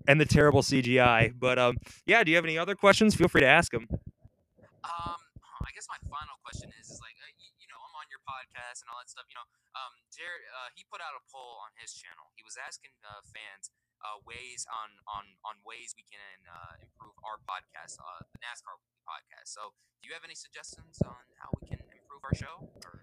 and 0.05 0.21
the 0.21 0.29
terrible 0.29 0.61
CGI. 0.61 1.33
But 1.33 1.57
um, 1.57 1.77
yeah. 2.05 2.23
Do 2.23 2.29
you 2.29 2.37
have 2.37 2.45
any 2.45 2.59
other 2.61 2.75
questions? 2.75 3.15
Feel 3.15 3.27
free 3.27 3.41
to 3.41 3.49
ask 3.49 3.71
them. 3.73 3.89
Um, 3.89 5.17
I 5.65 5.73
guess 5.73 5.89
my 5.89 5.97
final 6.05 6.37
question 6.45 6.69
is, 6.77 6.93
is 6.93 7.01
like, 7.01 7.17
uh, 7.17 7.29
you, 7.41 7.65
know, 7.73 7.81
I'm 7.81 7.95
on 7.97 8.05
your 8.13 8.21
podcast 8.21 8.85
and 8.85 8.93
all 8.93 9.01
that 9.01 9.09
stuff. 9.09 9.25
You 9.29 9.37
know, 9.41 9.49
Jared, 10.21 10.45
uh, 10.53 10.69
he 10.77 10.86
put 10.86 11.01
out 11.01 11.17
a 11.17 11.23
poll 11.34 11.57
on 11.65 11.73
his 11.81 11.97
channel. 11.97 12.29
He 12.38 12.45
was 12.45 12.53
asking 12.53 12.93
uh, 13.01 13.25
fans 13.25 13.73
uh, 14.05 14.21
ways 14.21 14.69
on 14.69 14.93
on 15.10 15.25
on 15.41 15.57
ways 15.65 15.97
we 15.97 16.05
can 16.05 16.38
uh, 16.45 16.77
improve 16.77 17.17
our 17.25 17.41
podcast, 17.49 17.97
uh, 17.97 18.21
the 18.29 18.38
NASCAR 18.38 18.77
podcast. 19.01 19.49
So, 19.49 19.73
do 19.97 20.05
you 20.05 20.13
have 20.13 20.21
any 20.21 20.38
suggestions 20.38 21.01
on 21.01 21.17
how 21.41 21.49
we 21.57 21.73
can 21.73 21.81
improve 21.89 22.21
our 22.21 22.38
show? 22.38 22.69
Or? 22.86 23.01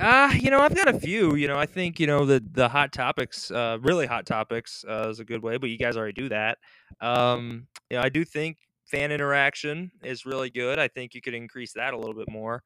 Uh, 0.00 0.32
you 0.32 0.50
know, 0.50 0.60
I've 0.60 0.74
got 0.74 0.88
a 0.88 0.98
few. 0.98 1.34
You 1.34 1.46
know, 1.46 1.58
I 1.58 1.66
think 1.66 2.00
you 2.00 2.06
know 2.06 2.24
the 2.24 2.40
the 2.40 2.72
hot 2.72 2.96
topics, 2.96 3.50
uh, 3.50 3.76
really 3.82 4.06
hot 4.06 4.24
topics, 4.24 4.80
is 4.88 5.20
a 5.20 5.28
good 5.28 5.42
way. 5.42 5.58
But 5.58 5.68
you 5.68 5.76
guys 5.76 5.96
already 5.98 6.16
do 6.16 6.30
that. 6.30 6.56
Um, 7.04 7.68
you 7.90 7.98
know, 7.98 8.02
I 8.02 8.08
do 8.08 8.24
think 8.24 8.56
fan 8.88 9.12
interaction 9.12 9.92
is 10.02 10.24
really 10.24 10.48
good. 10.48 10.78
I 10.78 10.88
think 10.88 11.12
you 11.12 11.20
could 11.20 11.34
increase 11.34 11.74
that 11.74 11.92
a 11.92 11.98
little 11.98 12.16
bit 12.16 12.30
more. 12.30 12.62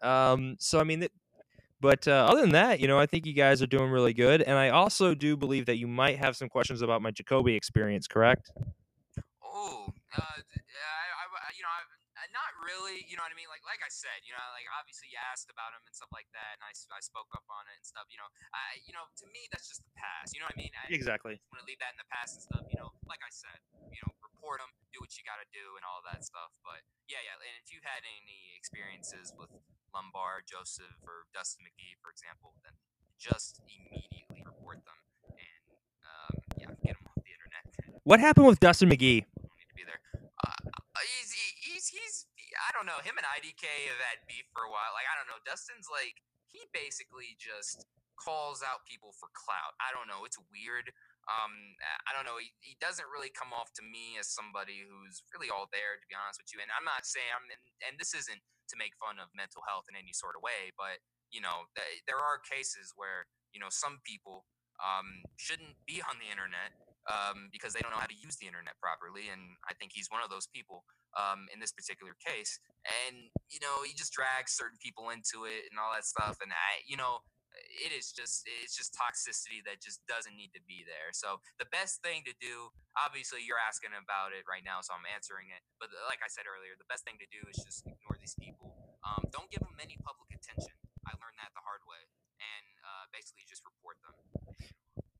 Um, 0.00 0.56
so 0.58 0.80
I 0.80 0.84
mean, 0.84 1.06
but 1.84 2.08
uh, 2.08 2.24
other 2.32 2.40
than 2.40 2.56
that, 2.56 2.80
you 2.80 2.88
know, 2.88 2.96
I 2.96 3.04
think 3.04 3.28
you 3.28 3.36
guys 3.36 3.60
are 3.60 3.68
doing 3.68 3.92
really 3.92 4.16
good. 4.16 4.40
And 4.40 4.56
I 4.56 4.72
also 4.72 5.12
do 5.12 5.36
believe 5.36 5.68
that 5.68 5.76
you 5.76 5.84
might 5.84 6.16
have 6.16 6.32
some 6.32 6.48
questions 6.48 6.80
about 6.80 7.04
my 7.04 7.12
Jacoby 7.12 7.52
experience. 7.60 8.08
Correct? 8.08 8.48
Oh, 9.44 9.92
uh, 10.16 10.24
I, 10.24 10.32
I, 10.32 11.48
you 11.52 11.60
know, 11.60 11.68
I, 11.68 11.84
I- 12.24 12.32
not 12.32 12.50
really. 12.64 13.04
You 13.04 13.20
know 13.20 13.24
what 13.28 13.36
I 13.36 13.38
mean? 13.38 13.52
Like, 13.52 13.60
like 13.68 13.84
I 13.84 13.92
said, 13.92 14.24
you 14.24 14.32
know, 14.32 14.40
like 14.56 14.64
obviously 14.80 15.12
you 15.12 15.20
asked 15.28 15.52
about 15.52 15.76
him 15.76 15.84
and 15.84 15.92
stuff 15.92 16.08
like 16.08 16.24
that, 16.32 16.56
and 16.56 16.64
I, 16.64 16.72
I 16.72 17.04
spoke 17.04 17.28
up 17.36 17.44
on 17.52 17.68
it 17.68 17.76
and 17.76 17.84
stuff. 17.84 18.08
You 18.08 18.16
know, 18.16 18.32
I, 18.56 18.80
you 18.88 18.96
know, 18.96 19.04
to 19.20 19.28
me 19.28 19.44
that's 19.52 19.68
just 19.68 19.84
the 19.84 19.92
past. 19.92 20.32
You 20.32 20.40
know 20.40 20.48
what 20.48 20.56
I 20.56 20.64
mean? 20.64 20.72
I, 20.72 20.88
Exactly. 20.88 21.36
want 21.52 21.60
to 21.60 21.68
leave 21.68 21.78
that 21.84 21.92
in 21.92 22.00
the 22.00 22.08
past 22.08 22.40
and 22.40 22.42
stuff. 22.48 22.64
You 22.72 22.80
know, 22.80 22.96
like 23.04 23.20
I 23.20 23.28
said, 23.28 23.60
you 23.92 24.00
know, 24.00 24.10
report 24.24 24.64
them, 24.64 24.72
do 24.96 25.04
what 25.04 25.12
you 25.20 25.22
got 25.28 25.36
to 25.36 25.48
do, 25.52 25.76
and 25.76 25.84
all 25.84 26.00
that 26.08 26.24
stuff. 26.24 26.48
But 26.64 26.80
yeah, 27.12 27.20
yeah. 27.20 27.36
And 27.36 27.60
if 27.60 27.68
you 27.68 27.84
had 27.84 28.00
any 28.08 28.56
experiences 28.56 29.36
with 29.36 29.52
Lombard, 29.94 30.44
Joseph, 30.50 30.98
or 31.06 31.30
Dustin 31.32 31.62
McGee, 31.64 31.94
for 32.02 32.10
example, 32.10 32.58
then 32.66 32.74
just 33.16 33.62
immediately 33.70 34.42
report 34.42 34.82
them 34.82 34.98
and 35.38 35.64
um, 36.02 36.32
yeah, 36.58 36.70
get 36.82 36.98
them 36.98 37.06
off 37.08 37.22
the 37.22 37.30
internet. 37.30 37.64
What 38.02 38.18
happened 38.18 38.50
with 38.50 38.58
Dustin 38.58 38.90
McGee? 38.90 39.22
need 39.24 39.70
to 39.70 39.76
be 39.78 39.86
there. 39.86 40.02
Uh, 40.18 40.68
he's, 41.22 41.30
he's 41.62 41.86
he's 41.88 42.26
I 42.66 42.70
don't 42.74 42.86
know. 42.86 42.98
Him 43.06 43.14
and 43.18 43.26
IDK 43.38 43.64
have 43.90 44.02
had 44.02 44.18
beef 44.26 44.46
for 44.50 44.66
a 44.66 44.70
while. 44.70 44.92
Like 44.94 45.06
I 45.08 45.14
don't 45.16 45.30
know. 45.30 45.38
Dustin's 45.46 45.86
like 45.90 46.18
he 46.50 46.66
basically 46.74 47.34
just 47.38 47.86
calls 48.14 48.62
out 48.62 48.86
people 48.86 49.10
for 49.18 49.26
clout. 49.34 49.74
I 49.82 49.90
don't 49.90 50.06
know. 50.06 50.22
It's 50.22 50.38
weird. 50.54 50.90
Um, 51.26 51.52
I- 51.82 52.02
I 52.06 52.10
don't 52.14 52.22
know. 52.22 52.38
He, 52.38 52.54
he 52.62 52.78
doesn't 52.78 53.08
really 53.10 53.32
come 53.32 53.50
off 53.50 53.74
to 53.80 53.82
me 53.82 54.14
as 54.22 54.30
somebody 54.30 54.86
who's 54.86 55.24
really 55.34 55.50
all 55.50 55.66
there, 55.74 55.98
to 55.98 56.06
be 56.06 56.14
honest 56.14 56.38
with 56.38 56.52
you. 56.54 56.62
And 56.62 56.70
I'm 56.70 56.86
not 56.86 57.02
saying 57.08 57.26
I'm, 57.34 57.42
and, 57.50 57.62
and 57.90 57.94
this 57.98 58.14
isn't 58.14 58.38
to 58.68 58.76
make 58.80 58.96
fun 58.96 59.20
of 59.20 59.28
mental 59.36 59.62
health 59.68 59.86
in 59.88 59.94
any 59.94 60.12
sort 60.12 60.36
of 60.36 60.42
way, 60.42 60.72
but 60.76 61.02
you 61.32 61.40
know, 61.42 61.66
th- 61.74 62.06
there 62.06 62.20
are 62.20 62.38
cases 62.38 62.94
where 62.94 63.26
you 63.50 63.58
know 63.58 63.70
some 63.70 63.98
people 64.06 64.46
um, 64.82 65.22
shouldn't 65.36 65.78
be 65.86 66.02
on 66.02 66.18
the 66.18 66.30
internet 66.30 66.74
um, 67.06 67.52
because 67.52 67.74
they 67.74 67.82
don't 67.82 67.92
know 67.92 68.00
how 68.00 68.10
to 68.10 68.16
use 68.16 68.36
the 68.40 68.48
internet 68.48 68.74
properly. 68.80 69.28
And 69.28 69.54
I 69.68 69.74
think 69.76 69.92
he's 69.94 70.08
one 70.08 70.24
of 70.24 70.30
those 70.32 70.48
people 70.50 70.82
um, 71.14 71.46
in 71.52 71.60
this 71.60 71.70
particular 71.70 72.16
case. 72.18 72.58
And 73.06 73.30
you 73.50 73.60
know, 73.60 73.84
he 73.84 73.92
just 73.94 74.12
drags 74.14 74.56
certain 74.56 74.78
people 74.80 75.10
into 75.10 75.46
it 75.46 75.68
and 75.70 75.76
all 75.78 75.92
that 75.94 76.06
stuff. 76.06 76.40
And 76.40 76.50
I, 76.50 76.82
you 76.86 76.96
know, 76.96 77.22
it 77.54 77.94
is 77.94 78.10
just 78.10 78.46
it's 78.46 78.74
just 78.74 78.94
toxicity 78.94 79.62
that 79.66 79.78
just 79.78 80.02
doesn't 80.10 80.34
need 80.34 80.50
to 80.58 80.62
be 80.66 80.82
there. 80.82 81.14
So 81.14 81.38
the 81.58 81.68
best 81.70 82.02
thing 82.02 82.26
to 82.26 82.34
do, 82.42 82.70
obviously, 82.98 83.46
you're 83.46 83.62
asking 83.62 83.94
about 83.94 84.34
it 84.34 84.42
right 84.46 84.66
now, 84.66 84.82
so 84.82 84.94
I'm 84.94 85.06
answering 85.06 85.54
it. 85.54 85.62
But 85.78 85.94
like 86.10 86.22
I 86.22 86.30
said 86.30 86.50
earlier, 86.50 86.74
the 86.74 86.88
best 86.90 87.06
thing 87.06 87.18
to 87.22 87.28
do 87.30 87.42
is 87.46 87.58
just 87.62 87.86
these 88.24 88.36
people. 88.40 88.72
Um, 89.04 89.28
don't 89.28 89.52
give 89.52 89.60
them 89.60 89.76
any 89.76 90.00
public 90.00 90.32
attention. 90.32 90.72
I 91.04 91.12
learned 91.20 91.36
that 91.36 91.52
the 91.52 91.60
hard 91.60 91.84
way, 91.84 92.00
and 92.40 92.66
uh, 92.80 93.04
basically 93.12 93.44
just 93.44 93.60
report 93.68 94.00
them. 94.00 94.16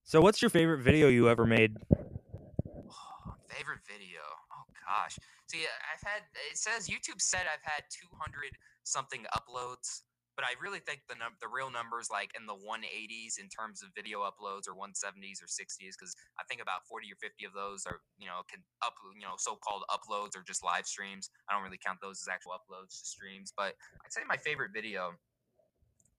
So, 0.08 0.24
what's 0.24 0.40
your 0.40 0.48
favorite 0.48 0.80
video 0.80 1.12
you 1.12 1.28
ever 1.28 1.44
made? 1.44 1.76
Oh, 1.92 3.36
favorite 3.52 3.84
video. 3.84 4.24
Oh 4.48 4.64
gosh. 4.88 5.20
See, 5.52 5.68
I've 5.68 6.00
had 6.00 6.24
it 6.48 6.56
says 6.56 6.88
YouTube 6.88 7.20
said 7.20 7.44
I've 7.44 7.60
had 7.60 7.84
200 7.92 8.56
something 8.84 9.28
uploads. 9.36 10.08
But 10.36 10.44
I 10.44 10.54
really 10.60 10.80
think 10.80 11.02
the 11.08 11.14
num- 11.14 11.38
the 11.40 11.48
real 11.48 11.70
numbers 11.70 12.08
like 12.10 12.32
in 12.38 12.46
the 12.46 12.54
180s 12.54 13.38
in 13.38 13.48
terms 13.48 13.82
of 13.82 13.90
video 13.94 14.20
uploads 14.20 14.66
or 14.68 14.74
170s 14.74 15.40
or 15.42 15.46
60s 15.48 15.96
because 15.96 16.14
I 16.38 16.44
think 16.48 16.60
about 16.60 16.86
40 16.86 17.10
or 17.12 17.16
50 17.16 17.44
of 17.44 17.52
those 17.54 17.86
are 17.86 18.00
you 18.18 18.26
know 18.26 18.42
can 18.50 18.62
up 18.84 18.94
you 19.14 19.22
know 19.22 19.34
so-called 19.38 19.84
uploads 19.90 20.36
or 20.36 20.42
just 20.42 20.64
live 20.64 20.86
streams. 20.86 21.30
I 21.48 21.54
don't 21.54 21.62
really 21.62 21.80
count 21.80 22.00
those 22.00 22.20
as 22.22 22.28
actual 22.28 22.52
uploads 22.52 22.98
to 23.00 23.06
streams, 23.06 23.52
but 23.56 23.74
I'd 24.04 24.12
say 24.12 24.22
my 24.28 24.36
favorite 24.36 24.70
video 24.74 25.14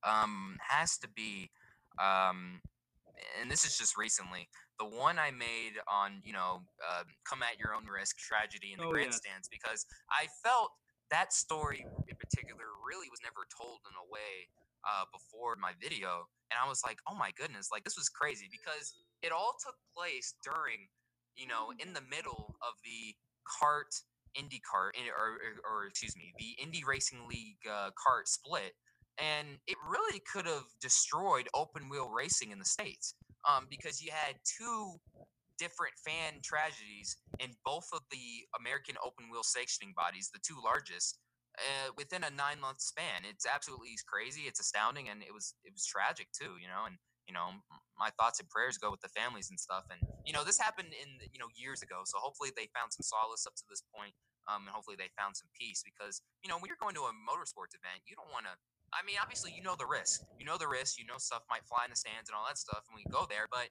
um 0.04 0.58
has 0.62 0.98
to 1.00 1.08
be 1.10 1.50
um 2.00 2.62
and 3.42 3.50
this 3.50 3.64
is 3.66 3.78
just 3.78 3.98
recently 3.98 4.50
the 4.78 4.86
one 4.86 5.18
I 5.18 5.32
made 5.32 5.80
on 5.88 6.22
you 6.24 6.34
know 6.34 6.64
uh, 6.86 7.04
come 7.28 7.42
at 7.44 7.58
your 7.60 7.74
own 7.74 7.86
risk 7.88 8.18
tragedy 8.18 8.74
in 8.74 8.80
the 8.80 8.86
Oh, 8.86 8.94
yes. 8.96 9.04
grandstands 9.06 9.48
because 9.48 9.86
I 10.12 10.28
felt 10.44 10.72
that 11.12 11.32
story 11.34 11.86
in 12.16 12.18
particular 12.24 12.64
really 12.80 13.12
was 13.12 13.20
never 13.20 13.44
told 13.52 13.84
in 13.84 13.96
a 14.00 14.08
way 14.08 14.48
uh, 14.88 15.04
before 15.12 15.60
my 15.60 15.76
video 15.84 16.24
and 16.48 16.56
I 16.56 16.64
was 16.70 16.80
like 16.88 17.04
oh 17.12 17.16
my 17.16 17.36
goodness 17.36 17.68
like 17.72 17.84
this 17.84 18.00
was 18.00 18.08
crazy 18.08 18.48
because 18.48 18.96
it 19.20 19.36
all 19.36 19.60
took 19.60 19.76
place 19.92 20.36
during 20.40 20.88
you 21.36 21.48
know 21.48 21.76
in 21.76 21.92
the 21.92 22.06
middle 22.08 22.56
of 22.64 22.80
the 22.88 23.12
CART 23.44 23.92
Indy 24.36 24.62
cart 24.64 24.96
or, 24.96 25.40
or, 25.44 25.52
or 25.68 25.78
excuse 25.88 26.16
me 26.16 26.32
the 26.40 26.56
Indy 26.64 26.84
Racing 26.88 27.28
League 27.28 27.60
uh, 27.68 27.92
CART 28.00 28.32
split 28.32 28.72
and 29.20 29.60
it 29.68 29.78
really 29.90 30.22
could 30.32 30.46
have 30.46 30.68
destroyed 30.82 31.48
open 31.56 31.90
wheel 31.90 32.10
racing 32.10 32.52
in 32.52 32.60
the 32.60 32.66
states 32.68 33.16
um, 33.48 33.68
because 33.70 34.02
you 34.02 34.12
had 34.12 34.36
two 34.44 34.96
different 35.58 35.94
fan 36.06 36.40
tragedies 36.44 37.18
in 37.40 37.52
both 37.64 37.88
of 37.94 38.02
the 38.12 38.44
American 38.60 38.96
open 39.06 39.32
wheel 39.32 39.44
sanctioning 39.44 39.94
bodies, 39.96 40.30
the 40.34 40.40
two 40.44 40.60
largest, 40.64 41.20
uh, 41.58 41.90
within 41.98 42.24
a 42.24 42.32
nine 42.32 42.60
month 42.60 42.82
span. 42.82 43.24
It's 43.24 43.46
absolutely 43.48 43.96
crazy. 44.08 44.48
It's 44.48 44.60
astounding, 44.60 45.10
and 45.10 45.24
it 45.24 45.34
was 45.34 45.56
it 45.64 45.74
was 45.74 45.86
tragic 45.86 46.32
too. 46.32 46.60
You 46.62 46.68
know, 46.68 46.86
and 46.86 46.96
you 47.28 47.34
know 47.34 47.56
my 47.98 48.12
thoughts 48.20 48.40
and 48.40 48.50
prayers 48.50 48.78
go 48.78 48.92
with 48.92 49.02
the 49.02 49.12
families 49.12 49.50
and 49.50 49.60
stuff. 49.60 49.88
And 49.90 50.00
you 50.26 50.34
know 50.34 50.44
this 50.44 50.60
happened 50.60 50.94
in 50.94 51.10
you 51.32 51.40
know 51.40 51.50
years 51.56 51.82
ago, 51.82 52.04
so 52.06 52.20
hopefully 52.20 52.52
they 52.54 52.68
found 52.76 52.94
some 52.94 53.04
solace 53.04 53.48
up 53.48 53.56
to 53.56 53.66
this 53.70 53.84
point. 53.94 54.14
Um, 54.46 54.70
and 54.70 54.78
hopefully 54.78 54.94
they 54.94 55.10
found 55.18 55.34
some 55.34 55.50
peace 55.58 55.82
because 55.82 56.22
you 56.46 56.54
know 56.54 56.62
when 56.62 56.70
you're 56.70 56.78
going 56.78 56.94
to 56.94 57.10
a 57.10 57.14
motorsports 57.26 57.74
event, 57.74 58.06
you 58.06 58.14
don't 58.14 58.30
want 58.30 58.46
to 58.46 58.54
I 58.94 59.04
mean, 59.04 59.20
obviously, 59.20 59.52
you 59.52 59.60
know 59.60 59.76
the 59.76 59.90
risk. 59.90 60.24
You 60.40 60.46
know 60.46 60.56
the 60.56 60.72
risk. 60.72 60.96
You 60.96 61.06
know 61.06 61.18
stuff 61.18 61.44
might 61.50 61.68
fly 61.68 61.84
in 61.84 61.92
the 61.92 62.00
stands 62.00 62.30
and 62.30 62.36
all 62.38 62.46
that 62.48 62.58
stuff, 62.58 62.88
and 62.88 62.96
we 62.96 63.04
go 63.12 63.28
there. 63.28 63.50
But 63.52 63.68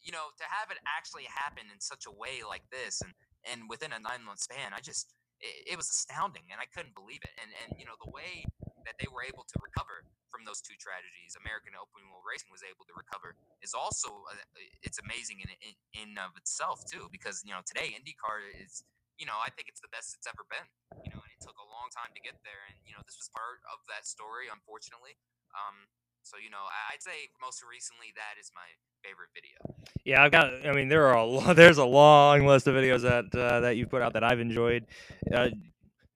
you 0.00 0.12
know, 0.12 0.32
to 0.38 0.46
have 0.48 0.70
it 0.70 0.78
actually 0.88 1.28
happen 1.28 1.68
in 1.68 1.80
such 1.80 2.06
a 2.06 2.12
way 2.12 2.46
like 2.46 2.62
this, 2.70 3.00
and 3.02 3.12
and 3.50 3.68
within 3.68 3.92
a 3.92 4.00
nine 4.00 4.22
month 4.24 4.40
span, 4.46 4.72
I 4.76 4.80
just 4.80 5.12
it, 5.40 5.74
it 5.74 5.76
was 5.80 5.88
astounding, 5.90 6.44
and 6.52 6.60
I 6.60 6.68
couldn't 6.70 6.94
believe 6.96 7.20
it. 7.24 7.34
And 7.40 7.50
and 7.64 7.68
you 7.80 7.86
know 7.88 7.96
the 8.00 8.10
way 8.12 8.44
that 8.88 8.96
they 9.00 9.08
were 9.12 9.24
able 9.24 9.44
to 9.44 9.56
recover 9.60 10.04
from 10.32 10.46
those 10.46 10.62
two 10.62 10.76
tragedies, 10.78 11.36
American 11.36 11.74
Open 11.76 12.06
Wheel 12.08 12.22
Racing 12.24 12.48
was 12.54 12.62
able 12.64 12.86
to 12.88 12.94
recover, 12.96 13.36
is 13.64 13.74
also 13.76 14.24
uh, 14.30 14.38
it's 14.84 15.00
amazing 15.00 15.42
in 15.44 15.50
in, 15.64 15.74
in 15.96 16.08
of 16.20 16.36
itself 16.38 16.84
too. 16.88 17.08
Because 17.12 17.42
you 17.44 17.52
know 17.52 17.62
today 17.64 17.92
IndyCar 17.96 18.44
is 18.60 18.84
you 19.18 19.26
know 19.28 19.36
I 19.40 19.50
think 19.52 19.68
it's 19.68 19.82
the 19.82 19.92
best 19.92 20.14
it's 20.16 20.28
ever 20.28 20.44
been. 20.48 20.66
You 21.04 21.10
know, 21.16 21.20
and 21.24 21.32
it 21.32 21.40
took 21.42 21.56
a 21.58 21.66
long 21.68 21.88
time 21.92 22.12
to 22.14 22.20
get 22.22 22.36
there, 22.44 22.62
and 22.70 22.76
you 22.84 22.92
know 22.96 23.02
this 23.04 23.16
was 23.18 23.28
part 23.32 23.60
of 23.72 23.80
that 23.90 24.04
story, 24.06 24.48
unfortunately. 24.52 25.16
Um, 25.56 25.88
so 26.22 26.36
you 26.36 26.52
know, 26.52 26.68
I- 26.68 26.94
I'd 26.96 27.02
say 27.04 27.32
most 27.40 27.64
recently 27.64 28.12
that 28.16 28.36
is 28.38 28.52
my 28.54 28.68
favorite 29.02 29.30
video. 29.34 29.56
Yeah, 30.04 30.22
I've 30.22 30.32
got. 30.32 30.66
I 30.66 30.72
mean, 30.72 30.88
there 30.88 31.06
are 31.06 31.16
a 31.16 31.24
lot, 31.24 31.56
there's 31.56 31.78
a 31.78 31.84
long 31.84 32.46
list 32.46 32.66
of 32.66 32.74
videos 32.74 33.02
that 33.02 33.38
uh, 33.38 33.60
that 33.60 33.76
you've 33.76 33.90
put 33.90 34.02
out 34.02 34.12
that 34.14 34.24
I've 34.24 34.40
enjoyed. 34.40 34.86
Uh, 35.32 35.48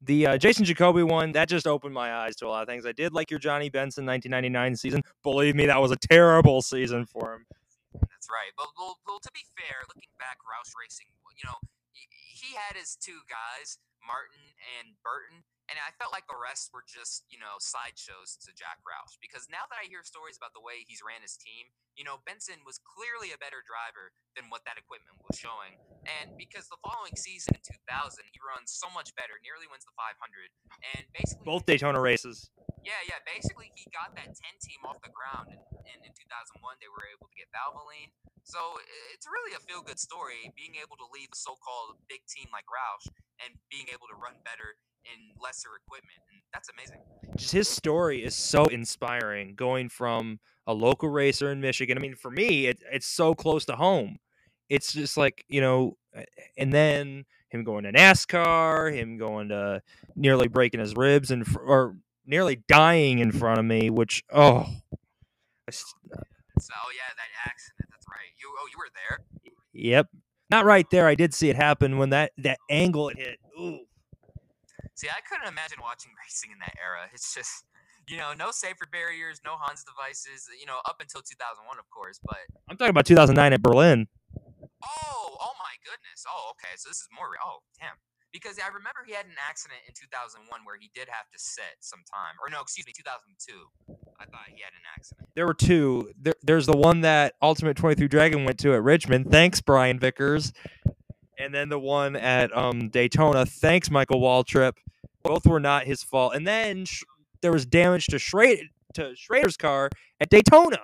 the 0.03 0.27
uh, 0.27 0.39
Jason 0.39 0.65
Jacoby 0.65 1.03
one 1.03 1.33
that 1.33 1.49
just 1.49 1.67
opened 1.67 1.95
my 1.95 2.15
eyes 2.15 2.37
to 2.37 2.47
a 2.47 2.49
lot 2.49 2.63
of 2.63 2.69
things. 2.69 2.85
I 2.85 2.93
did 2.93 3.13
like 3.13 3.31
your 3.31 3.41
Johnny 3.41 3.71
Benson 3.71 4.05
1999 4.05 4.77
season. 4.77 5.03
Believe 5.23 5.55
me, 5.55 5.67
that 5.67 5.81
was 5.81 5.91
a 5.93 5.97
terrible 5.97 6.61
season 6.61 7.07
for 7.07 7.35
him. 7.35 7.47
That's 7.95 8.29
right. 8.29 8.53
But 8.57 8.69
well, 8.79 8.99
well, 9.07 9.21
to 9.21 9.31
be 9.33 9.45
fair, 9.57 9.81
looking 9.89 10.13
back, 10.19 10.39
Roush 10.45 10.73
Racing, 10.77 11.07
you 11.37 11.45
know, 11.49 11.57
he, 11.93 12.05
he 12.11 12.55
had 12.55 12.77
his 12.77 12.97
two 13.01 13.25
guys, 13.29 13.79
Martin 14.05 14.45
and 14.81 14.93
Burton, 15.01 15.45
and 15.71 15.81
I 15.81 15.97
felt 15.97 16.13
like 16.13 16.29
the 16.29 16.37
rest 16.37 16.73
were 16.77 16.85
just, 16.85 17.25
you 17.33 17.41
know, 17.41 17.57
sideshows 17.57 18.37
to 18.45 18.53
Jack 18.53 18.85
Roush. 18.85 19.17
Because 19.17 19.49
now 19.49 19.65
that 19.73 19.81
I 19.81 19.89
hear 19.89 20.05
stories 20.05 20.37
about 20.37 20.53
the 20.53 20.61
way 20.61 20.85
he's 20.85 21.01
ran 21.01 21.25
his 21.25 21.41
team, 21.41 21.73
you 21.97 22.05
know, 22.05 22.21
Benson 22.29 22.61
was 22.69 22.77
clearly 22.83 23.33
a 23.33 23.39
better 23.41 23.65
driver 23.65 24.13
than 24.37 24.53
what 24.53 24.67
that 24.69 24.77
equipment 24.77 25.17
was 25.25 25.41
showing. 25.41 25.81
And 26.05 26.37
because 26.37 26.69
the 26.69 26.77
following 26.85 27.17
season 27.17 27.57
in 27.57 27.63
2000, 27.65 28.29
he 28.29 28.39
runs 28.45 28.77
so 28.77 28.93
much 28.93 29.17
better, 29.17 29.41
nearly 29.41 29.65
wins 29.71 29.89
the 29.89 29.95
500, 29.97 30.21
and 30.99 31.09
basically 31.17 31.47
Both 31.49 31.65
Daytona 31.65 32.03
races. 32.03 32.53
yeah, 32.85 33.01
yeah. 33.09 33.23
Basically, 33.25 33.73
he 33.73 33.89
got 33.89 34.13
that 34.21 34.37
10 34.37 34.37
team 34.61 34.85
off 34.85 35.01
the 35.01 35.15
ground, 35.15 35.49
and, 35.55 35.63
and 35.89 35.99
in 36.05 36.13
2001, 36.13 36.61
they 36.83 36.91
were 36.93 37.09
able 37.09 37.31
to 37.31 37.37
get 37.39 37.49
Valvoline. 37.55 38.13
So 38.45 38.59
it's 39.15 39.27
really 39.27 39.57
a 39.57 39.61
feel 39.61 39.83
good 39.83 39.99
story 39.99 40.53
being 40.55 40.77
able 40.77 40.97
to 40.97 41.05
leave 41.13 41.29
a 41.33 41.37
so 41.37 41.57
called 41.65 41.97
big 42.09 42.21
team 42.29 42.47
like 42.53 42.65
Roush 42.69 43.11
and 43.45 43.55
being 43.71 43.87
able 43.89 44.07
to 44.09 44.15
run 44.15 44.35
better 44.45 44.77
in 45.05 45.33
lesser 45.43 45.71
equipment. 45.85 46.21
And 46.31 46.43
that's 46.53 46.69
amazing. 46.69 47.01
Just 47.37 47.53
his 47.53 47.69
story 47.69 48.23
is 48.23 48.35
so 48.35 48.65
inspiring. 48.67 49.55
Going 49.55 49.89
from 49.89 50.41
a 50.67 50.75
local 50.75 51.09
racer 51.09 51.51
in 51.51 51.61
Michigan. 51.61 51.97
I 51.99 52.01
mean, 52.01 52.15
for 52.15 52.31
me, 52.31 52.67
it, 52.67 52.83
it's 52.93 53.07
so 53.07 53.35
close 53.35 53.65
to 53.67 53.77
home. 53.77 54.19
It's 54.69 54.93
just 54.93 55.17
like 55.17 55.45
you 55.49 55.61
know, 55.61 55.97
and 56.57 56.73
then 56.73 57.25
him 57.49 57.65
going 57.65 57.85
to 57.85 57.93
NASCAR, 57.93 58.95
him 58.95 59.17
going 59.17 59.49
to 59.49 59.83
nearly 60.17 60.49
breaking 60.49 60.81
his 60.81 60.95
ribs 60.95 61.31
and 61.31 61.47
fr- 61.47 61.61
or 61.61 61.97
nearly 62.27 62.63
dying 62.69 63.19
in 63.21 63.33
front 63.33 63.59
of 63.59 63.65
me. 63.65 63.91
Which 63.91 64.23
oh, 64.33 64.67
s- 65.69 65.95
uh 66.13 66.21
So, 66.61 66.75
yeah, 66.97 67.13
that 67.17 67.51
accident. 67.51 67.74
That's 68.55 68.61
right. 68.61 68.61
You, 68.61 68.61
oh, 68.61 68.69
you 68.71 68.79
were 68.79 68.91
there. 68.95 69.19
yep, 69.73 70.09
not 70.51 70.65
right 70.65 70.89
there. 70.91 71.07
I 71.07 71.15
did 71.15 71.35
see 71.35 71.51
it 71.51 71.57
happen 71.57 71.99
when 71.99 72.11
that 72.11 72.33
that 72.39 72.59
angle 72.71 73.09
it 73.11 73.19
hit. 73.19 73.39
Ooh. 73.59 73.81
See, 74.95 75.09
I 75.11 75.21
couldn't 75.29 75.49
imagine 75.49 75.79
watching 75.83 76.13
racing 76.25 76.51
in 76.53 76.59
that 76.61 76.75
era. 76.79 77.11
It's 77.13 77.35
just, 77.35 77.67
you 78.09 78.17
know, 78.17 78.33
no 78.39 78.51
safer 78.51 78.87
barriers, 78.91 79.41
no 79.45 79.57
Hans 79.59 79.85
devices, 79.85 80.47
you 80.59 80.67
know, 80.67 80.79
up 80.87 80.99
until 81.01 81.23
2001, 81.23 81.79
of 81.79 81.89
course. 81.91 82.21
But 82.23 82.47
I'm 82.71 82.77
talking 82.77 82.95
about 82.95 83.07
2009 83.07 83.53
at 83.53 83.63
Berlin. 83.63 84.07
Oh, 84.85 85.37
oh 85.41 85.55
my 85.59 85.75
goodness. 85.83 86.23
Oh, 86.29 86.53
okay. 86.55 86.75
So 86.77 86.91
this 86.91 86.99
is 87.03 87.09
more. 87.15 87.35
Oh, 87.43 87.65
damn. 87.81 87.97
Because 88.33 88.59
I 88.59 88.67
remember 88.67 89.07
he 89.07 89.15
had 89.15 89.27
an 89.27 89.39
accident 89.39 89.79
in 89.87 89.95
2001 89.95 90.47
where 90.67 90.75
he 90.79 90.91
did 90.95 91.07
have 91.07 91.31
to 91.31 91.39
sit 91.39 91.79
some 91.81 92.03
time. 92.11 92.35
Or 92.43 92.51
no, 92.51 92.61
excuse 92.61 92.87
me, 92.87 92.93
2002. 92.95 93.31
I 94.19 94.25
thought 94.27 94.41
he 94.49 94.63
had 94.63 94.73
an 94.73 94.85
accident. 94.97 95.29
There 95.35 95.47
were 95.47 95.55
two. 95.55 96.13
There, 96.21 96.35
there's 96.43 96.67
the 96.67 96.77
one 96.77 97.03
that 97.03 97.35
Ultimate 97.43 97.77
23 97.77 98.09
Dragon 98.09 98.45
went 98.45 98.59
to 98.61 98.75
at 98.75 98.83
Richmond. 98.83 99.31
Thanks, 99.31 99.61
Brian 99.61 99.99
Vickers. 99.99 100.53
And 101.39 101.53
then 101.53 101.69
the 101.69 101.79
one 101.79 102.17
at 102.17 102.57
um, 102.57 102.89
Daytona. 102.89 103.45
Thanks, 103.45 103.91
Michael 103.91 104.21
Waltrip. 104.21 104.75
Both 105.23 105.47
were 105.47 105.61
not 105.61 105.85
his 105.85 106.03
fault. 106.03 106.35
And 106.35 106.47
then 106.47 106.85
sh- 106.85 107.03
there 107.41 107.53
was 107.53 107.67
damage 107.67 108.07
to 108.09 108.19
Schrader 108.19 108.63
to 108.95 109.15
Schrader's 109.17 109.57
car 109.57 109.91
at 110.21 110.31
Daytona. 110.31 110.79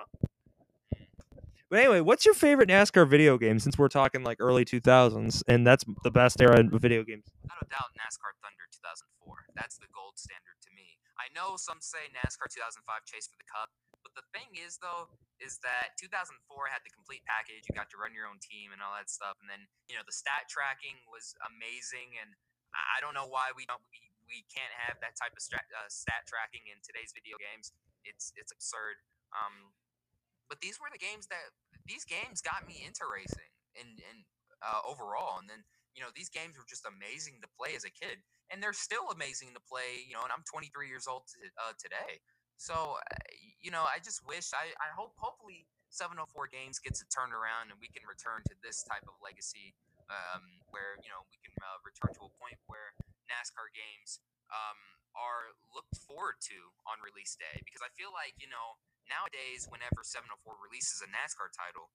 But 1.69 1.79
anyway, 1.79 2.01
what's 2.01 2.25
your 2.25 2.33
favorite 2.33 2.67
NASCAR 2.67 3.07
video 3.07 3.37
game? 3.37 3.57
Since 3.57 3.77
we're 3.77 3.87
talking 3.87 4.23
like 4.23 4.37
early 4.41 4.65
2000s, 4.65 5.41
and 5.47 5.65
that's 5.65 5.85
the 6.03 6.11
best 6.11 6.41
era 6.41 6.59
of 6.59 6.81
video 6.81 7.03
games. 7.03 7.23
Without 7.41 7.61
a 7.61 7.65
doubt, 7.69 7.95
NASCAR 7.95 8.35
Thunder 8.43 8.67
2004. 8.73 9.35
That's 9.55 9.77
the 9.77 9.87
gold 9.95 10.19
standard. 10.19 10.50
I 11.21 11.29
know 11.37 11.53
some 11.53 11.77
say 11.85 12.09
NASCAR 12.09 12.49
2005 12.49 12.81
Chase 13.05 13.29
for 13.29 13.37
the 13.37 13.45
Cup, 13.45 13.69
but 14.01 14.17
the 14.17 14.25
thing 14.33 14.57
is, 14.57 14.81
though, 14.81 15.13
is 15.37 15.61
that 15.61 15.93
2004 16.01 16.33
had 16.73 16.81
the 16.81 16.89
complete 16.89 17.21
package. 17.29 17.69
You 17.69 17.77
got 17.77 17.93
to 17.93 18.01
run 18.01 18.17
your 18.17 18.25
own 18.25 18.41
team 18.41 18.73
and 18.73 18.81
all 18.81 18.97
that 18.97 19.13
stuff, 19.13 19.37
and 19.37 19.45
then 19.45 19.69
you 19.85 19.93
know 19.93 20.01
the 20.01 20.13
stat 20.13 20.49
tracking 20.49 20.97
was 21.05 21.37
amazing. 21.45 22.17
And 22.17 22.33
I 22.73 22.97
don't 22.97 23.13
know 23.13 23.29
why 23.29 23.53
we 23.53 23.69
don't 23.69 23.81
we, 23.93 24.01
we 24.25 24.41
can't 24.49 24.73
have 24.73 24.97
that 25.05 25.13
type 25.13 25.37
of 25.37 25.41
stat, 25.45 25.69
uh, 25.69 25.89
stat 25.93 26.25
tracking 26.25 26.65
in 26.65 26.81
today's 26.81 27.13
video 27.13 27.37
games. 27.37 27.69
It's 28.01 28.33
it's 28.33 28.49
absurd. 28.49 28.97
Um, 29.37 29.77
but 30.49 30.59
these 30.59 30.81
were 30.81 30.89
the 30.89 31.01
games 31.01 31.29
that 31.29 31.53
these 31.85 32.03
games 32.03 32.41
got 32.41 32.65
me 32.65 32.81
into 32.81 33.05
racing 33.05 33.53
and 33.77 34.01
and 34.09 34.25
uh, 34.65 34.81
overall. 34.81 35.37
And 35.37 35.45
then 35.45 35.61
you 35.93 36.01
know 36.01 36.09
these 36.13 36.33
games 36.33 36.57
were 36.57 36.67
just 36.67 36.89
amazing 36.89 37.41
to 37.45 37.49
play 37.53 37.77
as 37.77 37.85
a 37.85 37.93
kid, 37.93 38.25
and 38.51 38.61
they're 38.61 38.75
still 38.75 39.09
amazing 39.15 39.55
to 39.55 39.61
play. 39.63 40.03
You 40.05 40.19
know, 40.19 40.23
and 40.27 40.31
I'm 40.35 40.43
23 40.45 40.87
years 40.87 41.07
old 41.07 41.25
t- 41.31 41.41
uh, 41.57 41.73
today. 41.79 42.21
So 42.59 42.99
uh, 42.99 43.15
you 43.63 43.71
know, 43.71 43.87
I 43.87 43.97
just 44.03 44.21
wish 44.27 44.51
I 44.53 44.75
I 44.77 44.91
hope 44.93 45.15
hopefully 45.17 45.65
704 45.91 46.47
games 46.47 46.79
gets 46.79 47.03
it 47.03 47.11
turned 47.11 47.35
around 47.35 47.67
and 47.67 47.77
we 47.83 47.91
can 47.91 48.03
return 48.07 48.39
to 48.47 48.55
this 48.63 48.79
type 48.87 49.03
of 49.03 49.15
legacy 49.19 49.75
um, 50.07 50.43
where 50.71 50.95
you 51.03 51.11
know 51.11 51.23
we 51.27 51.37
can 51.43 51.51
uh, 51.59 51.79
return 51.83 52.11
to 52.15 52.27
a 52.27 52.31
point 52.39 52.55
where 52.67 52.95
NASCAR 53.27 53.71
games 53.75 54.23
um, 54.51 54.79
are 55.15 55.51
looked 55.71 55.95
forward 56.03 56.39
to 56.47 56.57
on 56.87 56.99
release 57.03 57.35
day 57.35 57.59
because 57.63 57.83
I 57.83 57.91
feel 57.95 58.11
like 58.15 58.35
you 58.39 58.47
know 58.47 58.79
nowadays 59.07 59.67
whenever 59.67 60.03
704 60.03 60.55
releases 60.59 61.03
a 61.03 61.09
NASCAR 61.11 61.51
title 61.51 61.91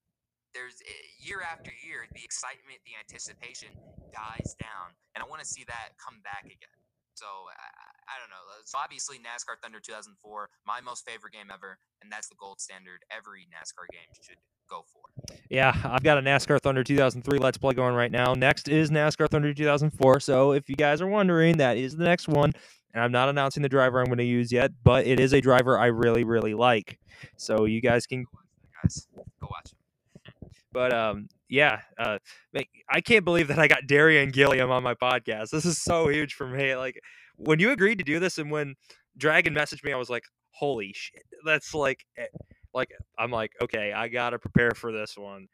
there's 0.56 0.80
eh, 0.80 1.04
year 1.20 1.44
after 1.44 1.68
year 1.84 2.08
the 2.16 2.24
excitement 2.24 2.80
the 2.88 2.96
anticipation 2.96 3.68
dies 4.08 4.56
down 4.56 4.96
and 5.12 5.20
I 5.20 5.28
want 5.28 5.44
to 5.44 5.48
see 5.48 5.68
that 5.68 5.92
come 6.00 6.24
back 6.24 6.48
again 6.48 6.76
So 7.12 7.28
I, 7.28 7.68
I 8.08 8.14
don't 8.20 8.30
know. 8.30 8.40
So 8.64 8.78
obviously 8.78 9.16
NASCAR 9.18 9.60
Thunder 9.62 9.80
2004, 9.80 10.48
my 10.66 10.80
most 10.80 11.04
favorite 11.04 11.32
game 11.32 11.52
ever, 11.52 11.78
and 12.02 12.10
that's 12.10 12.28
the 12.28 12.36
gold 12.38 12.60
standard. 12.60 13.04
Every 13.10 13.48
NASCAR 13.52 13.88
game 13.92 14.08
should 14.20 14.36
go 14.68 14.84
for. 14.92 15.36
Yeah, 15.50 15.74
I've 15.84 16.02
got 16.02 16.18
a 16.18 16.22
NASCAR 16.22 16.60
Thunder 16.60 16.84
2003 16.84 17.38
Let's 17.38 17.58
Play 17.58 17.74
going 17.74 17.94
right 17.94 18.12
now. 18.12 18.34
Next 18.34 18.68
is 18.68 18.90
NASCAR 18.90 19.28
Thunder 19.28 19.52
2004. 19.52 20.20
So 20.20 20.52
if 20.52 20.68
you 20.68 20.76
guys 20.76 21.00
are 21.00 21.08
wondering, 21.08 21.56
that 21.58 21.76
is 21.76 21.96
the 21.96 22.04
next 22.04 22.28
one. 22.28 22.52
And 22.94 23.02
I'm 23.02 23.12
not 23.12 23.28
announcing 23.28 23.62
the 23.62 23.68
driver 23.68 24.00
I'm 24.00 24.06
going 24.06 24.18
to 24.18 24.24
use 24.24 24.52
yet, 24.52 24.70
but 24.84 25.06
it 25.06 25.20
is 25.20 25.32
a 25.34 25.40
driver 25.40 25.78
I 25.78 25.86
really, 25.86 26.24
really 26.24 26.54
like. 26.54 26.98
So 27.36 27.64
you 27.64 27.80
guys 27.80 28.06
can. 28.06 28.24
Go 28.24 28.30
watch 28.32 28.56
guys. 28.82 29.08
Go 29.40 29.48
watch 29.50 29.72
it. 29.72 29.75
But 30.76 30.92
um, 30.92 31.28
yeah, 31.48 31.80
uh, 31.98 32.18
I 32.90 33.00
can't 33.00 33.24
believe 33.24 33.48
that 33.48 33.58
I 33.58 33.66
got 33.66 33.86
Darian 33.86 34.30
Gilliam 34.30 34.70
on 34.70 34.82
my 34.82 34.92
podcast. 34.92 35.48
This 35.48 35.64
is 35.64 35.80
so 35.80 36.08
huge 36.08 36.34
for 36.34 36.46
me. 36.46 36.76
Like 36.76 37.00
when 37.36 37.60
you 37.60 37.70
agreed 37.70 37.96
to 37.96 38.04
do 38.04 38.20
this, 38.20 38.36
and 38.36 38.50
when 38.50 38.74
Dragon 39.16 39.54
messaged 39.54 39.82
me, 39.84 39.94
I 39.94 39.96
was 39.96 40.10
like, 40.10 40.24
"Holy 40.50 40.92
shit!" 40.94 41.22
That's 41.46 41.72
like, 41.72 42.04
eh, 42.18 42.26
like 42.74 42.90
I'm 43.18 43.30
like, 43.30 43.52
okay, 43.62 43.94
I 43.94 44.08
gotta 44.08 44.38
prepare 44.38 44.72
for 44.72 44.92
this 44.92 45.16
one. 45.16 45.48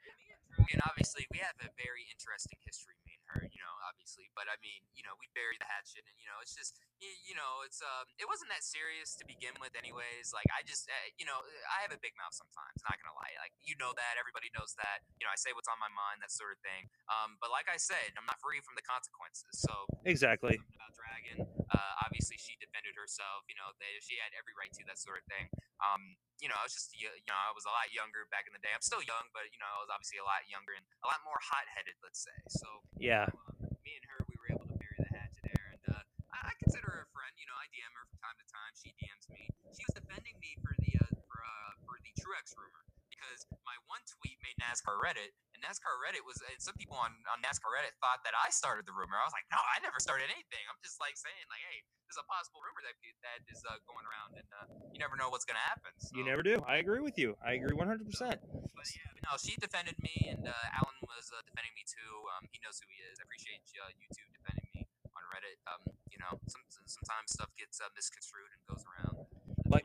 And 0.58 0.82
obviously, 0.90 1.24
we 1.30 1.38
have 1.38 1.54
a 1.60 1.70
very 1.78 2.02
interesting 2.10 2.58
history, 2.66 2.94
me 3.06 3.12
and 3.14 3.42
her. 3.42 3.46
You 3.46 3.60
know, 3.62 3.71
obviously, 4.12 4.28
but 4.36 4.44
I 4.52 4.60
mean, 4.60 4.84
you 4.92 5.00
know, 5.08 5.16
we 5.16 5.24
buried 5.32 5.56
the 5.56 5.64
hatchet, 5.64 6.04
and 6.04 6.12
you 6.20 6.28
know, 6.28 6.36
it's 6.44 6.52
just, 6.52 6.76
you 7.00 7.32
know, 7.32 7.64
it's 7.64 7.80
um, 7.80 8.04
it 8.20 8.28
wasn't 8.28 8.52
that 8.52 8.60
serious 8.60 9.16
to 9.16 9.24
begin 9.24 9.56
with, 9.56 9.72
anyways. 9.72 10.36
Like, 10.36 10.44
I 10.52 10.60
just, 10.68 10.84
uh, 10.84 11.08
you 11.16 11.24
know, 11.24 11.40
I 11.72 11.80
have 11.80 11.96
a 11.96 12.00
big 12.04 12.12
mouth 12.20 12.36
sometimes. 12.36 12.76
Not 12.84 13.00
gonna 13.00 13.16
lie, 13.16 13.32
like 13.40 13.56
you 13.64 13.72
know 13.80 13.96
that, 13.96 14.20
everybody 14.20 14.52
knows 14.52 14.76
that. 14.76 15.00
You 15.16 15.24
know, 15.24 15.32
I 15.32 15.38
say 15.40 15.56
what's 15.56 15.72
on 15.72 15.80
my 15.80 15.88
mind, 15.88 16.20
that 16.20 16.28
sort 16.28 16.52
of 16.52 16.60
thing. 16.60 16.92
Um, 17.08 17.40
but 17.40 17.48
like 17.48 17.72
I 17.72 17.80
said, 17.80 18.12
I'm 18.20 18.28
not 18.28 18.36
free 18.44 18.60
from 18.60 18.76
the 18.76 18.84
consequences. 18.84 19.64
So 19.64 19.72
exactly. 20.04 20.60
About 20.76 20.92
Dragon, 20.92 21.48
uh, 21.72 21.92
obviously 22.04 22.36
she 22.36 22.60
defended 22.60 22.92
herself. 23.00 23.48
You 23.48 23.56
know, 23.56 23.72
they, 23.80 23.96
she 24.04 24.20
had 24.20 24.36
every 24.36 24.52
right 24.52 24.70
to 24.76 24.84
that 24.92 25.00
sort 25.00 25.24
of 25.24 25.26
thing. 25.32 25.48
Um, 25.80 26.20
you 26.42 26.50
know, 26.50 26.58
I 26.58 26.66
was 26.66 26.74
just, 26.74 26.90
you 26.98 27.06
know, 27.30 27.38
I 27.38 27.54
was 27.54 27.62
a 27.64 27.72
lot 27.72 27.86
younger 27.94 28.26
back 28.34 28.50
in 28.50 28.52
the 28.52 28.58
day. 28.58 28.74
I'm 28.74 28.82
still 28.82 29.02
young, 29.06 29.30
but 29.30 29.46
you 29.54 29.62
know, 29.62 29.70
I 29.70 29.78
was 29.78 29.90
obviously 29.90 30.18
a 30.18 30.26
lot 30.26 30.42
younger 30.50 30.74
and 30.74 30.82
a 31.02 31.08
lot 31.08 31.22
more 31.22 31.38
hot-headed, 31.38 31.94
let's 32.02 32.18
say. 32.18 32.34
So 32.50 32.82
yeah. 32.98 33.30
You 33.30 33.38
know, 33.38 33.70
uh, 33.70 33.78
me 33.86 33.92
and 33.94 34.04
her, 34.10 34.18
we 34.26 34.34
were 34.38 34.50
able 34.50 34.66
to 34.66 34.78
bury 34.78 34.98
the 34.98 35.10
hatchet 35.10 35.42
there, 35.42 35.66
and 35.74 35.84
uh, 35.90 36.02
I, 36.34 36.38
I, 36.50 36.52
consider 36.72 36.88
her 36.88 37.04
a 37.04 37.10
friend. 37.12 37.32
You 37.36 37.44
know, 37.44 37.58
I 37.60 37.68
DM 37.68 37.92
her 37.92 38.08
from 38.08 38.16
time 38.24 38.36
to 38.40 38.46
time. 38.48 38.72
She 38.72 38.96
DMs 38.96 39.28
me. 39.28 39.44
She 39.76 39.84
was 39.84 39.92
defending 39.92 40.40
me 40.40 40.56
for 40.64 40.72
the 40.80 41.04
uh, 41.04 41.12
for 41.28 41.36
uh, 41.44 41.72
for 41.84 42.00
the 42.00 42.12
Truex 42.16 42.56
rumor 42.56 42.88
because 43.12 43.44
my 43.68 43.76
one 43.92 44.00
tweet 44.08 44.40
made 44.40 44.56
NASCAR 44.56 44.96
Reddit, 44.96 45.36
and 45.52 45.60
NASCAR 45.60 46.00
Reddit 46.00 46.24
was, 46.24 46.40
and 46.48 46.56
some 46.58 46.74
people 46.80 46.96
on, 46.96 47.12
on 47.28 47.44
NASCAR 47.44 47.70
Reddit 47.70 47.92
thought 48.00 48.24
that 48.24 48.32
I 48.32 48.48
started 48.48 48.88
the 48.88 48.96
rumor. 48.96 49.20
I 49.20 49.28
was 49.28 49.36
like, 49.36 49.46
no, 49.52 49.60
I 49.60 49.78
never 49.84 50.00
started 50.00 50.32
anything. 50.32 50.64
I'm 50.66 50.80
just 50.80 50.96
like 50.96 51.14
saying, 51.14 51.44
like, 51.52 51.60
hey, 51.60 51.84
there's 52.08 52.18
a 52.18 52.24
possible 52.24 52.64
rumor 52.64 52.80
that 52.88 52.96
that 53.22 53.44
is 53.52 53.60
uh, 53.68 53.76
going 53.84 54.02
around, 54.08 54.40
and 54.40 54.48
uh, 54.48 54.66
you 54.90 54.98
never 54.98 55.20
know 55.20 55.28
what's 55.28 55.44
gonna 55.44 55.62
happen. 55.68 55.92
So. 56.00 56.16
You 56.16 56.24
never 56.24 56.40
do. 56.40 56.64
I 56.64 56.80
agree 56.80 57.04
with 57.04 57.20
you. 57.20 57.36
I 57.44 57.60
agree 57.60 57.76
100. 57.76 58.08
percent 58.08 58.40
But 58.48 58.88
yeah, 58.96 59.12
no, 59.28 59.36
she 59.36 59.60
defended 59.60 60.00
me, 60.00 60.32
and 60.32 60.48
uh, 60.48 60.76
Alan 60.80 60.96
was 61.04 61.28
uh, 61.36 61.44
defending 61.44 61.76
me 61.76 61.84
too. 61.84 62.12
Um, 62.32 62.48
he 62.48 62.58
knows 62.64 62.80
who 62.80 62.88
he 62.88 62.98
is. 63.12 63.20
I 63.20 63.28
appreciate 63.28 63.60
uh, 63.76 63.92
you 63.92 64.08
two 64.10 64.26
defending 64.32 64.66
me 64.72 64.88
on 65.14 65.22
Reddit. 65.30 65.60
Um, 65.68 65.82
you 65.86 66.01
know, 66.24 66.38
some, 66.46 66.62
sometimes 66.86 67.34
stuff 67.34 67.50
gets 67.58 67.80
uh, 67.82 67.90
misconstrued 67.94 68.50
and 68.54 68.60
goes 68.70 68.82
around. 68.86 69.26
Like, 69.66 69.84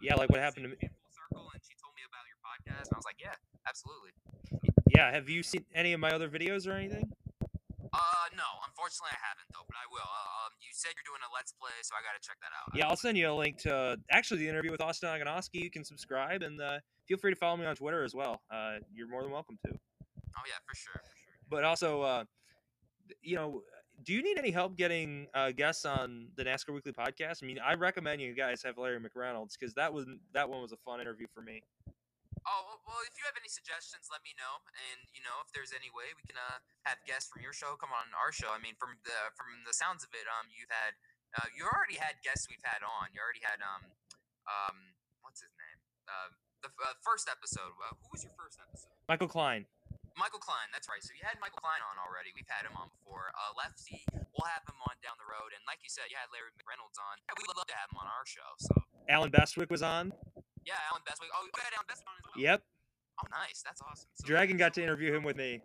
yeah, 0.00 0.14
like 0.14 0.30
what 0.30 0.40
happened 0.40 0.64
to 0.64 0.70
me. 0.72 0.78
Full 0.80 1.12
circle, 1.12 1.50
and 1.52 1.60
she 1.62 1.74
told 1.78 1.92
me 1.98 2.02
about 2.06 2.24
your 2.26 2.40
podcast, 2.40 2.88
and 2.88 2.94
I 2.94 2.98
was 2.98 3.08
like, 3.08 3.20
yeah, 3.20 3.36
absolutely. 3.66 4.14
Yeah, 4.94 5.12
have 5.12 5.28
you 5.28 5.42
seen 5.42 5.64
any 5.74 5.92
of 5.92 6.00
my 6.00 6.10
other 6.10 6.28
videos 6.28 6.66
or 6.66 6.72
anything? 6.72 7.10
Uh, 7.92 8.26
no, 8.36 8.44
unfortunately 8.68 9.16
I 9.16 9.20
haven't 9.24 9.48
though, 9.52 9.64
but 9.66 9.76
I 9.76 9.86
will. 9.88 10.04
Uh, 10.04 10.46
um, 10.46 10.52
you 10.60 10.68
said 10.72 10.92
you're 10.92 11.08
doing 11.08 11.24
a 11.24 11.30
let's 11.32 11.52
play, 11.52 11.72
so 11.82 11.96
I 11.96 12.04
gotta 12.04 12.20
check 12.20 12.36
that 12.44 12.52
out. 12.52 12.76
Yeah, 12.76 12.86
I'll 12.88 13.00
send 13.00 13.16
you 13.16 13.30
a 13.30 13.34
link 13.34 13.56
to 13.64 13.96
actually 14.10 14.40
the 14.40 14.48
interview 14.48 14.70
with 14.70 14.80
Austin 14.80 15.08
Aganoski. 15.08 15.62
You 15.62 15.70
can 15.70 15.84
subscribe 15.84 16.42
and 16.42 16.60
uh, 16.60 16.78
feel 17.06 17.16
free 17.18 17.32
to 17.32 17.36
follow 17.36 17.56
me 17.56 17.64
on 17.64 17.76
Twitter 17.76 18.04
as 18.04 18.14
well. 18.14 18.42
Uh, 18.50 18.78
you're 18.92 19.08
more 19.08 19.22
than 19.22 19.32
welcome 19.32 19.58
to. 19.66 19.72
Oh 19.72 20.44
yeah, 20.46 20.60
for 20.66 20.74
sure, 20.76 21.00
for 21.00 21.16
sure. 21.16 21.34
But 21.48 21.64
also, 21.64 22.02
uh, 22.02 22.24
you 23.22 23.36
know, 23.36 23.62
do 24.08 24.16
you 24.16 24.24
need 24.24 24.40
any 24.40 24.48
help 24.48 24.72
getting 24.72 25.28
uh, 25.36 25.52
guests 25.52 25.84
on 25.84 26.32
the 26.32 26.40
NASCAR 26.40 26.72
Weekly 26.72 26.96
podcast? 26.96 27.44
I 27.44 27.46
mean, 27.46 27.60
I 27.60 27.76
recommend 27.76 28.24
you 28.24 28.32
guys 28.32 28.64
have 28.64 28.80
Larry 28.80 28.96
McReynolds 28.96 29.52
because 29.52 29.76
that 29.76 29.92
was 29.92 30.08
that 30.32 30.48
one 30.48 30.64
was 30.64 30.72
a 30.72 30.80
fun 30.80 30.96
interview 30.96 31.28
for 31.28 31.44
me. 31.44 31.60
Oh 32.48 32.80
well, 32.88 33.04
if 33.04 33.12
you 33.20 33.28
have 33.28 33.36
any 33.36 33.52
suggestions, 33.52 34.08
let 34.08 34.24
me 34.24 34.32
know. 34.40 34.64
And 34.72 35.04
you 35.12 35.20
know, 35.20 35.44
if 35.44 35.52
there's 35.52 35.76
any 35.76 35.92
way 35.92 36.08
we 36.16 36.24
can 36.24 36.40
uh, 36.40 36.56
have 36.88 37.04
guests 37.04 37.28
from 37.28 37.44
your 37.44 37.52
show 37.52 37.76
come 37.76 37.92
on 37.92 38.08
our 38.16 38.32
show. 38.32 38.48
I 38.48 38.56
mean, 38.56 38.80
from 38.80 38.96
the 39.04 39.28
from 39.36 39.60
the 39.68 39.76
sounds 39.76 40.00
of 40.00 40.08
it, 40.16 40.24
um, 40.24 40.48
you've 40.56 40.72
had 40.72 40.96
uh, 41.36 41.52
you 41.52 41.68
already 41.68 42.00
had 42.00 42.16
guests 42.24 42.48
we've 42.48 42.64
had 42.64 42.80
on. 42.80 43.12
You 43.12 43.20
already 43.20 43.44
had 43.44 43.60
um 43.60 43.92
um 44.48 44.96
what's 45.20 45.44
his 45.44 45.52
name? 45.60 45.84
Uh, 46.08 46.32
the 46.64 46.72
uh, 46.80 46.96
first 47.04 47.28
episode. 47.28 47.76
Uh, 47.76 47.92
who 48.00 48.08
was 48.16 48.24
your 48.24 48.32
first 48.40 48.56
episode? 48.56 48.96
Michael 49.04 49.28
Klein. 49.28 49.68
Michael 50.18 50.42
Klein, 50.42 50.66
that's 50.74 50.90
right. 50.90 50.98
So 50.98 51.14
you 51.14 51.22
had 51.22 51.38
Michael 51.38 51.62
Klein 51.62 51.78
on 51.86 51.94
already. 52.02 52.34
We've 52.34 52.50
had 52.50 52.66
him 52.66 52.74
on 52.74 52.90
before. 52.90 53.30
Uh, 53.38 53.54
Lefty, 53.54 54.02
we'll 54.34 54.50
have 54.50 54.66
him 54.66 54.76
on 54.82 54.98
down 54.98 55.14
the 55.16 55.28
road. 55.30 55.54
And 55.54 55.62
like 55.64 55.78
you 55.86 55.88
said, 55.88 56.10
you 56.10 56.18
had 56.18 56.26
Larry 56.34 56.50
McReynolds 56.58 56.98
on. 56.98 57.22
Yeah, 57.30 57.38
we'd 57.38 57.46
love 57.46 57.70
to 57.70 57.78
have 57.78 57.86
him 57.94 58.02
on 58.02 58.10
our 58.10 58.26
show. 58.26 58.50
So 58.58 58.74
Allen 59.06 59.30
Bestwick 59.30 59.70
was 59.70 59.86
on. 59.86 60.10
Yeah, 60.66 60.76
Allen 60.90 61.06
Bestwick. 61.06 61.30
Oh, 61.30 61.46
you 61.46 61.54
had 61.54 61.70
Allen 61.72 61.86
Bestwick 61.86 62.10
on 62.10 62.18
as 62.18 62.26
well. 62.34 62.38
Yep. 62.42 62.58
Oh, 63.22 63.28
nice. 63.30 63.62
That's 63.62 63.80
awesome. 63.80 64.10
So, 64.18 64.26
Dragon 64.26 64.58
got 64.58 64.74
to 64.74 64.82
interview 64.82 65.14
him 65.14 65.22
with 65.22 65.38
me. 65.38 65.62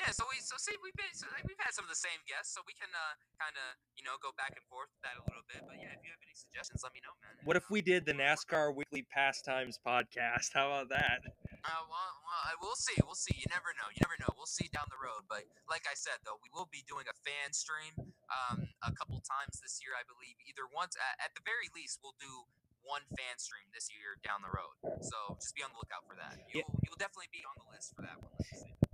Yeah, 0.00 0.16
so 0.16 0.24
we 0.32 0.40
so 0.40 0.56
see 0.56 0.72
we've 0.80 0.96
been 0.96 1.12
so 1.12 1.28
we've 1.44 1.60
had 1.60 1.76
some 1.76 1.84
of 1.84 1.92
the 1.92 1.98
same 1.98 2.16
guests, 2.24 2.56
so 2.56 2.64
we 2.64 2.72
can 2.72 2.88
uh, 2.88 3.14
kind 3.36 3.52
of 3.52 3.76
you 4.00 4.02
know 4.06 4.16
go 4.24 4.32
back 4.32 4.56
and 4.56 4.64
forth 4.64 4.88
with 4.96 5.04
that 5.04 5.20
a 5.20 5.24
little 5.28 5.44
bit. 5.44 5.60
But 5.68 5.76
yeah, 5.76 5.92
if 5.92 6.00
you 6.00 6.08
have 6.08 6.24
any 6.24 6.32
suggestions, 6.32 6.80
let 6.80 6.96
me 6.96 7.04
know, 7.04 7.12
man. 7.20 7.36
What 7.44 7.60
if 7.60 7.68
we 7.68 7.84
did 7.84 8.08
the 8.08 8.16
NASCAR 8.16 8.72
Weekly 8.72 9.04
Pastimes 9.12 9.76
podcast? 9.76 10.56
How 10.56 10.72
about 10.72 10.88
that? 10.88 11.20
Uh, 11.60 11.84
well, 11.88 12.12
well, 12.24 12.42
we'll 12.64 12.78
see. 12.78 12.96
We'll 13.04 13.18
see. 13.18 13.36
You 13.36 13.48
never 13.52 13.72
know. 13.76 13.88
You 13.92 14.00
never 14.02 14.16
know. 14.20 14.32
We'll 14.36 14.50
see 14.50 14.68
down 14.72 14.88
the 14.88 15.00
road. 15.00 15.28
But 15.28 15.44
like 15.68 15.84
I 15.84 15.94
said, 15.94 16.20
though, 16.24 16.40
we 16.40 16.48
will 16.52 16.68
be 16.72 16.84
doing 16.88 17.04
a 17.08 17.16
fan 17.24 17.52
stream 17.52 17.92
um, 18.32 18.68
a 18.80 18.92
couple 18.92 19.20
times 19.20 19.60
this 19.60 19.80
year, 19.84 19.92
I 19.96 20.04
believe. 20.08 20.40
Either 20.48 20.64
once, 20.72 20.96
at, 20.96 21.20
at 21.20 21.32
the 21.36 21.44
very 21.44 21.68
least, 21.76 22.00
we'll 22.00 22.16
do 22.16 22.48
one 22.80 23.04
fan 23.12 23.36
stream 23.36 23.68
this 23.76 23.92
year 23.92 24.16
down 24.24 24.40
the 24.40 24.52
road. 24.52 24.72
So 25.04 25.36
just 25.36 25.52
be 25.52 25.60
on 25.60 25.70
the 25.72 25.80
lookout 25.80 26.08
for 26.08 26.16
that. 26.16 26.40
You'll, 26.48 26.64
yeah. 26.64 26.88
you'll 26.88 27.00
definitely 27.00 27.28
be 27.30 27.44
on 27.44 27.54
the 27.60 27.68
list 27.68 27.92
for 27.92 28.02
that 28.08 28.16
one. 28.16 28.32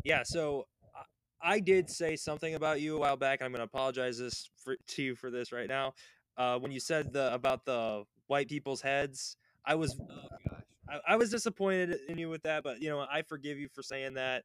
Yeah. 0.03 0.27
So 0.27 0.67
I 1.43 1.61
did 1.61 1.91
say 1.91 2.17
something 2.17 2.55
about 2.55 2.81
you 2.81 2.97
a 2.97 3.01
while 3.01 3.17
back, 3.17 3.41
and 3.41 3.47
I'm 3.47 3.53
going 3.53 3.61
to 3.61 3.65
apologize 3.65 4.19
this 4.19 4.51
for, 4.63 4.77
to 4.77 5.03
you 5.03 5.15
for 5.15 5.31
this 5.31 5.53
right 5.53 5.69
now. 5.69 5.95
Uh, 6.37 6.59
when 6.59 6.73
you 6.73 6.81
said 6.81 7.13
the 7.13 7.33
about 7.33 7.65
the 7.65 8.05
white 8.27 8.49
people's 8.49 8.81
heads, 8.81 9.37
I 9.65 9.75
was 9.75 9.97
oh, 10.01 10.57
I, 10.89 11.15
I 11.15 11.17
was 11.17 11.31
disappointed 11.31 11.99
in 12.09 12.19
you 12.19 12.29
with 12.29 12.43
that, 12.43 12.63
but 12.63 12.81
you 12.81 12.89
know 12.89 13.01
I 13.11 13.23
forgive 13.23 13.59
you 13.59 13.69
for 13.69 13.83
saying 13.83 14.15
that. 14.15 14.45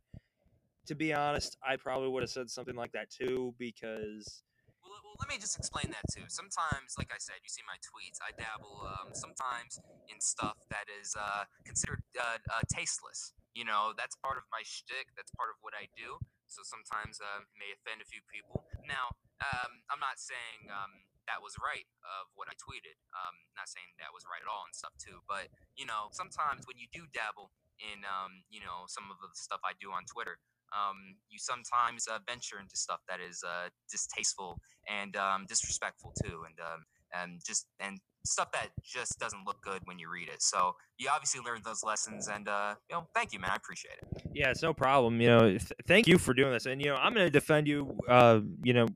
To 0.87 0.95
be 0.95 1.13
honest, 1.13 1.57
I 1.61 1.75
probably 1.77 2.09
would 2.09 2.23
have 2.23 2.31
said 2.31 2.49
something 2.49 2.75
like 2.75 2.91
that 2.93 3.09
too 3.09 3.53
because 3.59 4.43
well, 4.81 4.97
well, 5.05 5.15
let 5.21 5.29
me 5.29 5.37
just 5.37 5.55
explain 5.57 5.93
that 5.93 6.03
too. 6.09 6.25
Sometimes, 6.27 6.97
like 6.97 7.13
I 7.13 7.21
said, 7.21 7.37
you 7.45 7.49
see 7.53 7.61
my 7.69 7.77
tweets. 7.85 8.17
I 8.17 8.33
dabble 8.33 8.81
um, 8.89 9.13
sometimes 9.13 9.77
in 10.09 10.17
stuff 10.19 10.57
that 10.73 10.89
is 10.89 11.13
uh, 11.13 11.45
considered 11.63 12.01
uh, 12.17 12.41
uh, 12.49 12.65
tasteless. 12.65 13.33
You 13.53 13.63
know, 13.63 13.93
that's 13.93 14.17
part 14.19 14.41
of 14.41 14.43
my 14.49 14.65
shtick. 14.65 15.13
That's 15.13 15.29
part 15.37 15.53
of 15.53 15.61
what 15.61 15.77
I 15.77 15.85
do. 15.93 16.17
So 16.49 16.65
sometimes 16.65 17.21
uh, 17.21 17.45
it 17.45 17.55
may 17.55 17.69
offend 17.71 18.01
a 18.01 18.07
few 18.07 18.25
people. 18.27 18.65
Now, 18.83 19.13
um, 19.39 19.85
I'm 19.93 20.01
not 20.01 20.17
saying 20.17 20.67
um, 20.73 20.91
that 21.29 21.41
was 21.41 21.57
right 21.61 21.85
of 22.05 22.29
what 22.33 22.49
I 22.49 22.55
tweeted. 22.57 22.97
Um, 23.13 23.35
not 23.57 23.69
saying 23.69 23.87
that 24.01 24.13
was 24.13 24.25
right 24.25 24.41
at 24.41 24.49
all 24.49 24.65
and 24.65 24.73
stuff 24.73 24.93
too. 24.97 25.21
But 25.27 25.49
you 25.77 25.85
know, 25.85 26.09
sometimes 26.13 26.65
when 26.65 26.77
you 26.77 26.87
do 26.89 27.05
dabble 27.11 27.51
in, 27.81 28.05
um, 28.05 28.45
you 28.49 28.61
know, 28.61 28.85
some 28.85 29.09
of 29.09 29.17
the 29.21 29.29
stuff 29.33 29.61
I 29.65 29.73
do 29.81 29.89
on 29.93 30.05
Twitter, 30.05 30.37
um, 30.71 31.19
you 31.29 31.39
sometimes 31.39 32.07
uh, 32.07 32.19
venture 32.25 32.59
into 32.59 32.77
stuff 32.77 33.01
that 33.07 33.19
is 33.19 33.43
uh, 33.43 33.69
distasteful 33.89 34.59
and 34.87 35.15
um, 35.15 35.45
disrespectful 35.47 36.13
too, 36.23 36.43
and 36.47 36.57
um, 36.59 36.85
and 37.13 37.41
just 37.45 37.67
and 37.79 37.99
stuff 38.25 38.51
that 38.51 38.69
just 38.83 39.19
doesn't 39.19 39.45
look 39.45 39.61
good 39.61 39.81
when 39.85 39.99
you 39.99 40.09
read 40.09 40.29
it. 40.29 40.41
So 40.41 40.75
you 40.97 41.09
obviously 41.11 41.41
learned 41.41 41.63
those 41.63 41.83
lessons, 41.83 42.27
and 42.27 42.47
uh, 42.47 42.75
you 42.89 42.95
know, 42.95 43.07
thank 43.13 43.33
you, 43.33 43.39
man. 43.39 43.51
I 43.51 43.55
appreciate 43.55 43.95
it. 44.01 44.23
Yeah, 44.33 44.51
it's 44.51 44.61
no 44.61 44.73
problem. 44.73 45.19
You 45.19 45.27
know, 45.27 45.39
th- 45.49 45.71
thank 45.87 46.07
you 46.07 46.17
for 46.17 46.33
doing 46.33 46.51
this, 46.53 46.65
and 46.65 46.81
you 46.81 46.89
know, 46.89 46.95
I'm 46.95 47.13
going 47.13 47.25
to 47.25 47.31
defend 47.31 47.67
you. 47.67 47.97
Uh, 48.07 48.41
you 48.63 48.73
know, 48.73 48.87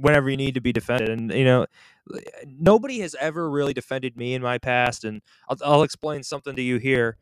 whenever 0.00 0.30
you 0.30 0.36
need 0.36 0.54
to 0.54 0.60
be 0.60 0.72
defended, 0.72 1.08
and 1.10 1.32
you 1.32 1.44
know, 1.44 1.66
nobody 2.46 3.00
has 3.00 3.14
ever 3.20 3.50
really 3.50 3.74
defended 3.74 4.16
me 4.16 4.34
in 4.34 4.42
my 4.42 4.58
past, 4.58 5.04
and 5.04 5.22
I'll, 5.48 5.56
I'll 5.64 5.82
explain 5.82 6.22
something 6.22 6.56
to 6.56 6.62
you 6.62 6.78
here. 6.78 7.16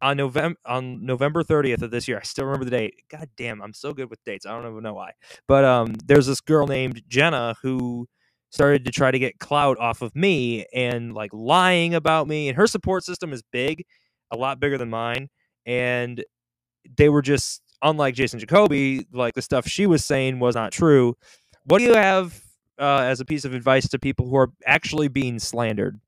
On 0.00 0.16
November 0.16 0.56
on 0.64 1.04
November 1.04 1.42
30th 1.42 1.82
of 1.82 1.90
this 1.90 2.06
year, 2.06 2.18
I 2.18 2.22
still 2.22 2.44
remember 2.44 2.64
the 2.64 2.70
date. 2.70 3.02
God 3.10 3.28
damn, 3.36 3.60
I'm 3.60 3.74
so 3.74 3.92
good 3.92 4.10
with 4.10 4.22
dates. 4.24 4.46
I 4.46 4.52
don't 4.52 4.70
even 4.70 4.82
know 4.82 4.94
why. 4.94 5.12
But 5.48 5.64
um, 5.64 5.94
there's 6.04 6.28
this 6.28 6.40
girl 6.40 6.68
named 6.68 7.02
Jenna 7.08 7.56
who 7.62 8.06
started 8.50 8.84
to 8.84 8.90
try 8.90 9.10
to 9.10 9.18
get 9.18 9.38
clout 9.38 9.78
off 9.78 10.00
of 10.00 10.14
me 10.14 10.66
and 10.72 11.14
like 11.14 11.30
lying 11.32 11.94
about 11.94 12.28
me. 12.28 12.48
And 12.48 12.56
her 12.56 12.66
support 12.66 13.04
system 13.04 13.32
is 13.32 13.42
big, 13.52 13.84
a 14.30 14.36
lot 14.36 14.60
bigger 14.60 14.78
than 14.78 14.88
mine. 14.88 15.28
And 15.66 16.24
they 16.96 17.08
were 17.08 17.22
just 17.22 17.60
unlike 17.82 18.14
Jason 18.14 18.38
Jacoby, 18.38 19.06
like 19.12 19.34
the 19.34 19.42
stuff 19.42 19.66
she 19.66 19.86
was 19.86 20.04
saying 20.04 20.38
was 20.38 20.54
not 20.54 20.72
true. 20.72 21.16
What 21.68 21.80
do 21.80 21.84
you 21.84 21.94
have 21.94 22.40
uh, 22.78 23.04
as 23.04 23.20
a 23.20 23.26
piece 23.26 23.44
of 23.44 23.52
advice 23.52 23.86
to 23.88 23.98
people 23.98 24.26
who 24.26 24.36
are 24.38 24.50
actually 24.64 25.08
being 25.08 25.38
slandered? 25.38 26.00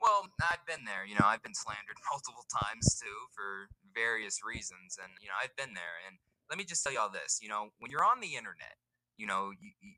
Well, 0.00 0.30
I've 0.40 0.64
been 0.66 0.86
there. 0.86 1.04
You 1.06 1.14
know, 1.14 1.26
I've 1.26 1.42
been 1.42 1.54
slandered 1.54 1.96
multiple 2.10 2.46
times 2.48 2.98
too 2.98 3.28
for 3.36 3.68
various 3.94 4.40
reasons, 4.42 4.96
and 4.96 5.12
you 5.20 5.28
know, 5.28 5.34
I've 5.42 5.54
been 5.56 5.74
there. 5.74 6.00
And 6.08 6.16
let 6.48 6.56
me 6.56 6.64
just 6.64 6.82
tell 6.82 6.90
you 6.90 7.00
all 7.00 7.10
this. 7.10 7.38
You 7.42 7.50
know, 7.50 7.68
when 7.80 7.90
you're 7.90 8.04
on 8.04 8.20
the 8.20 8.32
internet, 8.32 8.80
you 9.18 9.26
know, 9.26 9.50
you, 9.60 9.72
you, 9.82 9.92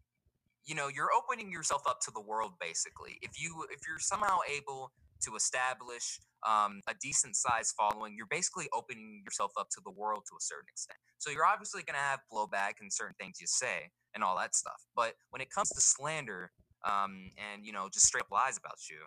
you 0.66 0.74
know, 0.74 0.88
you're 0.88 1.10
opening 1.14 1.52
yourself 1.52 1.82
up 1.86 2.00
to 2.06 2.10
the 2.10 2.20
world. 2.20 2.54
Basically, 2.60 3.18
if 3.22 3.40
you 3.40 3.66
if 3.70 3.86
you're 3.86 4.00
somehow 4.00 4.38
able 4.50 4.90
to 5.22 5.36
establish 5.36 6.20
um, 6.48 6.80
a 6.88 6.94
decent 7.00 7.36
size 7.36 7.72
following, 7.76 8.14
you're 8.16 8.30
basically 8.30 8.66
opening 8.72 9.22
yourself 9.24 9.52
up 9.58 9.68
to 9.70 9.80
the 9.84 9.90
world 9.90 10.22
to 10.30 10.36
a 10.36 10.40
certain 10.40 10.68
extent. 10.68 10.98
So 11.18 11.30
you're 11.30 11.46
obviously 11.46 11.82
going 11.82 11.94
to 11.96 12.00
have 12.00 12.20
blowback 12.32 12.80
and 12.80 12.92
certain 12.92 13.14
things 13.20 13.38
you 13.40 13.46
say 13.46 13.90
and 14.14 14.24
all 14.24 14.36
that 14.38 14.54
stuff. 14.54 14.80
But 14.96 15.14
when 15.30 15.42
it 15.42 15.50
comes 15.50 15.70
to 15.70 15.80
slander 15.80 16.50
um, 16.88 17.30
and 17.36 17.64
you 17.66 17.72
know 17.72 17.88
just 17.92 18.06
straight 18.06 18.22
up 18.22 18.32
lies 18.32 18.56
about 18.56 18.88
you, 18.88 18.98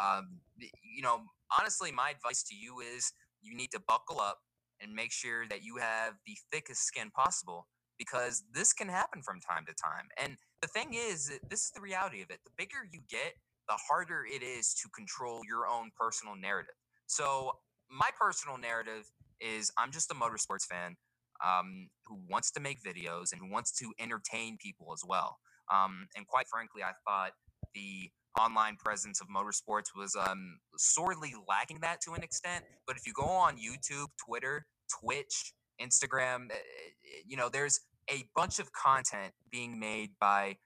um, 0.00 0.40
you 0.58 1.02
know, 1.02 1.20
honestly, 1.58 1.90
my 1.90 2.10
advice 2.10 2.42
to 2.44 2.54
you 2.54 2.80
is 2.80 3.12
you 3.42 3.56
need 3.56 3.70
to 3.72 3.80
buckle 3.86 4.20
up 4.20 4.38
and 4.80 4.92
make 4.94 5.12
sure 5.12 5.46
that 5.48 5.62
you 5.62 5.76
have 5.78 6.14
the 6.26 6.36
thickest 6.52 6.82
skin 6.84 7.10
possible 7.10 7.66
because 7.98 8.44
this 8.52 8.72
can 8.72 8.88
happen 8.88 9.22
from 9.22 9.40
time 9.40 9.64
to 9.66 9.72
time. 9.74 10.08
And 10.22 10.36
the 10.60 10.68
thing 10.68 10.94
is, 10.94 11.32
this 11.48 11.64
is 11.64 11.70
the 11.74 11.80
reality 11.80 12.20
of 12.22 12.30
it. 12.30 12.40
The 12.44 12.50
bigger 12.56 12.84
you 12.92 13.00
get, 13.08 13.34
the 13.68 13.78
harder 13.88 14.24
it 14.24 14.42
is 14.42 14.74
to 14.74 14.88
control 14.90 15.40
your 15.48 15.66
own 15.66 15.90
personal 15.98 16.34
narrative. 16.36 16.74
So, 17.06 17.52
my 17.90 18.08
personal 18.18 18.58
narrative 18.58 19.04
is 19.40 19.70
I'm 19.78 19.92
just 19.92 20.10
a 20.10 20.14
motorsports 20.14 20.64
fan 20.68 20.96
um, 21.44 21.88
who 22.06 22.18
wants 22.28 22.50
to 22.52 22.60
make 22.60 22.78
videos 22.82 23.32
and 23.32 23.40
who 23.40 23.50
wants 23.50 23.72
to 23.78 23.92
entertain 24.00 24.56
people 24.60 24.92
as 24.92 25.02
well. 25.06 25.38
Um, 25.72 26.08
and 26.16 26.26
quite 26.26 26.46
frankly, 26.48 26.82
I 26.82 26.92
thought 27.06 27.32
the 27.74 28.10
online 28.40 28.76
presence 28.76 29.20
of 29.20 29.28
motorsports 29.28 29.94
was 29.96 30.14
um, 30.16 30.58
sorely 30.76 31.32
lacking 31.48 31.78
that 31.80 32.00
to 32.02 32.12
an 32.12 32.22
extent. 32.22 32.64
But 32.86 32.96
if 32.96 33.06
you 33.06 33.12
go 33.12 33.24
on 33.24 33.56
YouTube, 33.56 34.06
Twitter, 34.24 34.66
Twitch, 35.00 35.54
Instagram, 35.80 36.50
eh, 36.50 36.54
eh, 36.54 37.22
you 37.26 37.36
know, 37.36 37.48
there's 37.48 37.80
a 38.10 38.24
bunch 38.34 38.58
of 38.58 38.72
content 38.72 39.32
being 39.50 39.78
made 39.78 40.10
by 40.20 40.56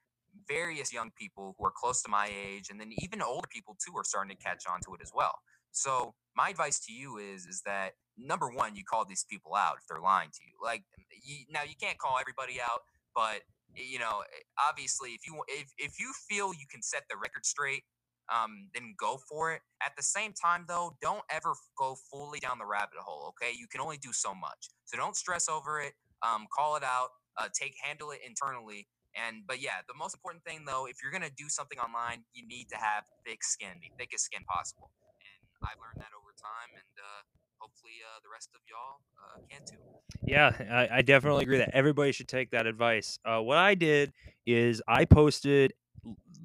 various 0.48 0.92
young 0.92 1.10
people 1.18 1.54
who 1.58 1.64
are 1.66 1.72
close 1.74 2.02
to 2.02 2.08
my 2.08 2.28
age, 2.46 2.68
and 2.70 2.80
then 2.80 2.90
even 2.98 3.22
older 3.22 3.48
people 3.48 3.76
too 3.84 3.96
are 3.96 4.04
starting 4.04 4.36
to 4.36 4.42
catch 4.42 4.64
on 4.70 4.80
to 4.86 4.94
it 4.94 5.00
as 5.02 5.12
well. 5.14 5.34
So 5.72 6.14
my 6.36 6.48
advice 6.48 6.80
to 6.86 6.92
you 6.92 7.18
is 7.18 7.46
is 7.46 7.62
that 7.66 7.92
number 8.18 8.48
one, 8.48 8.76
you 8.76 8.84
call 8.84 9.04
these 9.04 9.24
people 9.28 9.54
out 9.54 9.76
if 9.78 9.86
they're 9.88 10.02
lying 10.02 10.30
to 10.30 10.40
you. 10.44 10.54
Like 10.62 10.84
you, 11.24 11.44
now, 11.50 11.62
you 11.62 11.74
can't 11.80 11.98
call 11.98 12.18
everybody 12.20 12.60
out, 12.60 12.80
but 13.14 13.42
you 13.74 13.98
know, 13.98 14.22
eh, 14.22 14.42
obviously, 14.68 15.10
if 15.10 15.26
you 15.26 15.40
if 15.48 15.72
if 15.78 16.00
you 16.00 16.12
feel 16.28 16.52
you 16.52 16.66
can 16.70 16.82
set 16.82 17.04
the 17.08 17.16
record 17.16 17.46
straight, 17.46 17.84
um, 18.32 18.68
then 18.74 18.94
go 18.98 19.18
for 19.28 19.52
it. 19.52 19.60
At 19.84 19.92
the 19.96 20.02
same 20.02 20.32
time, 20.32 20.64
though, 20.68 20.96
don't 21.00 21.24
ever 21.30 21.52
go 21.78 21.96
fully 22.10 22.40
down 22.40 22.58
the 22.58 22.66
rabbit 22.66 22.98
hole. 23.00 23.28
Okay, 23.34 23.52
you 23.56 23.66
can 23.68 23.80
only 23.80 23.98
do 23.98 24.12
so 24.12 24.34
much, 24.34 24.70
so 24.84 24.96
don't 24.96 25.16
stress 25.16 25.48
over 25.48 25.80
it. 25.80 25.92
Um, 26.22 26.46
call 26.54 26.76
it 26.76 26.82
out. 26.84 27.08
Uh, 27.38 27.48
take 27.58 27.74
handle 27.82 28.10
it 28.10 28.20
internally. 28.26 28.88
And 29.14 29.42
but 29.46 29.60
yeah, 29.60 29.82
the 29.88 29.94
most 29.98 30.14
important 30.14 30.44
thing 30.44 30.64
though, 30.66 30.86
if 30.86 31.02
you're 31.02 31.12
gonna 31.12 31.34
do 31.34 31.48
something 31.48 31.78
online, 31.78 32.22
you 32.32 32.46
need 32.46 32.68
to 32.70 32.76
have 32.76 33.04
thick 33.26 33.42
skin, 33.42 33.82
the 33.82 33.90
thickest 33.98 34.24
skin 34.24 34.44
possible. 34.44 34.90
And 35.18 35.68
I've 35.68 35.78
learned 35.82 35.98
that 35.98 36.14
over 36.14 36.30
time, 36.38 36.70
and 36.78 36.94
uh, 36.98 37.22
hopefully 37.58 38.00
uh, 38.06 38.20
the 38.22 38.30
rest 38.32 38.50
of 38.54 38.60
y'all 38.68 39.02
uh, 39.18 39.40
can 39.50 39.60
too. 39.66 39.76
Yeah, 40.24 40.52
I, 40.70 40.98
I, 40.98 41.02
definitely 41.02 41.42
agree 41.42 41.58
that 41.58 41.70
everybody 41.72 42.12
should 42.12 42.28
take 42.28 42.50
that 42.50 42.66
advice. 42.66 43.18
Uh, 43.24 43.40
what 43.40 43.58
I 43.58 43.74
did 43.74 44.12
is 44.46 44.82
I 44.88 45.04
posted, 45.04 45.72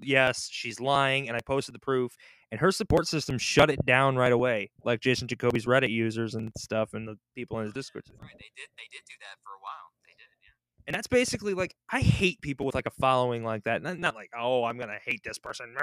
yes, 0.01 0.49
she's 0.51 0.79
lying, 0.79 1.27
and 1.27 1.37
I 1.37 1.41
posted 1.45 1.73
the 1.73 1.79
proof, 1.79 2.15
and 2.51 2.59
her 2.59 2.71
support 2.71 3.07
system 3.07 3.37
shut 3.37 3.69
it 3.69 3.85
down 3.85 4.15
right 4.17 4.31
away, 4.31 4.71
like 4.83 4.99
Jason 4.99 5.27
Jacoby's 5.27 5.65
Reddit 5.65 5.89
users 5.89 6.35
and 6.35 6.51
stuff, 6.57 6.93
and 6.93 7.07
the 7.07 7.17
people 7.33 7.57
in 7.59 7.65
his 7.65 7.73
Discord. 7.73 8.03
Right, 8.19 8.31
they 8.37 8.51
did. 8.55 8.69
They 8.77 8.87
did 8.91 9.01
do 9.07 9.15
that 9.21 9.39
for 9.43 9.51
a 9.51 9.61
while. 9.61 9.94
They 10.87 10.91
did, 10.91 10.93
yeah. 10.93 10.93
And 10.93 10.95
that's 10.95 11.07
basically 11.07 11.53
like 11.53 11.75
I 11.91 11.99
hate 12.01 12.41
people 12.41 12.65
with 12.65 12.75
like 12.75 12.85
a 12.85 12.91
following 12.91 13.43
like 13.43 13.63
that. 13.65 13.81
Not, 13.81 13.99
not 13.99 14.15
like 14.15 14.31
oh 14.37 14.63
I'm 14.63 14.77
gonna 14.77 14.99
hate 15.03 15.23
this 15.23 15.37
person. 15.37 15.75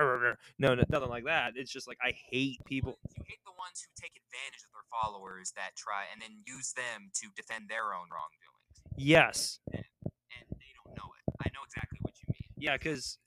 No, 0.58 0.74
nothing 0.74 1.08
like 1.08 1.24
that. 1.24 1.52
It's 1.56 1.72
just 1.72 1.88
like 1.88 1.98
I 2.02 2.12
hate 2.30 2.58
people. 2.64 2.98
You 3.16 3.24
hate 3.26 3.40
the 3.44 3.52
ones 3.58 3.84
who 3.84 3.90
take 4.00 4.12
advantage 4.16 4.64
of 4.64 4.72
their 4.72 4.86
followers 4.90 5.52
that 5.56 5.76
try 5.76 6.04
and 6.12 6.22
then 6.22 6.30
use 6.46 6.72
them 6.72 7.10
to 7.14 7.28
defend 7.36 7.68
their 7.68 7.94
own 7.94 8.08
wrongdoings. 8.10 8.96
Yes. 8.96 9.58
And, 9.72 9.82
and 9.82 10.46
they 10.58 10.72
don't 10.84 10.96
know 10.96 11.10
it. 11.18 11.34
I 11.40 11.48
know 11.54 11.60
exactly 11.66 11.98
what 12.02 12.14
you 12.20 12.26
mean. 12.28 12.64
Yeah, 12.64 12.76
because 12.76 13.18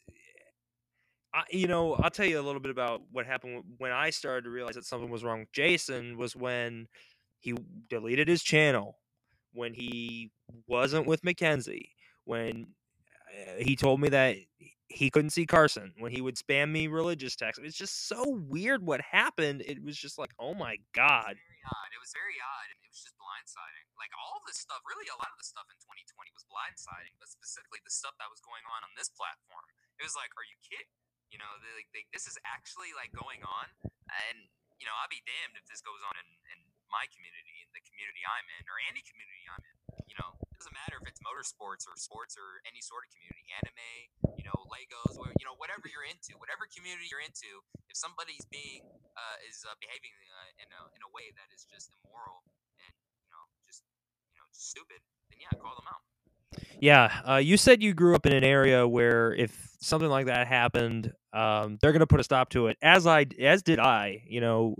I, 1.34 1.44
you 1.52 1.68
know, 1.68 1.96
I'll 1.96 2.10
tell 2.10 2.26
you 2.26 2.40
a 2.40 2.42
little 2.42 2.62
bit 2.62 2.72
about 2.72 3.02
what 3.12 3.26
happened 3.26 3.64
when 3.78 3.92
I 3.92 4.10
started 4.10 4.44
to 4.44 4.50
realize 4.50 4.76
that 4.76 4.86
something 4.86 5.10
was 5.10 5.24
wrong 5.24 5.40
with 5.40 5.52
Jason. 5.52 6.18
Was 6.18 6.36
when 6.36 6.88
he 7.40 7.54
deleted 7.90 8.28
his 8.28 8.42
channel, 8.42 8.98
when 9.56 9.74
he 9.74 10.32
wasn't 10.68 11.08
with 11.08 11.22
McKenzie, 11.24 11.90
when 12.26 12.68
uh, 13.32 13.64
he 13.64 13.76
told 13.76 14.00
me 14.00 14.10
that 14.10 14.38
he 14.88 15.10
couldn't 15.10 15.34
see 15.34 15.46
Carson 15.46 15.92
when 15.98 16.12
he 16.12 16.22
would 16.22 16.36
spam 16.36 16.70
me 16.70 16.88
religious 16.88 17.36
texts. 17.36 17.60
It's 17.64 17.76
just 17.78 18.08
so 18.08 18.38
weird 18.48 18.86
what 18.86 19.02
happened. 19.02 19.64
It 19.66 19.82
was 19.82 19.98
just 19.98 20.20
like, 20.22 20.32
oh 20.38 20.54
my 20.54 20.78
god. 20.94 21.34
It 21.34 21.42
was 21.42 21.52
very 21.52 21.66
odd. 21.66 21.90
It 21.90 22.02
was 22.02 22.14
very 22.14 22.38
odd, 22.38 22.68
it 22.70 22.78
was 22.86 23.02
just 23.02 23.18
blindsiding. 23.18 23.86
Like 23.98 24.14
all 24.14 24.46
this 24.46 24.62
stuff, 24.62 24.86
really, 24.86 25.10
a 25.10 25.18
lot 25.18 25.34
of 25.34 25.40
the 25.42 25.48
stuff 25.48 25.66
in 25.74 25.78
2020 25.82 26.30
was 26.38 26.46
blindsiding, 26.46 27.18
but 27.18 27.28
specifically 27.28 27.82
the 27.82 27.92
stuff 27.92 28.14
that 28.22 28.30
was 28.30 28.40
going 28.46 28.62
on 28.70 28.86
on 28.86 28.94
this 28.94 29.10
platform, 29.10 29.66
it 29.98 30.06
was 30.06 30.14
like, 30.14 30.30
are 30.38 30.46
you 30.46 30.56
kidding? 30.62 30.94
You 31.34 31.42
know, 31.42 31.50
they, 31.60 31.84
they, 31.92 32.04
this 32.14 32.30
is 32.30 32.38
actually 32.46 32.94
like 32.94 33.10
going 33.12 33.42
on, 33.42 33.68
and 34.08 34.38
you 34.78 34.86
know, 34.86 34.96
I'll 35.02 35.12
be 35.12 35.26
damned 35.26 35.58
if 35.58 35.66
this 35.66 35.82
goes 35.82 36.00
on 36.06 36.14
in, 36.20 36.30
in 36.54 36.60
my 36.92 37.06
community, 37.12 37.56
in 37.64 37.70
the 37.74 37.84
community 37.84 38.22
I'm 38.26 38.48
in, 38.60 38.64
or 38.70 38.78
any 38.90 39.02
community 39.06 39.46
I'm 39.50 39.64
in. 39.64 39.78
You 40.08 40.16
know, 40.22 40.38
it 40.40 40.56
doesn't 40.58 40.76
matter 40.76 40.98
if 41.02 41.06
it's 41.10 41.20
motorsports 41.24 41.84
or 41.90 41.94
sports 41.98 42.38
or 42.40 42.62
any 42.64 42.80
sort 42.80 43.04
of 43.04 43.10
community, 43.12 43.46
anime, 43.60 43.92
you 44.40 44.46
know, 44.48 44.56
Legos, 44.72 45.18
or, 45.20 45.32
you 45.36 45.46
know, 45.46 45.58
whatever 45.60 45.90
you're 45.90 46.08
into, 46.08 46.38
whatever 46.40 46.70
community 46.72 47.10
you're 47.12 47.24
into. 47.24 47.64
If 47.92 47.98
somebody's 48.00 48.46
being 48.48 48.86
uh, 49.16 49.38
is 49.48 49.64
uh, 49.66 49.76
behaving 49.82 50.14
uh, 50.14 50.64
in 50.64 50.70
a 50.72 50.82
in 50.96 51.02
a 51.04 51.12
way 51.12 51.32
that 51.36 51.48
is 51.52 51.68
just 51.68 51.92
immoral 52.00 52.44
and 52.80 52.94
you 53.24 53.30
know 53.32 53.44
just 53.68 53.84
you 54.36 54.40
know 54.40 54.48
just 54.52 54.72
stupid, 54.72 55.00
then 55.32 55.40
yeah, 55.40 55.52
call 55.58 55.76
them 55.76 55.88
out. 55.88 56.04
Yeah, 56.80 57.12
uh, 57.28 57.38
you 57.38 57.58
said 57.58 57.82
you 57.84 57.94
grew 57.94 58.16
up 58.16 58.26
in 58.26 58.34
an 58.34 58.44
area 58.44 58.88
where 58.88 59.34
if 59.34 59.76
something 59.80 60.10
like 60.10 60.28
that 60.28 60.48
happened, 60.48 61.14
um, 61.34 61.78
they're 61.82 61.92
going 61.92 62.02
to 62.02 62.08
put 62.08 62.20
a 62.20 62.24
stop 62.24 62.50
to 62.50 62.68
it. 62.68 62.78
As 62.82 63.08
I, 63.08 63.26
as 63.40 63.62
did 63.62 63.80
I. 63.80 64.24
You 64.28 64.42
know, 64.42 64.76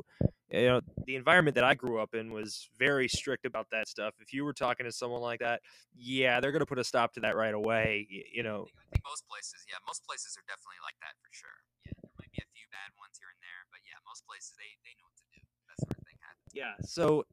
you 0.56 0.68
know, 0.68 0.82
the 1.06 1.16
environment 1.16 1.56
that 1.56 1.64
I 1.64 1.74
grew 1.76 2.00
up 2.00 2.16
in 2.16 2.32
was 2.32 2.70
very 2.78 3.08
strict 3.08 3.46
about 3.46 3.68
that 3.72 3.88
stuff. 3.88 4.14
If 4.20 4.34
you 4.34 4.46
were 4.46 4.54
talking 4.54 4.86
to 4.86 4.92
someone 4.92 5.22
like 5.22 5.40
that, 5.40 5.62
yeah, 5.96 6.40
they're 6.40 6.52
going 6.52 6.62
to 6.62 6.66
put 6.66 6.80
a 6.80 6.84
stop 6.84 7.14
to 7.14 7.20
that 7.22 7.36
right 7.36 7.54
away. 7.54 8.08
You, 8.10 8.24
you 8.34 8.44
know, 8.44 8.66
I 8.66 8.86
think 8.92 9.04
most 9.04 9.28
places, 9.28 9.66
yeah, 9.68 9.78
most 9.88 10.04
places 10.06 10.38
are 10.38 10.46
definitely 10.48 10.82
like 10.84 10.96
that 11.02 11.14
for 11.22 11.30
sure. 11.32 11.60
Yeah, 11.86 11.94
there 12.02 12.12
might 12.18 12.32
be 12.32 12.42
a 12.42 12.50
few 12.56 12.66
bad 12.72 12.92
ones 12.98 13.20
here 13.20 13.30
and 13.30 13.42
there, 13.44 13.62
but 13.70 13.84
yeah, 13.86 14.00
most 14.08 14.26
places 14.26 14.56
they 14.58 14.72
they 14.88 14.96
know 14.98 15.08
what 15.12 15.18
to 15.20 15.28
do. 15.30 15.42
That 15.70 15.78
sort 15.84 15.98
of 15.98 16.04
thing 16.08 16.20
happens. 16.24 16.52
Yeah. 16.56 16.76
So, 16.88 17.26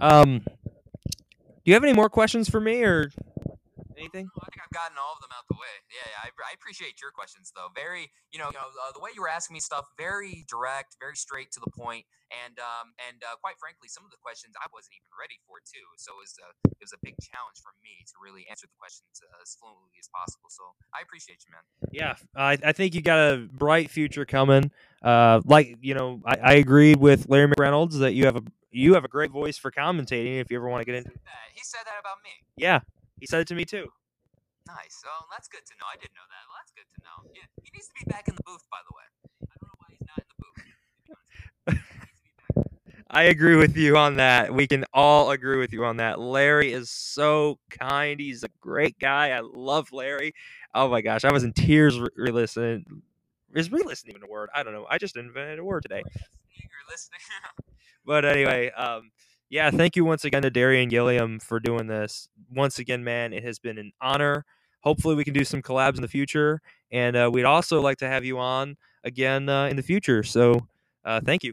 um, 0.00 0.30
do 1.44 1.66
you 1.66 1.74
have 1.74 1.84
any 1.84 1.94
more 1.94 2.08
questions 2.08 2.48
for 2.48 2.60
me 2.60 2.84
or? 2.84 3.10
Anything? 3.98 4.30
I 4.30 4.46
think 4.48 4.62
I've 4.62 4.72
gotten 4.72 4.96
all 4.96 5.18
of 5.18 5.20
them 5.20 5.34
out 5.34 5.44
the 5.50 5.58
way. 5.58 5.74
Yeah, 5.90 6.06
yeah 6.06 6.30
I, 6.30 6.32
I, 6.32 6.52
appreciate 6.54 7.02
your 7.02 7.10
questions 7.10 7.50
though. 7.50 7.68
Very, 7.74 8.08
you 8.30 8.38
know, 8.38 8.48
you 8.54 8.58
know 8.58 8.70
uh, 8.70 8.94
the 8.94 9.02
way 9.02 9.10
you 9.12 9.20
were 9.20 9.28
asking 9.28 9.58
me 9.58 9.60
stuff, 9.60 9.90
very 9.98 10.46
direct, 10.46 10.96
very 11.02 11.18
straight 11.18 11.50
to 11.58 11.60
the 11.60 11.70
point, 11.74 12.06
and 12.30 12.56
um, 12.62 12.94
and 13.10 13.20
uh, 13.26 13.34
quite 13.42 13.58
frankly, 13.58 13.90
some 13.90 14.06
of 14.06 14.14
the 14.14 14.20
questions 14.22 14.54
I 14.62 14.70
wasn't 14.70 14.96
even 14.96 15.10
ready 15.18 15.42
for 15.44 15.58
too. 15.66 15.84
So 15.98 16.14
it 16.16 16.22
was 16.22 16.34
a 16.38 16.48
it 16.78 16.84
was 16.84 16.94
a 16.94 17.02
big 17.02 17.18
challenge 17.18 17.58
for 17.58 17.74
me 17.82 18.06
to 18.06 18.14
really 18.22 18.46
answer 18.46 18.70
the 18.70 18.78
questions 18.78 19.18
uh, 19.18 19.42
as 19.42 19.58
fluently 19.58 19.98
as 19.98 20.08
possible. 20.14 20.48
So 20.48 20.62
I 20.94 21.02
appreciate 21.02 21.42
you, 21.42 21.50
man. 21.52 21.64
Yeah, 21.90 22.14
I, 22.38 22.56
I 22.62 22.72
think 22.72 22.94
you 22.94 23.02
got 23.02 23.18
a 23.18 23.48
bright 23.50 23.90
future 23.90 24.24
coming. 24.24 24.70
Uh, 25.02 25.40
like 25.44 25.76
you 25.80 25.94
know, 25.94 26.22
I, 26.24 26.36
I 26.36 26.54
agree 26.62 26.94
with 26.94 27.28
Larry 27.28 27.48
McReynolds 27.48 27.98
that 28.00 28.14
you 28.14 28.26
have 28.26 28.36
a 28.36 28.44
you 28.70 28.94
have 28.94 29.04
a 29.04 29.08
great 29.08 29.30
voice 29.30 29.56
for 29.56 29.70
commentating. 29.70 30.40
If 30.40 30.50
you 30.50 30.58
ever 30.58 30.68
want 30.68 30.82
to 30.82 30.86
get 30.86 30.94
into, 30.94 31.10
he 31.54 31.62
said 31.62 31.80
that 31.84 31.98
about 32.00 32.18
me. 32.22 32.30
Yeah, 32.56 32.80
he 33.20 33.26
said 33.26 33.40
it 33.40 33.48
to 33.48 33.54
me 33.54 33.64
too. 33.64 33.88
Nice. 34.66 35.02
Oh, 35.06 35.24
that's 35.32 35.48
good 35.48 35.64
to 35.64 35.74
know. 35.80 35.86
I 35.88 35.96
didn't 35.96 36.14
know 36.14 36.28
that. 36.28 36.44
Well, 36.44 36.58
that's 36.60 36.72
good 36.76 36.88
to 36.92 37.00
know. 37.00 37.30
Yeah, 37.34 37.48
he 37.62 37.70
needs 37.72 37.88
to 37.88 37.94
be 37.96 38.04
back 38.10 38.28
in 38.28 38.36
the 38.36 38.42
booth, 38.44 38.68
by 38.70 38.78
the 38.84 38.92
way. 38.92 39.06
I 39.48 39.54
don't 39.56 39.68
know 39.68 39.78
why 39.80 39.88
he's 39.90 40.06
not 40.06 40.18
in 40.18 40.28
the 40.28 40.38
booth. 40.44 40.58
I 43.10 43.22
agree 43.24 43.56
with 43.56 43.76
you 43.76 43.96
on 43.96 44.16
that. 44.16 44.52
We 44.52 44.66
can 44.66 44.84
all 44.92 45.30
agree 45.30 45.56
with 45.56 45.72
you 45.72 45.84
on 45.84 45.96
that. 45.96 46.20
Larry 46.20 46.72
is 46.72 46.90
so 46.90 47.58
kind. 47.70 48.20
He's 48.20 48.44
a 48.44 48.50
great 48.60 48.98
guy. 48.98 49.30
I 49.30 49.40
love 49.40 49.92
Larry. 49.92 50.34
Oh 50.74 50.88
my 50.88 51.00
gosh, 51.00 51.24
I 51.24 51.32
was 51.32 51.42
in 51.42 51.54
tears 51.54 51.98
re 51.98 52.30
listening. 52.30 52.84
Is 53.54 53.72
re 53.72 53.82
listening 53.82 54.16
even 54.16 54.28
a 54.28 54.30
word? 54.30 54.50
I 54.54 54.62
don't 54.62 54.74
know. 54.74 54.86
I 54.90 54.98
just 54.98 55.16
invented 55.16 55.58
a 55.58 55.64
word 55.64 55.82
today. 55.82 56.02
listening. 56.90 57.20
but 58.04 58.26
anyway, 58.26 58.70
um, 58.72 59.10
yeah, 59.50 59.70
thank 59.70 59.96
you 59.96 60.04
once 60.04 60.24
again 60.24 60.42
to 60.42 60.50
Darian 60.50 60.88
Gilliam 60.88 61.38
for 61.40 61.60
doing 61.60 61.86
this. 61.86 62.28
Once 62.50 62.78
again, 62.78 63.04
man, 63.04 63.32
it 63.32 63.44
has 63.44 63.58
been 63.58 63.78
an 63.78 63.92
honor. 64.00 64.44
hopefully 64.80 65.14
we 65.16 65.24
can 65.24 65.34
do 65.34 65.44
some 65.44 65.62
collabs 65.62 65.96
in 65.96 66.02
the 66.02 66.08
future, 66.08 66.60
and 66.92 67.16
uh, 67.16 67.28
we'd 67.32 67.44
also 67.44 67.80
like 67.80 67.98
to 67.98 68.08
have 68.08 68.24
you 68.24 68.38
on 68.38 68.76
again 69.04 69.48
uh, 69.48 69.66
in 69.66 69.76
the 69.76 69.82
future. 69.82 70.22
So 70.22 70.68
uh, 71.04 71.20
thank 71.24 71.42
you. 71.44 71.52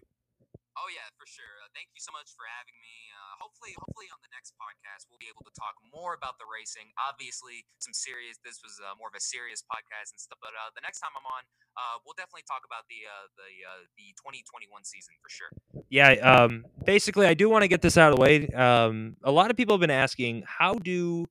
Oh 0.77 0.89
yeah, 0.91 1.07
for 1.17 1.25
sure. 1.27 1.47
Uh, 1.63 1.69
thank 1.75 1.89
you 1.95 2.01
so 2.01 2.11
much 2.11 2.29
for 2.35 2.45
having 2.47 2.75
me. 2.79 2.95
Uh, 3.15 3.33
hopefully, 3.41 3.73
hopefully 3.79 4.07
on 4.11 4.19
the 4.23 4.31
next 4.35 4.53
podcast 4.59 5.07
we'll 5.09 5.19
be 5.21 5.27
able 5.31 5.43
to 5.47 5.53
talk 5.55 5.75
more 5.95 6.11
about 6.11 6.35
the 6.37 6.45
racing. 6.45 6.91
Obviously, 6.99 7.63
some 7.79 7.95
serious. 7.95 8.35
This 8.43 8.59
was 8.59 8.75
uh, 8.83 8.91
more 8.99 9.07
of 9.07 9.15
a 9.15 9.23
serious 9.23 9.63
podcast 9.63 10.11
and 10.11 10.19
stuff. 10.19 10.37
But 10.43 10.51
uh, 10.51 10.75
the 10.75 10.83
next 10.83 10.99
time 10.99 11.15
I'm 11.15 11.23
on, 11.23 11.43
uh, 11.79 12.03
we'll 12.03 12.19
definitely 12.19 12.43
talk 12.43 12.67
about 12.67 12.83
the 12.91 13.07
uh, 13.07 13.31
the 13.39 13.49
uh, 13.63 13.81
the 13.95 14.11
2021 14.19 14.67
season 14.83 15.15
for 15.23 15.31
sure. 15.31 15.51
Yeah. 15.87 16.19
Um, 16.19 16.67
basically, 16.83 17.25
I 17.25 17.33
do 17.33 17.47
want 17.47 17.63
to 17.63 17.71
get 17.71 17.79
this 17.79 17.95
out 17.95 18.11
of 18.11 18.19
the 18.19 18.21
way. 18.21 18.51
Um, 18.51 19.15
a 19.23 19.31
lot 19.31 19.49
of 19.49 19.55
people 19.55 19.73
have 19.73 19.81
been 19.81 19.89
asking, 19.89 20.43
how 20.43 20.75
do 20.75 21.25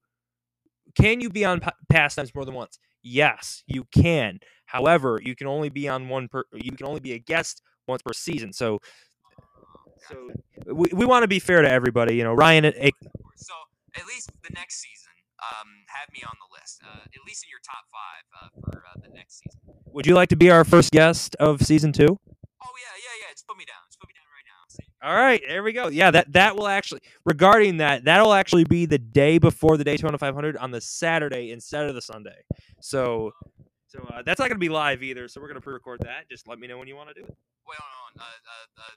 can 0.96 1.20
you 1.20 1.28
be 1.28 1.44
on 1.44 1.60
pa- 1.60 1.76
pastimes 1.88 2.34
more 2.34 2.44
than 2.44 2.54
once? 2.54 2.78
Yes, 3.02 3.62
you 3.66 3.84
can. 3.94 4.40
However, 4.66 5.20
you 5.22 5.36
can 5.36 5.46
only 5.46 5.68
be 5.68 5.88
on 5.88 6.08
one 6.08 6.28
per. 6.28 6.44
You 6.52 6.72
can 6.72 6.86
only 6.86 7.00
be 7.00 7.12
a 7.12 7.18
guest 7.18 7.62
once 7.86 8.02
per 8.02 8.12
season. 8.12 8.52
So, 8.52 8.80
so 10.08 10.30
we, 10.72 10.88
we 10.92 11.04
want 11.04 11.22
to 11.22 11.28
be 11.28 11.38
fair 11.38 11.62
to 11.62 11.70
everybody. 11.70 12.16
You 12.16 12.24
know, 12.24 12.32
Ryan. 12.32 12.64
At, 12.64 12.76
So 13.36 13.54
at 13.96 14.06
least 14.06 14.30
the 14.42 14.50
next 14.54 14.80
season, 14.80 15.12
um, 15.42 15.68
have 15.88 16.08
me 16.12 16.22
on 16.26 16.34
the 16.38 16.48
list. 16.54 16.80
Uh, 16.84 17.04
at 17.04 17.22
least 17.26 17.44
in 17.44 17.50
your 17.50 17.62
top 17.64 17.84
five 17.90 18.24
uh, 18.38 18.48
for 18.60 18.82
uh, 18.86 19.00
the 19.02 19.14
next 19.14 19.42
season. 19.42 19.60
would 19.92 20.06
you 20.06 20.14
like 20.14 20.28
to 20.28 20.36
be 20.36 20.50
our 20.50 20.64
first 20.64 20.92
guest 20.92 21.36
of 21.36 21.62
season 21.62 21.92
two? 21.92 22.18
Oh 22.64 22.74
yeah, 22.80 22.96
yeah, 22.96 23.26
yeah. 23.26 23.32
Just 23.32 23.46
put 23.46 23.56
me 23.56 23.64
down. 23.64 23.82
Just 23.88 24.00
put 24.00 24.08
me 24.08 24.14
down 24.14 24.24
right 24.32 24.46
now. 24.48 24.62
See? 24.68 24.84
All 25.02 25.14
right, 25.14 25.42
there 25.46 25.62
we 25.62 25.72
go. 25.72 25.88
Yeah, 25.88 26.10
that 26.10 26.32
that 26.32 26.56
will 26.56 26.68
actually 26.68 27.02
regarding 27.24 27.78
that 27.78 28.04
that'll 28.04 28.32
actually 28.32 28.64
be 28.64 28.86
the 28.86 28.98
day 28.98 29.38
before 29.38 29.76
the 29.76 29.84
Daytona 29.84 30.16
500 30.18 30.56
on 30.56 30.70
the 30.70 30.80
Saturday 30.80 31.50
instead 31.50 31.86
of 31.86 31.94
the 31.94 32.02
Sunday. 32.02 32.42
So, 32.80 33.32
so 33.88 34.00
uh, 34.14 34.22
that's 34.24 34.40
not 34.40 34.48
going 34.48 34.56
to 34.56 34.64
be 34.64 34.70
live 34.70 35.02
either. 35.02 35.28
So 35.28 35.40
we're 35.40 35.48
going 35.48 35.60
to 35.60 35.64
pre-record 35.64 36.00
that. 36.04 36.28
Just 36.30 36.48
let 36.48 36.58
me 36.58 36.66
know 36.66 36.78
when 36.78 36.88
you 36.88 36.96
want 36.96 37.10
to 37.10 37.14
do 37.14 37.26
it. 37.26 37.36
Wait, 37.66 37.76
on. 37.78 38.20
Uh, 38.20 38.24
uh, 38.24 38.82
uh, 38.82 38.94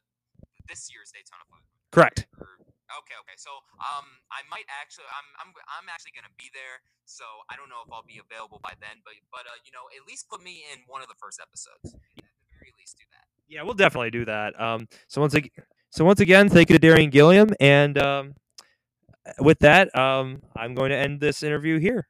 this 0.69 0.89
year's 0.91 1.11
Daytona 1.11 1.43
500. 1.49 1.91
Correct. 1.91 2.27
Or- 2.39 2.66
Okay, 2.87 3.17
okay. 3.27 3.35
So, 3.35 3.51
um, 3.83 4.07
I 4.31 4.43
might 4.47 4.67
actually, 4.71 5.11
I'm, 5.11 5.27
I'm, 5.43 5.49
I'm 5.67 5.87
actually 5.91 6.15
gonna 6.15 6.33
be 6.39 6.47
there. 6.55 6.79
So 7.07 7.23
I 7.47 7.55
don't 7.55 7.71
know 7.71 7.83
if 7.83 7.89
I'll 7.91 8.07
be 8.07 8.19
available 8.19 8.59
by 8.63 8.75
then, 8.79 8.99
but, 9.03 9.15
but, 9.31 9.47
uh, 9.47 9.59
you 9.63 9.71
know, 9.71 9.87
at 9.95 10.03
least 10.07 10.27
put 10.27 10.43
me 10.43 10.63
in 10.71 10.83
one 10.87 11.01
of 11.01 11.07
the 11.07 11.15
first 11.19 11.39
episodes. 11.39 11.95
At 11.95 12.23
the 12.23 12.55
very 12.59 12.71
least, 12.79 12.99
do 12.99 13.05
that. 13.11 13.27
Yeah, 13.47 13.63
we'll 13.63 13.79
definitely 13.79 14.11
do 14.11 14.25
that. 14.25 14.59
Um, 14.59 14.87
so 15.07 15.21
once 15.21 15.33
again, 15.33 15.51
so 15.89 16.03
once 16.03 16.19
again, 16.19 16.49
thank 16.49 16.69
you 16.69 16.75
to 16.75 16.79
Darian 16.79 17.09
Gilliam, 17.09 17.49
and 17.61 17.97
um, 17.97 18.35
with 19.39 19.59
that, 19.59 19.95
um, 19.97 20.43
I'm 20.55 20.75
going 20.75 20.89
to 20.89 20.97
end 20.97 21.21
this 21.21 21.43
interview 21.43 21.79
here. 21.79 22.07